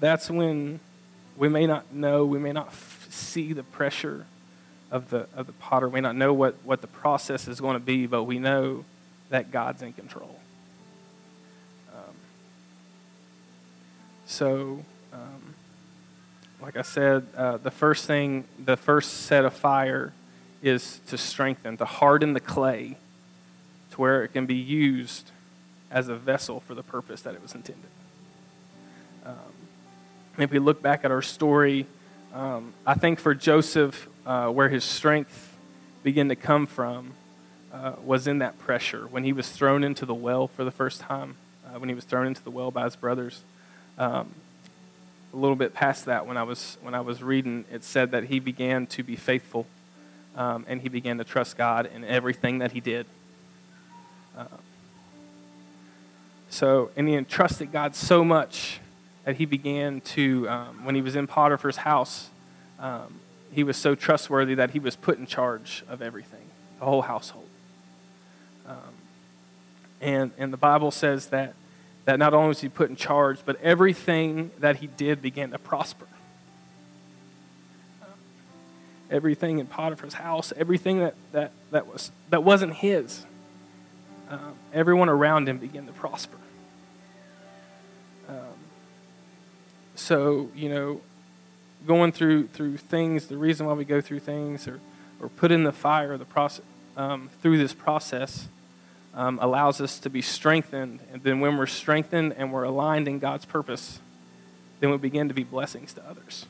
that's 0.00 0.30
when 0.30 0.80
we 1.36 1.48
may 1.48 1.66
not 1.66 1.92
know, 1.92 2.24
we 2.24 2.38
may 2.38 2.52
not 2.52 2.68
f- 2.68 3.06
see 3.10 3.52
the 3.52 3.62
pressure 3.62 4.24
of 4.90 5.10
the, 5.10 5.26
of 5.34 5.46
the 5.46 5.52
potter, 5.52 5.88
we 5.88 5.94
may 5.96 6.00
not 6.00 6.16
know 6.16 6.32
what, 6.32 6.56
what 6.64 6.80
the 6.80 6.86
process 6.86 7.46
is 7.46 7.60
going 7.60 7.74
to 7.74 7.84
be, 7.84 8.06
but 8.06 8.24
we 8.24 8.38
know 8.38 8.84
that 9.28 9.50
God's 9.50 9.82
in 9.82 9.92
control. 9.92 10.40
So, 14.26 14.84
um, 15.12 15.54
like 16.60 16.76
I 16.76 16.82
said, 16.82 17.26
uh, 17.36 17.58
the 17.58 17.70
first 17.70 18.06
thing, 18.06 18.44
the 18.62 18.76
first 18.76 19.22
set 19.22 19.44
of 19.44 19.54
fire 19.54 20.12
is 20.62 21.00
to 21.06 21.16
strengthen, 21.16 21.76
to 21.76 21.84
harden 21.84 22.32
the 22.32 22.40
clay 22.40 22.96
to 23.92 24.00
where 24.00 24.24
it 24.24 24.32
can 24.32 24.46
be 24.46 24.56
used 24.56 25.30
as 25.90 26.08
a 26.08 26.16
vessel 26.16 26.60
for 26.60 26.74
the 26.74 26.82
purpose 26.82 27.22
that 27.22 27.34
it 27.34 27.42
was 27.42 27.54
intended. 27.54 27.88
Um, 29.24 29.34
if 30.38 30.50
we 30.50 30.58
look 30.58 30.82
back 30.82 31.04
at 31.04 31.10
our 31.10 31.22
story, 31.22 31.86
um, 32.34 32.74
I 32.84 32.94
think 32.94 33.20
for 33.20 33.34
Joseph, 33.34 34.08
uh, 34.26 34.48
where 34.48 34.68
his 34.68 34.84
strength 34.84 35.56
began 36.02 36.28
to 36.28 36.36
come 36.36 36.66
from 36.66 37.12
uh, 37.72 37.92
was 38.04 38.26
in 38.26 38.38
that 38.38 38.58
pressure. 38.58 39.06
When 39.06 39.24
he 39.24 39.32
was 39.32 39.48
thrown 39.50 39.84
into 39.84 40.04
the 40.04 40.14
well 40.14 40.48
for 40.48 40.64
the 40.64 40.70
first 40.70 41.00
time, 41.00 41.36
uh, 41.64 41.78
when 41.78 41.88
he 41.88 41.94
was 41.94 42.04
thrown 42.04 42.26
into 42.26 42.42
the 42.42 42.50
well 42.50 42.70
by 42.70 42.84
his 42.84 42.96
brothers, 42.96 43.42
um, 43.98 44.34
a 45.32 45.36
little 45.36 45.56
bit 45.56 45.74
past 45.74 46.06
that 46.06 46.26
when 46.26 46.36
I 46.36 46.42
was 46.42 46.78
when 46.82 46.94
I 46.94 47.00
was 47.00 47.22
reading, 47.22 47.64
it 47.72 47.84
said 47.84 48.10
that 48.12 48.24
he 48.24 48.40
began 48.40 48.86
to 48.88 49.02
be 49.02 49.16
faithful 49.16 49.66
um, 50.36 50.64
and 50.68 50.80
he 50.80 50.88
began 50.88 51.18
to 51.18 51.24
trust 51.24 51.56
God 51.56 51.88
in 51.94 52.04
everything 52.04 52.58
that 52.58 52.72
he 52.72 52.80
did. 52.80 53.06
Uh, 54.36 54.44
so, 56.48 56.90
and 56.96 57.08
he 57.08 57.14
entrusted 57.14 57.72
God 57.72 57.94
so 57.94 58.24
much 58.24 58.80
that 59.24 59.36
he 59.36 59.44
began 59.44 60.00
to, 60.02 60.48
um, 60.48 60.84
when 60.84 60.94
he 60.94 61.00
was 61.00 61.16
in 61.16 61.26
Potiphar's 61.26 61.78
house, 61.78 62.30
um, 62.78 63.20
he 63.50 63.64
was 63.64 63.76
so 63.76 63.94
trustworthy 63.94 64.54
that 64.54 64.70
he 64.70 64.78
was 64.78 64.94
put 64.94 65.18
in 65.18 65.26
charge 65.26 65.82
of 65.88 66.00
everything, 66.00 66.48
the 66.78 66.84
whole 66.84 67.02
household. 67.02 67.48
Um, 68.68 68.76
and, 70.00 70.30
and 70.38 70.52
the 70.52 70.56
Bible 70.58 70.90
says 70.90 71.28
that, 71.28 71.54
that 72.06 72.18
not 72.18 72.32
only 72.34 72.48
was 72.48 72.60
he 72.60 72.68
put 72.68 72.88
in 72.88 72.96
charge, 72.96 73.40
but 73.44 73.60
everything 73.60 74.50
that 74.58 74.76
he 74.76 74.86
did 74.86 75.20
began 75.20 75.50
to 75.50 75.58
prosper. 75.58 76.06
everything 79.10 79.58
in 79.58 79.66
Potiphar's 79.66 80.14
house, 80.14 80.52
everything 80.56 81.00
that, 81.00 81.14
that, 81.32 81.52
that, 81.70 81.86
was, 81.86 82.10
that 82.30 82.42
wasn't 82.42 82.74
his, 82.74 83.24
um, 84.28 84.54
everyone 84.72 85.08
around 85.08 85.48
him 85.48 85.58
began 85.58 85.86
to 85.86 85.92
prosper. 85.92 86.38
Um, 88.28 88.36
so, 89.94 90.50
you 90.54 90.68
know, 90.68 91.00
going 91.86 92.10
through 92.12 92.48
through 92.48 92.76
things, 92.78 93.26
the 93.26 93.36
reason 93.36 93.66
why 93.66 93.74
we 93.74 93.84
go 93.84 94.00
through 94.00 94.20
things 94.20 94.66
or, 94.66 94.80
or 95.20 95.28
put 95.28 95.52
in 95.52 95.62
the 95.62 95.72
fire 95.72 96.16
the 96.16 96.24
process 96.24 96.64
um, 96.96 97.30
through 97.40 97.58
this 97.58 97.72
process 97.72 98.48
um, 99.16 99.38
allows 99.40 99.80
us 99.80 99.98
to 100.00 100.10
be 100.10 100.22
strengthened. 100.22 101.00
And 101.12 101.22
then 101.22 101.40
when 101.40 101.56
we're 101.56 101.66
strengthened 101.66 102.34
and 102.36 102.52
we're 102.52 102.64
aligned 102.64 103.08
in 103.08 103.18
God's 103.18 103.46
purpose, 103.46 103.98
then 104.80 104.90
we 104.90 104.98
begin 104.98 105.28
to 105.28 105.34
be 105.34 105.42
blessings 105.42 105.94
to 105.94 106.04
others. 106.08 106.46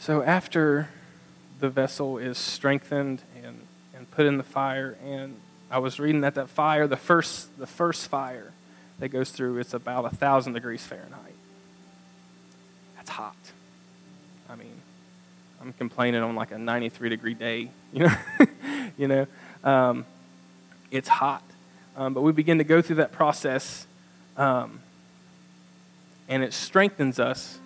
So 0.00 0.22
after 0.22 0.88
the 1.60 1.68
vessel 1.68 2.16
is 2.16 2.38
strengthened 2.38 3.22
and, 3.44 3.60
and 3.94 4.10
put 4.10 4.24
in 4.24 4.38
the 4.38 4.42
fire, 4.44 4.96
and 5.04 5.36
I 5.70 5.80
was 5.80 6.00
reading 6.00 6.22
that 6.22 6.34
that 6.36 6.48
fire, 6.48 6.86
the 6.86 6.96
first, 6.96 7.58
the 7.58 7.66
first 7.66 8.08
fire 8.08 8.52
that 9.00 9.08
goes 9.10 9.30
through, 9.30 9.58
it's 9.58 9.74
about 9.74 10.06
a 10.06 10.16
thousand 10.16 10.54
degrees 10.54 10.82
Fahrenheit. 10.82 11.34
That's 12.96 13.10
hot. 13.10 13.36
I 14.48 14.54
mean, 14.54 14.80
I'm 15.60 15.72
complaining 15.72 16.22
on 16.22 16.34
like 16.36 16.52
a 16.52 16.58
93 16.58 17.08
degree 17.08 17.34
day, 17.34 17.70
you 17.92 18.04
know, 18.04 18.16
you 18.96 19.08
know, 19.08 19.26
um, 19.64 20.06
it's 20.90 21.08
hot. 21.08 21.42
Um, 21.96 22.14
but 22.14 22.20
we 22.20 22.32
begin 22.32 22.58
to 22.58 22.64
go 22.64 22.80
through 22.80 22.96
that 22.96 23.10
process, 23.10 23.86
um, 24.36 24.80
and 26.28 26.44
it 26.44 26.52
strengthens 26.52 27.18
us 27.18 27.58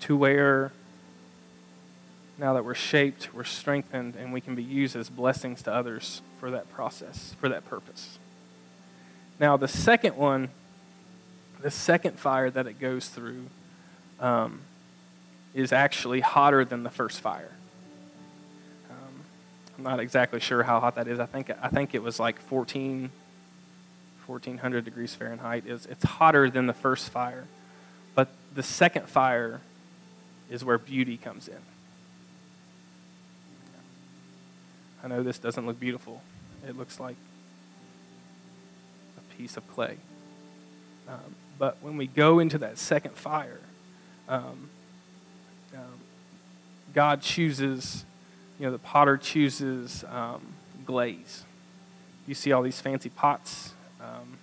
to 0.00 0.16
where 0.16 0.72
now 2.38 2.54
that 2.54 2.64
we're 2.64 2.74
shaped, 2.74 3.32
we're 3.32 3.44
strengthened, 3.44 4.16
and 4.16 4.32
we 4.32 4.40
can 4.40 4.56
be 4.56 4.62
used 4.62 4.96
as 4.96 5.08
blessings 5.08 5.62
to 5.62 5.72
others 5.72 6.22
for 6.40 6.50
that 6.50 6.70
process, 6.72 7.36
for 7.40 7.48
that 7.48 7.64
purpose. 7.64 8.18
Now, 9.38 9.56
the 9.56 9.68
second 9.68 10.16
one, 10.16 10.48
the 11.60 11.70
second 11.70 12.18
fire 12.18 12.50
that 12.50 12.66
it 12.66 12.80
goes 12.80 13.08
through, 13.08 13.46
um, 14.18 14.62
is 15.54 15.72
actually 15.72 16.20
hotter 16.20 16.64
than 16.64 16.82
the 16.82 16.90
first 16.90 17.20
fire. 17.20 17.52
Um, 18.90 19.24
I'm 19.78 19.84
not 19.84 20.00
exactly 20.00 20.40
sure 20.40 20.64
how 20.64 20.80
hot 20.80 20.96
that 20.96 21.06
is. 21.06 21.20
I 21.20 21.26
think, 21.26 21.50
I 21.62 21.68
think 21.68 21.94
it 21.94 22.02
was 22.02 22.18
like 22.18 22.40
14, 22.40 23.10
1400 24.26 24.84
degrees 24.84 25.14
Fahrenheit. 25.14 25.64
It's, 25.66 25.86
it's 25.86 26.04
hotter 26.04 26.50
than 26.50 26.66
the 26.66 26.74
first 26.74 27.08
fire. 27.08 27.44
But 28.16 28.28
the 28.54 28.62
second 28.64 29.08
fire 29.08 29.60
is 30.50 30.64
where 30.64 30.76
beauty 30.76 31.16
comes 31.16 31.46
in. 31.46 31.58
I 35.04 35.08
know 35.08 35.22
this 35.22 35.38
doesn't 35.38 35.66
look 35.66 35.78
beautiful. 35.78 36.22
It 36.66 36.76
looks 36.76 36.98
like 36.98 37.16
a 39.18 39.36
piece 39.36 39.56
of 39.56 39.68
clay. 39.72 39.98
Um, 41.06 41.34
but 41.58 41.76
when 41.82 41.96
we 41.96 42.06
go 42.06 42.38
into 42.38 42.58
that 42.58 42.78
second 42.78 43.14
fire, 43.14 43.60
um, 44.28 44.70
um, 45.74 46.00
God 46.94 47.20
chooses, 47.20 48.04
you 48.58 48.66
know, 48.66 48.72
the 48.72 48.78
potter 48.78 49.16
chooses 49.16 50.04
um, 50.10 50.40
glaze. 50.86 51.44
You 52.26 52.34
see 52.34 52.52
all 52.52 52.62
these 52.62 52.80
fancy 52.80 53.08
pots. 53.08 53.72
Um, 54.00 54.38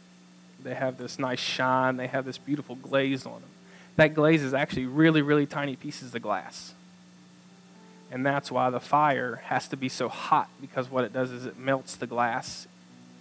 they 0.63 0.75
have 0.75 0.97
this 0.97 1.17
nice 1.17 1.39
shine. 1.39 1.97
They 1.97 2.07
have 2.07 2.25
this 2.25 2.37
beautiful 2.37 2.75
glaze 2.75 3.25
on 3.25 3.41
them. 3.41 3.49
That 3.95 4.13
glaze 4.13 4.43
is 4.43 4.53
actually 4.53 4.85
really, 4.85 5.21
really 5.21 5.45
tiny 5.45 5.75
pieces 5.75 6.13
of 6.13 6.21
glass. 6.21 6.73
And 8.11 8.25
that's 8.25 8.51
why 8.51 8.69
the 8.69 8.79
fire 8.79 9.41
has 9.45 9.69
to 9.69 9.77
be 9.77 9.87
so 9.87 10.09
hot 10.09 10.49
because 10.59 10.91
what 10.91 11.05
it 11.05 11.13
does 11.13 11.31
is 11.31 11.45
it 11.45 11.57
melts 11.57 11.95
the 11.95 12.07
glass 12.07 12.67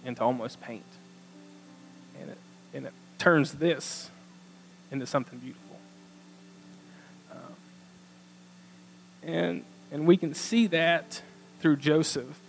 into 0.05 0.21
almost 0.21 0.59
paint. 0.61 0.83
And 2.19 2.29
it, 2.29 2.37
and 2.73 2.85
it 2.87 2.93
turns 3.17 3.53
this 3.53 4.09
into 4.91 5.05
something 5.05 5.39
beautiful. 5.39 5.77
Um, 7.31 7.55
and, 9.23 9.63
and 9.91 10.07
we 10.07 10.17
can 10.17 10.33
see 10.33 10.67
that 10.67 11.21
through 11.59 11.77
Joseph 11.77 12.39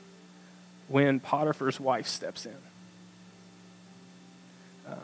when 0.89 1.21
Potiphar's 1.21 1.81
wife 1.81 2.07
steps 2.07 2.47
in. 2.47 2.57
Um, 4.87 4.99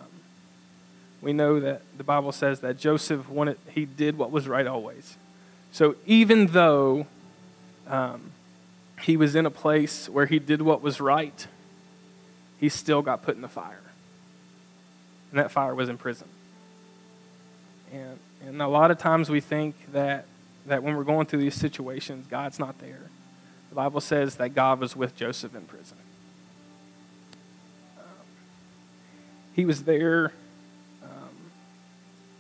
we 1.21 1.33
know 1.33 1.61
that 1.61 1.83
the 1.97 2.05
Bible 2.05 2.33
says 2.33 2.61
that 2.61 2.79
Joseph 2.79 3.29
wanted, 3.29 3.59
he 3.71 3.85
did 3.85 4.19
what 4.19 4.31
was 4.31 4.49
right 4.49 4.67
always. 4.67 5.17
So 5.73 5.97
even 6.07 6.49
though 6.49 7.07
um, 7.87 8.33
he 9.03 9.17
was 9.17 9.35
in 9.35 9.47
a 9.47 9.51
place 9.51 10.09
where 10.09 10.27
he 10.27 10.39
did 10.39 10.63
what 10.63 10.83
was 10.83 11.01
right, 11.01 11.47
he 12.59 12.69
still 12.69 13.03
got 13.03 13.23
put 13.23 13.37
in 13.37 13.43
the 13.43 13.49
fire. 13.49 13.81
And 15.31 15.39
that 15.39 15.51
fire 15.51 15.75
was 15.75 15.89
in 15.89 15.99
prison. 15.99 16.29
And, 17.93 18.19
and 18.47 18.61
a 18.63 18.69
lot 18.69 18.91
of 18.91 18.99
times 18.99 19.31
we 19.31 19.41
think 19.41 19.75
that, 19.93 20.27
that 20.69 20.83
when 20.83 20.97
we're 20.97 21.05
going 21.05 21.27
through 21.27 21.41
these 21.41 21.55
situations, 21.55 22.27
God's 22.29 22.59
not 22.59 22.79
there. 22.79 23.11
The 23.69 23.75
Bible 23.75 24.01
says 24.01 24.37
that 24.37 24.55
God 24.55 24.81
was 24.81 24.97
with 24.97 25.17
Joseph 25.17 25.55
in 25.55 25.63
prison. 25.63 25.99
Um, 27.99 28.05
he 29.55 29.65
was 29.65 29.85
there, 29.85 30.33
um, 31.03 31.51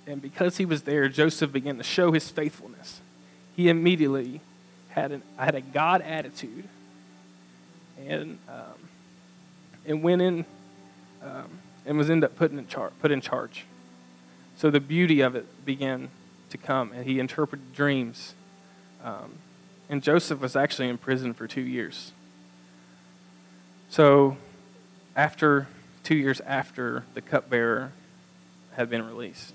and 0.07 0.22
because 0.22 0.57
he 0.57 0.64
was 0.64 0.83
there, 0.83 1.09
Joseph 1.09 1.53
began 1.53 1.76
to 1.79 1.85
show 1.85 2.12
his 2.12 2.31
faithfulness. 2.31 3.01
He 3.57 3.68
immediately 3.68 4.41
had 4.91 5.12
an 5.12 5.22
had 5.37 5.55
a 5.55 5.61
God 5.61 6.01
attitude, 6.01 6.68
and 8.07 8.39
um, 8.49 8.89
and 9.87 10.03
went 10.03 10.22
in 10.22 10.45
um, 11.22 11.59
and 11.85 11.99
was 11.99 12.09
ended 12.09 12.31
up 12.31 12.37
put 12.37 12.53
in 12.53 12.66
char- 12.68 12.93
put 13.01 13.11
in 13.11 13.20
charge. 13.20 13.64
So 14.57 14.70
the 14.70 14.81
beauty 14.81 15.20
of 15.20 15.37
it 15.37 15.47
began 15.64 16.09
to 16.51 16.59
come, 16.59 16.92
and 16.92 17.05
he 17.05 17.18
interpreted 17.18 17.72
dreams. 17.74 18.34
Um, 19.03 19.38
and 19.88 20.03
Joseph 20.03 20.40
was 20.40 20.57
actually 20.57 20.88
in 20.88 20.99
prison 20.99 21.34
for 21.34 21.46
two 21.46 21.62
years. 21.62 22.12
So, 23.90 24.36
after 25.16 25.66
two 26.03 26.16
years 26.16 26.40
after 26.42 27.05
the 27.14 27.20
cupbearer 27.20 27.92
had 28.72 28.90
been 28.90 29.07
released, 29.07 29.55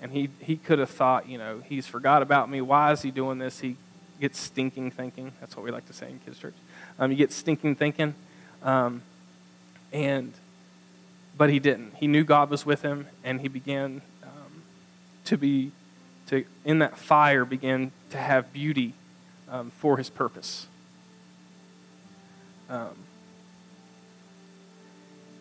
and 0.00 0.12
he, 0.12 0.30
he 0.40 0.56
could 0.56 0.78
have 0.78 0.90
thought, 0.90 1.28
you 1.28 1.38
know, 1.38 1.62
he's 1.64 1.86
forgot 1.86 2.22
about 2.22 2.50
me. 2.50 2.60
Why 2.60 2.92
is 2.92 3.02
he 3.02 3.10
doing 3.10 3.38
this? 3.38 3.60
He 3.60 3.76
gets 4.20 4.38
stinking 4.38 4.90
thinking. 4.90 5.32
That's 5.40 5.56
what 5.56 5.64
we 5.64 5.70
like 5.70 5.86
to 5.86 5.92
say 5.92 6.08
in 6.10 6.18
kids' 6.18 6.38
church. 6.38 6.54
Um, 6.98 7.10
you 7.10 7.16
get 7.16 7.32
stinking 7.32 7.76
thinking. 7.76 8.14
Um, 8.62 9.02
and, 9.92 10.32
but 11.36 11.50
he 11.50 11.58
didn't. 11.58 11.94
He 11.96 12.06
knew 12.06 12.24
God 12.24 12.50
was 12.50 12.64
with 12.66 12.82
him, 12.82 13.06
and 13.24 13.40
he 13.40 13.48
began 13.48 14.02
um, 14.22 14.62
to 15.24 15.36
be, 15.36 15.72
to 16.28 16.44
in 16.64 16.78
that 16.80 16.98
fire, 16.98 17.44
began 17.44 17.92
to 18.10 18.18
have 18.18 18.52
beauty 18.52 18.94
um, 19.48 19.70
for 19.78 19.96
his 19.96 20.10
purpose. 20.10 20.66
Um, 22.68 22.94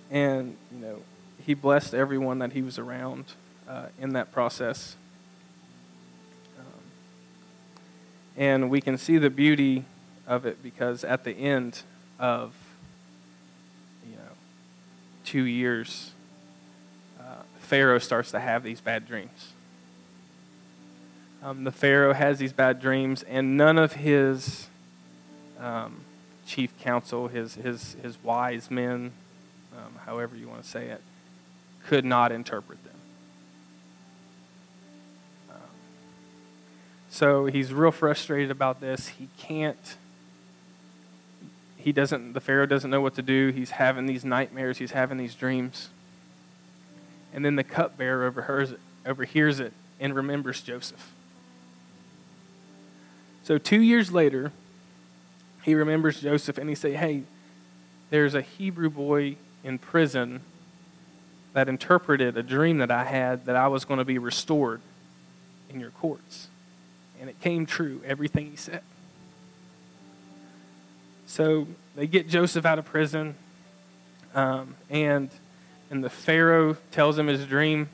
and, 0.10 0.58
you 0.74 0.80
know, 0.80 0.98
he 1.46 1.54
blessed 1.54 1.94
everyone 1.94 2.40
that 2.40 2.52
he 2.52 2.62
was 2.62 2.78
around 2.78 3.26
uh, 3.70 3.86
in 4.00 4.14
that 4.14 4.32
process. 4.32 4.98
And 8.38 8.70
we 8.70 8.82
can 8.82 8.98
see 8.98 9.18
the 9.18 9.30
beauty 9.30 9.86
of 10.26 10.46
it 10.46 10.64
because 10.64 11.04
at 11.04 11.24
the 11.24 11.32
end 11.32 11.84
of, 12.18 12.56
you 14.10 14.16
know, 14.16 14.32
two 15.26 15.44
years, 15.44 16.12
uh, 17.20 17.44
Pharaoh 17.60 18.00
starts 18.00 18.32
to 18.32 18.40
have 18.40 18.64
these 18.64 18.80
bad 18.80 19.06
dreams. 19.06 19.54
Um, 21.44 21.64
the 21.64 21.72
Pharaoh 21.72 22.14
has 22.14 22.38
these 22.38 22.54
bad 22.54 22.80
dreams, 22.80 23.24
and 23.24 23.58
none 23.58 23.80
of 23.80 23.94
his 23.94 24.68
um, 25.60 26.02
chief 26.46 26.78
counsel, 26.80 27.30
his, 27.30 27.56
his, 27.56 27.96
his 28.04 28.24
wise 28.24 28.70
men, 28.70 29.12
um, 29.76 29.96
however 30.06 30.36
you 30.36 30.48
want 30.48 30.62
to 30.62 30.70
say 30.70 30.88
it, 30.88 31.02
could 31.88 32.06
not 32.06 32.32
interpret 32.32 32.78
them. 32.84 32.94
Um, 35.50 35.58
So 37.10 37.46
he's 37.46 37.74
real 37.74 37.92
frustrated 37.92 38.52
about 38.52 38.80
this. 38.80 39.08
He 39.08 39.28
can't, 39.40 39.96
he 41.76 41.92
doesn't, 41.92 42.34
the 42.34 42.42
Pharaoh 42.42 42.68
doesn't 42.68 42.92
know 42.92 43.02
what 43.02 43.16
to 43.16 43.24
do. 43.24 43.50
He's 43.50 43.72
having 43.72 44.06
these 44.06 44.24
nightmares, 44.24 44.78
he's 44.78 44.92
having 44.92 45.18
these 45.18 45.34
dreams. 45.34 45.90
And 47.34 47.44
then 47.44 47.56
the 47.56 47.64
cupbearer 47.64 48.26
overhears 48.26 48.74
it, 48.74 48.80
overhears 49.08 49.60
it 49.60 49.74
and 50.00 50.16
remembers 50.16 50.62
Joseph. 50.62 51.14
So 53.44 53.58
two 53.58 53.82
years 53.82 54.12
later, 54.12 54.52
he 55.64 55.76
remembers 55.76 56.22
Joseph 56.22 56.58
and 56.58 56.70
he 56.70 56.76
say, 56.76 56.94
"Hey, 56.94 57.24
there's 58.10 58.36
a 58.36 58.42
Hebrew 58.42 58.90
boy 58.90 59.38
in 59.64 59.78
prison 59.78 60.42
that 61.54 61.68
interpreted 61.68 62.38
a 62.38 62.44
dream 62.44 62.78
that 62.78 62.92
I 62.92 63.04
had 63.04 63.46
that 63.46 63.56
I 63.56 63.68
was 63.68 63.86
going 63.86 63.98
to 63.98 64.06
be 64.06 64.18
restored 64.18 64.82
in 65.70 65.80
your 65.80 65.92
courts." 65.92 66.48
And 67.20 67.30
it 67.30 67.40
came 67.40 67.66
true, 67.66 68.02
everything 68.06 68.50
he 68.50 68.56
said. 68.56 68.82
So 71.28 71.68
they 71.96 72.08
get 72.08 72.28
Joseph 72.28 72.66
out 72.66 72.80
of 72.80 72.86
prison, 72.86 73.36
um, 74.34 74.76
and 74.90 75.30
and 75.90 76.04
the 76.04 76.10
Pharaoh 76.10 76.78
tells 76.92 77.18
him 77.18 77.28
his 77.28 77.46
dream, 77.46 77.90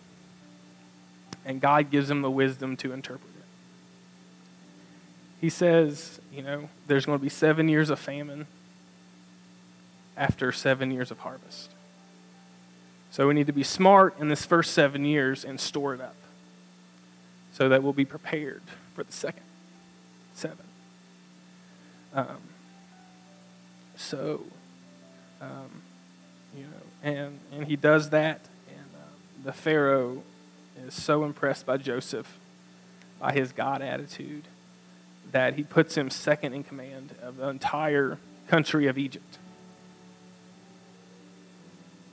and 1.45 1.59
God 1.59 1.89
gives 1.89 2.09
him 2.09 2.21
the 2.21 2.31
wisdom 2.31 2.77
to 2.77 2.93
interpret. 2.93 3.26
He 5.39 5.49
says, 5.49 6.19
you 6.31 6.41
know, 6.41 6.69
there's 6.87 7.05
going 7.05 7.17
to 7.17 7.23
be 7.23 7.29
seven 7.29 7.69
years 7.69 7.89
of 7.89 7.99
famine 7.99 8.47
after 10.15 10.51
seven 10.51 10.91
years 10.91 11.11
of 11.11 11.19
harvest. 11.19 11.71
So 13.11 13.27
we 13.27 13.33
need 13.33 13.47
to 13.47 13.53
be 13.53 13.63
smart 13.63 14.19
in 14.19 14.29
this 14.29 14.45
first 14.45 14.73
seven 14.73 15.05
years 15.05 15.45
and 15.45 15.59
store 15.59 15.93
it 15.93 16.01
up 16.01 16.15
so 17.53 17.69
that 17.69 17.81
we'll 17.83 17.93
be 17.93 18.05
prepared 18.05 18.61
for 18.93 19.03
the 19.03 19.11
second 19.11 19.43
seven. 20.33 20.65
Um, 22.13 22.37
so, 23.95 24.43
um, 25.41 25.81
you 26.55 26.63
know, 26.63 26.67
and, 27.03 27.39
and 27.51 27.65
he 27.65 27.75
does 27.75 28.11
that, 28.11 28.41
and 28.69 28.85
uh, 28.95 29.09
the 29.43 29.53
Pharaoh 29.53 30.23
is 30.85 30.93
so 30.93 31.23
impressed 31.23 31.65
by 31.65 31.77
Joseph, 31.77 32.37
by 33.19 33.33
his 33.33 33.51
God 33.51 33.81
attitude, 33.81 34.43
that 35.31 35.55
he 35.55 35.63
puts 35.63 35.95
him 35.95 36.09
second 36.09 36.53
in 36.53 36.63
command 36.63 37.15
of 37.21 37.37
the 37.37 37.47
entire 37.47 38.17
country 38.47 38.87
of 38.87 38.97
Egypt. 38.97 39.37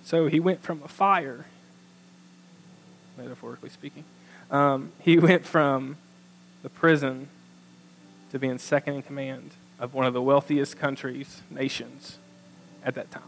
So 0.05 0.27
he 0.27 0.41
went 0.41 0.63
from 0.63 0.83
a 0.83 0.89
fire, 0.89 1.47
metaphorically 3.17 3.71
speaking, 3.71 4.05
um, 4.51 4.93
he 4.99 5.19
went 5.29 5.47
from 5.47 5.97
the 6.63 6.69
prison 6.69 7.29
to 8.33 8.39
being 8.39 8.59
second 8.59 8.95
in 8.95 9.03
command 9.03 9.53
of 9.79 9.95
one 9.95 10.07
of 10.07 10.13
the 10.13 10.23
wealthiest 10.23 10.79
countries, 10.79 11.43
nations 11.51 12.19
at 12.85 12.95
that 12.95 13.11
time. 13.11 13.23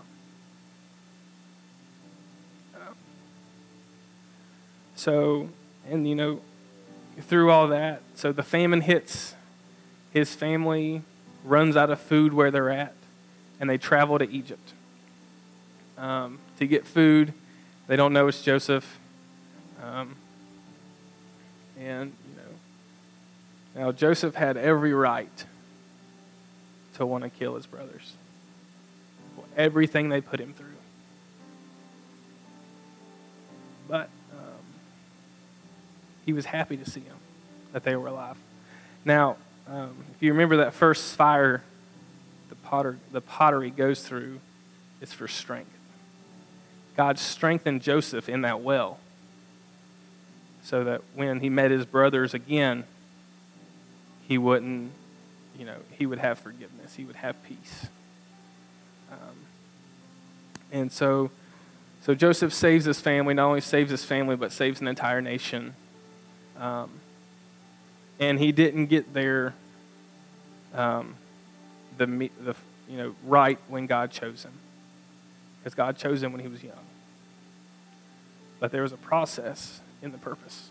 So, 4.97 5.51
and 5.89 6.09
you 6.09 6.15
know, 6.15 6.41
through 7.21 7.51
all 7.51 7.69
that, 7.69 8.03
so 8.15 8.33
the 8.33 8.43
famine 8.43 8.81
hits, 8.81 9.36
his 10.13 10.35
family 10.35 11.03
runs 11.45 11.77
out 11.77 11.91
of 11.91 12.01
food 12.01 12.33
where 12.33 12.51
they're 12.51 12.71
at, 12.71 12.95
and 13.61 13.69
they 13.71 13.79
travel 13.79 14.19
to 14.19 14.31
Egypt 14.31 14.73
um, 15.99 16.39
to 16.59 16.67
get 16.67 16.87
food. 16.87 17.33
They 17.87 17.97
don't 17.97 18.13
know 18.13 18.27
it's 18.29 18.43
Joseph. 18.43 18.99
Um, 19.83 20.17
and, 21.79 22.13
you 22.29 22.37
know, 22.37 23.85
now 23.87 23.93
Joseph 23.93 24.35
had 24.35 24.57
every 24.57 24.93
right 24.93 25.45
to 26.95 27.07
want 27.07 27.25
to 27.25 27.31
kill 27.31 27.55
his 27.55 27.67
brothers. 27.67 28.15
Everything 29.57 30.09
they 30.09 30.21
put 30.21 30.41
him 30.41 30.55
through. 30.55 30.69
But 33.89 34.09
um, 34.33 34.65
he 36.25 36.33
was 36.33 36.47
happy 36.47 36.77
to 36.77 36.91
see 36.91 37.01
them, 37.01 37.19
that 37.73 37.85
they 37.85 37.95
were 37.95 38.09
alive. 38.09 38.37
Now, 39.05 39.37
um, 39.69 39.97
if 40.15 40.23
you 40.23 40.33
remember 40.33 40.59
that 40.59 40.75
first 40.75 41.17
fire 41.17 41.63
the, 42.49 42.55
potter, 42.55 42.99
the 43.13 43.21
pottery 43.21 43.71
goes 43.71 44.03
through, 44.03 44.41
it's 45.01 45.13
for 45.13 45.29
strength. 45.29 45.71
God 46.97 47.19
strengthened 47.19 47.83
Joseph 47.83 48.29
in 48.29 48.43
that 48.43 48.61
well 48.61 48.99
so 50.63 50.85
that 50.85 51.03
when 51.15 51.41
he 51.41 51.49
met 51.49 51.71
his 51.71 51.85
brothers 51.85 52.35
again, 52.35 52.85
he 54.27 54.39
wouldn't, 54.39 54.91
you 55.59 55.65
know, 55.65 55.77
he 55.93 56.07
would 56.07 56.19
have 56.19 56.39
forgiveness. 56.39 56.95
He 56.97 57.05
would 57.05 57.17
have 57.17 57.41
peace. 57.45 57.87
Um, 59.13 59.37
and 60.73 60.91
so, 60.91 61.31
so 62.03 62.15
Joseph 62.15 62.53
saves 62.53 62.85
his 62.85 63.01
family. 63.01 63.35
Not 63.35 63.47
only 63.47 63.61
saves 63.61 63.91
his 63.91 64.05
family, 64.05 64.35
but 64.35 64.51
saves 64.51 64.81
an 64.81 64.89
entire 64.89 65.21
nation. 65.21 65.75
Um, 66.59 66.91
and 68.19 68.39
he 68.39 68.53
didn't 68.53 68.87
get 68.87 69.13
there, 69.13 69.55
um, 70.75 71.15
the 71.99 72.07
the 72.07 72.55
you 72.89 72.97
know 72.97 73.15
right 73.25 73.59
when 73.69 73.87
God 73.87 74.11
chose 74.11 74.45
him, 74.45 74.53
because 75.59 75.75
God 75.75 75.97
chose 75.97 76.23
him 76.23 76.33
when 76.33 76.41
he 76.41 76.49
was 76.49 76.63
young. 76.63 76.75
But 78.59 78.73
there 78.73 78.83
was 78.83 78.93
a 78.93 78.97
process 78.97 79.81
in 80.03 80.13
the 80.13 80.19
purpose. 80.19 80.71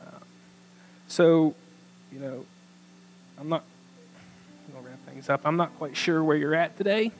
Uh, 0.00 0.18
so, 1.08 1.54
you 2.12 2.18
know, 2.18 2.46
I'm 3.38 3.48
not 3.48 3.64
going 4.72 4.82
to 4.82 4.90
wrap 4.90 4.98
things 5.06 5.28
up. 5.28 5.42
I'm 5.44 5.56
not 5.56 5.76
quite 5.76 5.96
sure 5.96 6.22
where 6.24 6.36
you're 6.36 6.54
at 6.54 6.76
today 6.78 7.12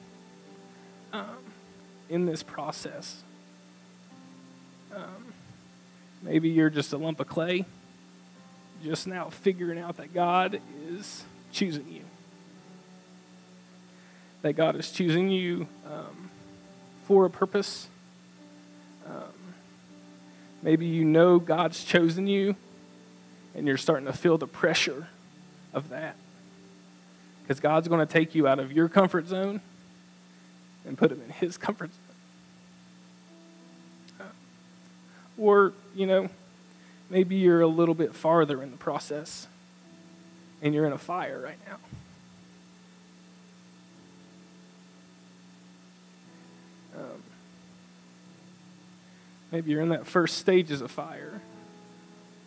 um, 1.12 1.36
in 2.08 2.26
this 2.26 2.42
process. 2.42 3.22
Um, 4.94 5.34
maybe 6.22 6.48
you're 6.48 6.70
just 6.70 6.92
a 6.92 6.96
lump 6.96 7.20
of 7.20 7.28
clay, 7.28 7.64
just 8.84 9.06
now 9.06 9.30
figuring 9.30 9.78
out 9.78 9.96
that 9.96 10.14
God 10.14 10.60
is 10.88 11.24
choosing 11.52 11.88
you. 11.90 12.02
That 14.42 14.52
God 14.52 14.76
is 14.76 14.92
choosing 14.92 15.30
you 15.30 15.66
um, 15.86 16.30
for 17.06 17.24
a 17.24 17.30
purpose 17.30 17.88
Maybe 20.64 20.86
you 20.86 21.04
know 21.04 21.38
God's 21.38 21.84
chosen 21.84 22.26
you 22.26 22.56
and 23.54 23.66
you're 23.66 23.76
starting 23.76 24.06
to 24.06 24.14
feel 24.14 24.38
the 24.38 24.46
pressure 24.46 25.08
of 25.74 25.90
that. 25.90 26.16
Because 27.42 27.60
God's 27.60 27.86
going 27.86 28.04
to 28.04 28.10
take 28.10 28.34
you 28.34 28.48
out 28.48 28.58
of 28.58 28.72
your 28.72 28.88
comfort 28.88 29.28
zone 29.28 29.60
and 30.86 30.96
put 30.96 31.12
him 31.12 31.20
in 31.20 31.28
his 31.34 31.58
comfort 31.58 31.90
zone. 34.18 34.28
Or, 35.36 35.74
you 35.94 36.06
know, 36.06 36.30
maybe 37.10 37.36
you're 37.36 37.60
a 37.60 37.66
little 37.66 37.94
bit 37.94 38.14
farther 38.14 38.62
in 38.62 38.70
the 38.70 38.76
process 38.76 39.46
and 40.62 40.74
you're 40.74 40.86
in 40.86 40.92
a 40.92 40.98
fire 40.98 41.40
right 41.40 41.58
now. 41.68 41.76
Um, 46.96 47.22
maybe 49.52 49.70
you're 49.70 49.82
in 49.82 49.90
that 49.90 50.06
first 50.06 50.38
stages 50.38 50.80
of 50.80 50.90
fire 50.90 51.40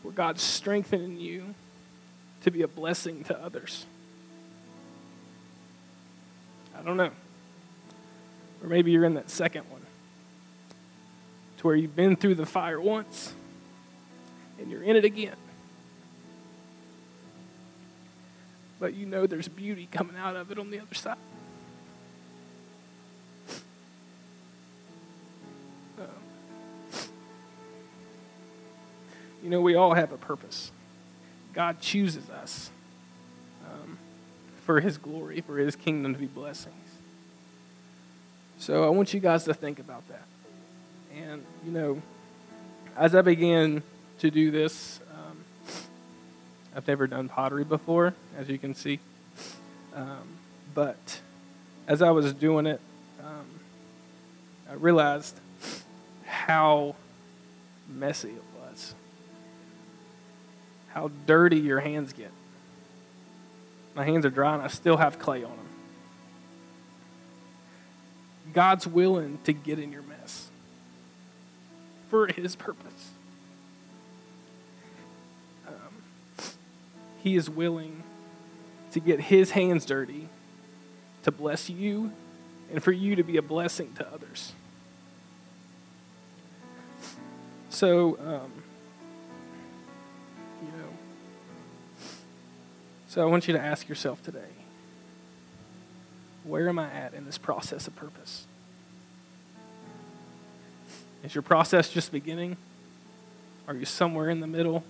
where 0.02 0.14
God's 0.14 0.42
strengthening 0.42 1.20
you 1.20 1.54
to 2.44 2.52
be 2.52 2.62
a 2.62 2.68
blessing 2.68 3.24
to 3.26 3.38
others. 3.38 3.86
I 6.78 6.82
don't 6.82 6.98
know. 6.98 7.12
Or 8.64 8.70
maybe 8.70 8.92
you're 8.92 9.06
in 9.06 9.16
that 9.16 9.30
second 9.30 9.70
one 9.70 9.82
to 11.58 11.68
where 11.68 11.76
you've 11.76 11.96
been 11.96 12.16
through 12.16 12.36
the 12.36 12.46
fire 12.46 12.80
once 12.80 13.34
and 14.60 14.72
you're 14.72 14.84
in 14.84 14.96
it 14.96 15.06
again. 15.06 15.36
But 18.80 18.94
you 18.94 19.06
know 19.06 19.26
there's 19.26 19.48
beauty 19.48 19.88
coming 19.92 20.16
out 20.16 20.36
of 20.36 20.52
it 20.52 20.60
on 20.60 20.70
the 20.70 20.80
other 20.80 20.94
side. 20.94 21.18
You 29.48 29.52
know, 29.52 29.62
we 29.62 29.76
all 29.76 29.94
have 29.94 30.12
a 30.12 30.18
purpose. 30.18 30.72
God 31.54 31.80
chooses 31.80 32.30
us 32.30 32.70
um, 33.66 33.98
for 34.66 34.82
His 34.82 34.98
glory, 34.98 35.40
for 35.40 35.58
His 35.58 35.74
kingdom 35.74 36.14
to 36.14 36.20
be 36.20 36.26
blessings. 36.26 36.76
So 38.60 38.84
I 38.84 38.90
want 38.90 39.14
you 39.14 39.22
guys 39.22 39.46
to 39.46 39.54
think 39.54 39.80
about 39.80 40.06
that. 40.10 40.26
And, 41.16 41.46
you 41.66 41.72
know, 41.72 42.02
as 42.98 43.16
I 43.16 43.22
began 43.22 43.84
to 44.20 44.32
do 44.32 44.52
this, 44.52 45.00
um, 45.14 45.44
I've 46.76 46.88
never 46.88 47.08
done 47.08 47.30
pottery 47.30 47.64
before, 47.64 48.14
as 48.38 48.50
you 48.50 48.58
can 48.58 48.74
see. 48.74 49.00
Um, 49.96 50.38
but 50.74 51.22
as 51.88 52.02
I 52.02 52.12
was 52.12 52.34
doing 52.34 52.66
it, 52.66 52.82
um, 53.24 53.46
I 54.70 54.74
realized 54.74 55.40
how 56.26 56.96
messy 57.88 58.30
it 58.30 58.44
was, 58.60 58.96
how 60.90 61.10
dirty 61.26 61.58
your 61.58 61.80
hands 61.80 62.14
get. 62.14 62.32
My 63.96 64.06
hands 64.06 64.26
are 64.26 64.30
dry 64.30 64.54
and 64.54 64.62
I 64.62 64.68
still 64.68 64.98
have 64.98 65.18
clay 65.18 65.44
on 65.44 65.50
them. 65.50 65.68
God's 68.54 68.86
willing 68.88 69.40
to 69.44 69.54
get 69.54 69.80
in 69.80 69.92
your 69.92 70.04
mess 70.04 70.50
for 72.10 72.28
His 72.28 72.56
purpose. 72.56 73.12
He 77.28 77.36
is 77.36 77.50
willing 77.50 78.04
to 78.92 79.02
get 79.02 79.20
His 79.20 79.52
hands 79.52 79.86
dirty 79.86 80.30
to 81.24 81.32
bless 81.32 81.70
you 81.70 82.14
and 82.72 82.82
for 82.82 82.94
you 82.94 83.18
to 83.18 83.24
be 83.24 83.36
a 83.36 83.42
blessing 83.42 83.94
to 83.96 84.08
others. 84.14 84.54
So, 87.70 88.18
um, 88.20 88.64
you 90.62 90.70
know, 90.70 90.90
so 93.10 93.22
I 93.22 93.26
want 93.26 93.48
you 93.48 93.54
to 93.54 93.62
ask 93.62 93.90
yourself 93.90 94.24
today 94.24 94.40
where 96.46 96.70
am 96.70 96.80
I 96.80 96.90
at 96.90 97.14
in 97.14 97.26
this 97.26 97.38
process 97.38 97.88
of 97.88 97.96
purpose? 97.98 98.46
Is 101.26 101.36
your 101.36 101.42
process 101.42 101.90
just 101.90 102.10
beginning? 102.10 102.56
Are 103.68 103.76
you 103.76 103.84
somewhere 103.84 104.30
in 104.30 104.40
the 104.40 104.48
middle? 104.48 104.86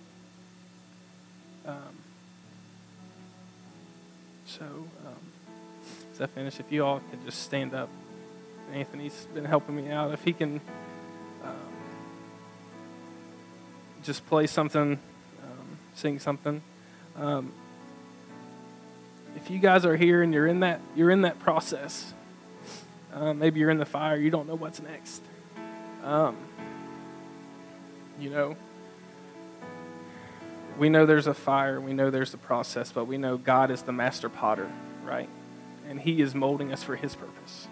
So, 4.58 4.66
um, 4.66 5.16
as 6.14 6.22
I 6.22 6.26
finish, 6.26 6.60
if 6.60 6.72
you 6.72 6.84
all 6.84 7.00
could 7.12 7.24
just 7.26 7.44
stand 7.44 7.74
up. 7.74 7.90
Anthony's 8.74 9.28
been 9.34 9.46
helping 9.46 9.76
me 9.76 9.92
out. 9.92 10.12
If 10.14 10.24
he 10.24 10.34
can 10.34 10.60
um, 11.44 11.54
just 14.04 14.26
play 14.28 14.48
something, 14.48 15.00
um, 15.44 15.78
sing 15.96 16.20
something. 16.20 16.62
Um, 17.16 17.54
if 19.36 19.50
you 19.50 19.60
guys 19.60 19.86
are 19.86 19.96
here 19.96 20.22
and 20.22 20.34
you're 20.34 20.48
in 20.48 20.62
that 20.62 20.82
you're 20.96 21.12
in 21.12 21.22
that 21.22 21.40
process, 21.40 22.14
uh, 23.14 23.34
maybe 23.34 23.60
you're 23.60 23.70
in 23.70 23.78
the 23.78 23.86
fire, 23.86 24.18
you 24.18 24.30
don't 24.30 24.48
know 24.48 24.56
what's 24.56 24.82
next. 24.82 25.22
Um, 26.04 26.36
you 28.20 28.30
know, 28.30 28.58
we 30.78 30.90
know 30.90 31.06
there's 31.06 31.28
a 31.28 31.34
fire, 31.34 31.82
we 31.82 31.94
know 31.94 32.10
there's 32.10 32.34
a 32.34 32.38
process, 32.38 32.92
but 32.92 33.06
we 33.06 33.18
know 33.18 33.38
God 33.38 33.72
is 33.72 33.82
the 33.82 33.92
master 33.92 34.30
potter, 34.30 34.72
right? 35.04 35.30
And 35.90 36.00
He 36.00 36.22
is 36.22 36.36
molding 36.36 36.72
us 36.72 36.84
for 36.84 36.96
His 36.96 37.16
purpose. 37.16 37.68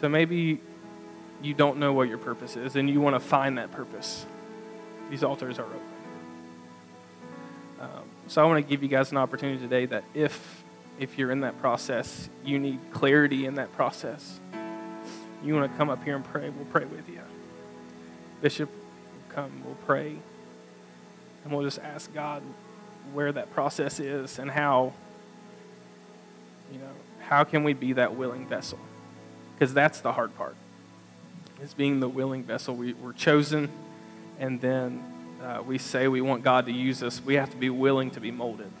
So 0.00 0.08
maybe 0.08 0.60
you 1.42 1.54
don't 1.54 1.78
know 1.78 1.92
what 1.92 2.08
your 2.08 2.18
purpose 2.18 2.56
is 2.56 2.76
and 2.76 2.88
you 2.88 3.00
want 3.00 3.14
to 3.14 3.20
find 3.20 3.58
that 3.58 3.72
purpose. 3.72 4.26
These 5.10 5.22
altars 5.22 5.58
are 5.58 5.66
open. 5.66 5.80
Um, 7.80 8.04
so 8.26 8.42
I 8.42 8.46
want 8.46 8.64
to 8.64 8.68
give 8.68 8.82
you 8.82 8.88
guys 8.88 9.10
an 9.10 9.18
opportunity 9.18 9.58
today 9.58 9.86
that 9.86 10.04
if 10.14 10.64
if 10.98 11.18
you're 11.18 11.30
in 11.30 11.40
that 11.40 11.60
process, 11.60 12.28
you 12.42 12.58
need 12.58 12.80
clarity 12.90 13.44
in 13.44 13.56
that 13.56 13.72
process. 13.74 14.40
You 15.44 15.54
want 15.54 15.70
to 15.70 15.76
come 15.76 15.90
up 15.90 16.02
here 16.02 16.16
and 16.16 16.24
pray, 16.24 16.48
we'll 16.48 16.64
pray 16.66 16.86
with 16.86 17.06
you. 17.08 17.20
Bishop, 18.40 18.70
come, 19.28 19.62
we'll 19.64 19.74
pray. 19.86 20.16
And 21.46 21.54
we'll 21.54 21.62
just 21.62 21.78
ask 21.78 22.12
God 22.12 22.42
where 23.12 23.30
that 23.30 23.54
process 23.54 24.00
is 24.00 24.40
and 24.40 24.50
how, 24.50 24.92
you 26.72 26.78
know, 26.80 26.90
how 27.20 27.44
can 27.44 27.62
we 27.62 27.72
be 27.72 27.92
that 27.92 28.16
willing 28.16 28.48
vessel? 28.48 28.80
Because 29.54 29.72
that's 29.72 30.00
the 30.00 30.10
hard 30.10 30.36
part, 30.36 30.56
is 31.62 31.72
being 31.72 32.00
the 32.00 32.08
willing 32.08 32.42
vessel. 32.42 32.74
We, 32.74 32.94
we're 32.94 33.12
chosen, 33.12 33.68
and 34.40 34.60
then 34.60 35.04
uh, 35.40 35.62
we 35.64 35.78
say 35.78 36.08
we 36.08 36.20
want 36.20 36.42
God 36.42 36.66
to 36.66 36.72
use 36.72 37.00
us. 37.00 37.22
We 37.24 37.34
have 37.34 37.50
to 37.50 37.56
be 37.56 37.70
willing 37.70 38.10
to 38.10 38.20
be 38.20 38.32
molded. 38.32 38.72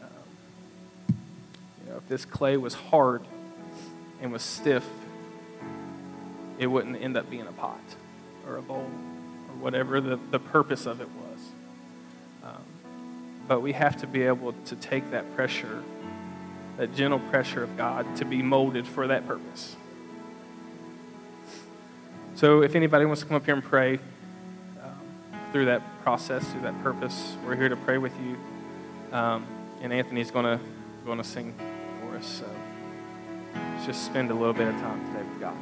Um, 0.00 1.16
you 1.82 1.90
know, 1.90 1.96
if 1.96 2.06
this 2.06 2.24
clay 2.24 2.56
was 2.56 2.74
hard 2.74 3.24
and 4.22 4.30
was 4.30 4.42
stiff, 4.42 4.86
it 6.60 6.68
wouldn't 6.68 7.02
end 7.02 7.16
up 7.16 7.28
being 7.28 7.48
a 7.48 7.52
pot 7.52 7.80
or 8.46 8.58
a 8.58 8.62
bowl 8.62 8.88
whatever 9.60 10.00
the, 10.00 10.18
the 10.30 10.38
purpose 10.38 10.86
of 10.86 11.00
it 11.00 11.08
was. 11.08 11.40
Um, 12.44 12.64
but 13.46 13.60
we 13.60 13.72
have 13.72 13.96
to 13.98 14.06
be 14.06 14.22
able 14.22 14.52
to 14.66 14.76
take 14.76 15.10
that 15.10 15.34
pressure, 15.34 15.82
that 16.76 16.94
gentle 16.94 17.18
pressure 17.18 17.62
of 17.62 17.76
God, 17.76 18.16
to 18.16 18.24
be 18.24 18.42
molded 18.42 18.86
for 18.86 19.06
that 19.06 19.26
purpose. 19.26 19.76
So 22.34 22.62
if 22.62 22.74
anybody 22.74 23.04
wants 23.04 23.20
to 23.20 23.26
come 23.26 23.36
up 23.36 23.44
here 23.44 23.54
and 23.54 23.62
pray 23.62 23.98
um, 24.82 25.40
through 25.52 25.66
that 25.66 25.82
process, 26.02 26.44
through 26.50 26.62
that 26.62 26.82
purpose, 26.82 27.36
we're 27.44 27.56
here 27.56 27.68
to 27.68 27.76
pray 27.76 27.98
with 27.98 28.14
you. 28.20 28.36
Um, 29.14 29.46
and 29.82 29.92
Anthony's 29.92 30.30
going 30.30 30.44
to 30.44 30.60
going 31.04 31.18
to 31.18 31.24
sing 31.24 31.54
for 32.00 32.16
us. 32.16 32.26
So 32.26 32.46
let's 33.54 33.86
just 33.86 34.04
spend 34.04 34.30
a 34.30 34.34
little 34.34 34.52
bit 34.52 34.68
of 34.68 34.74
time 34.74 35.04
today 35.06 35.26
with 35.28 35.40
God. 35.40 35.56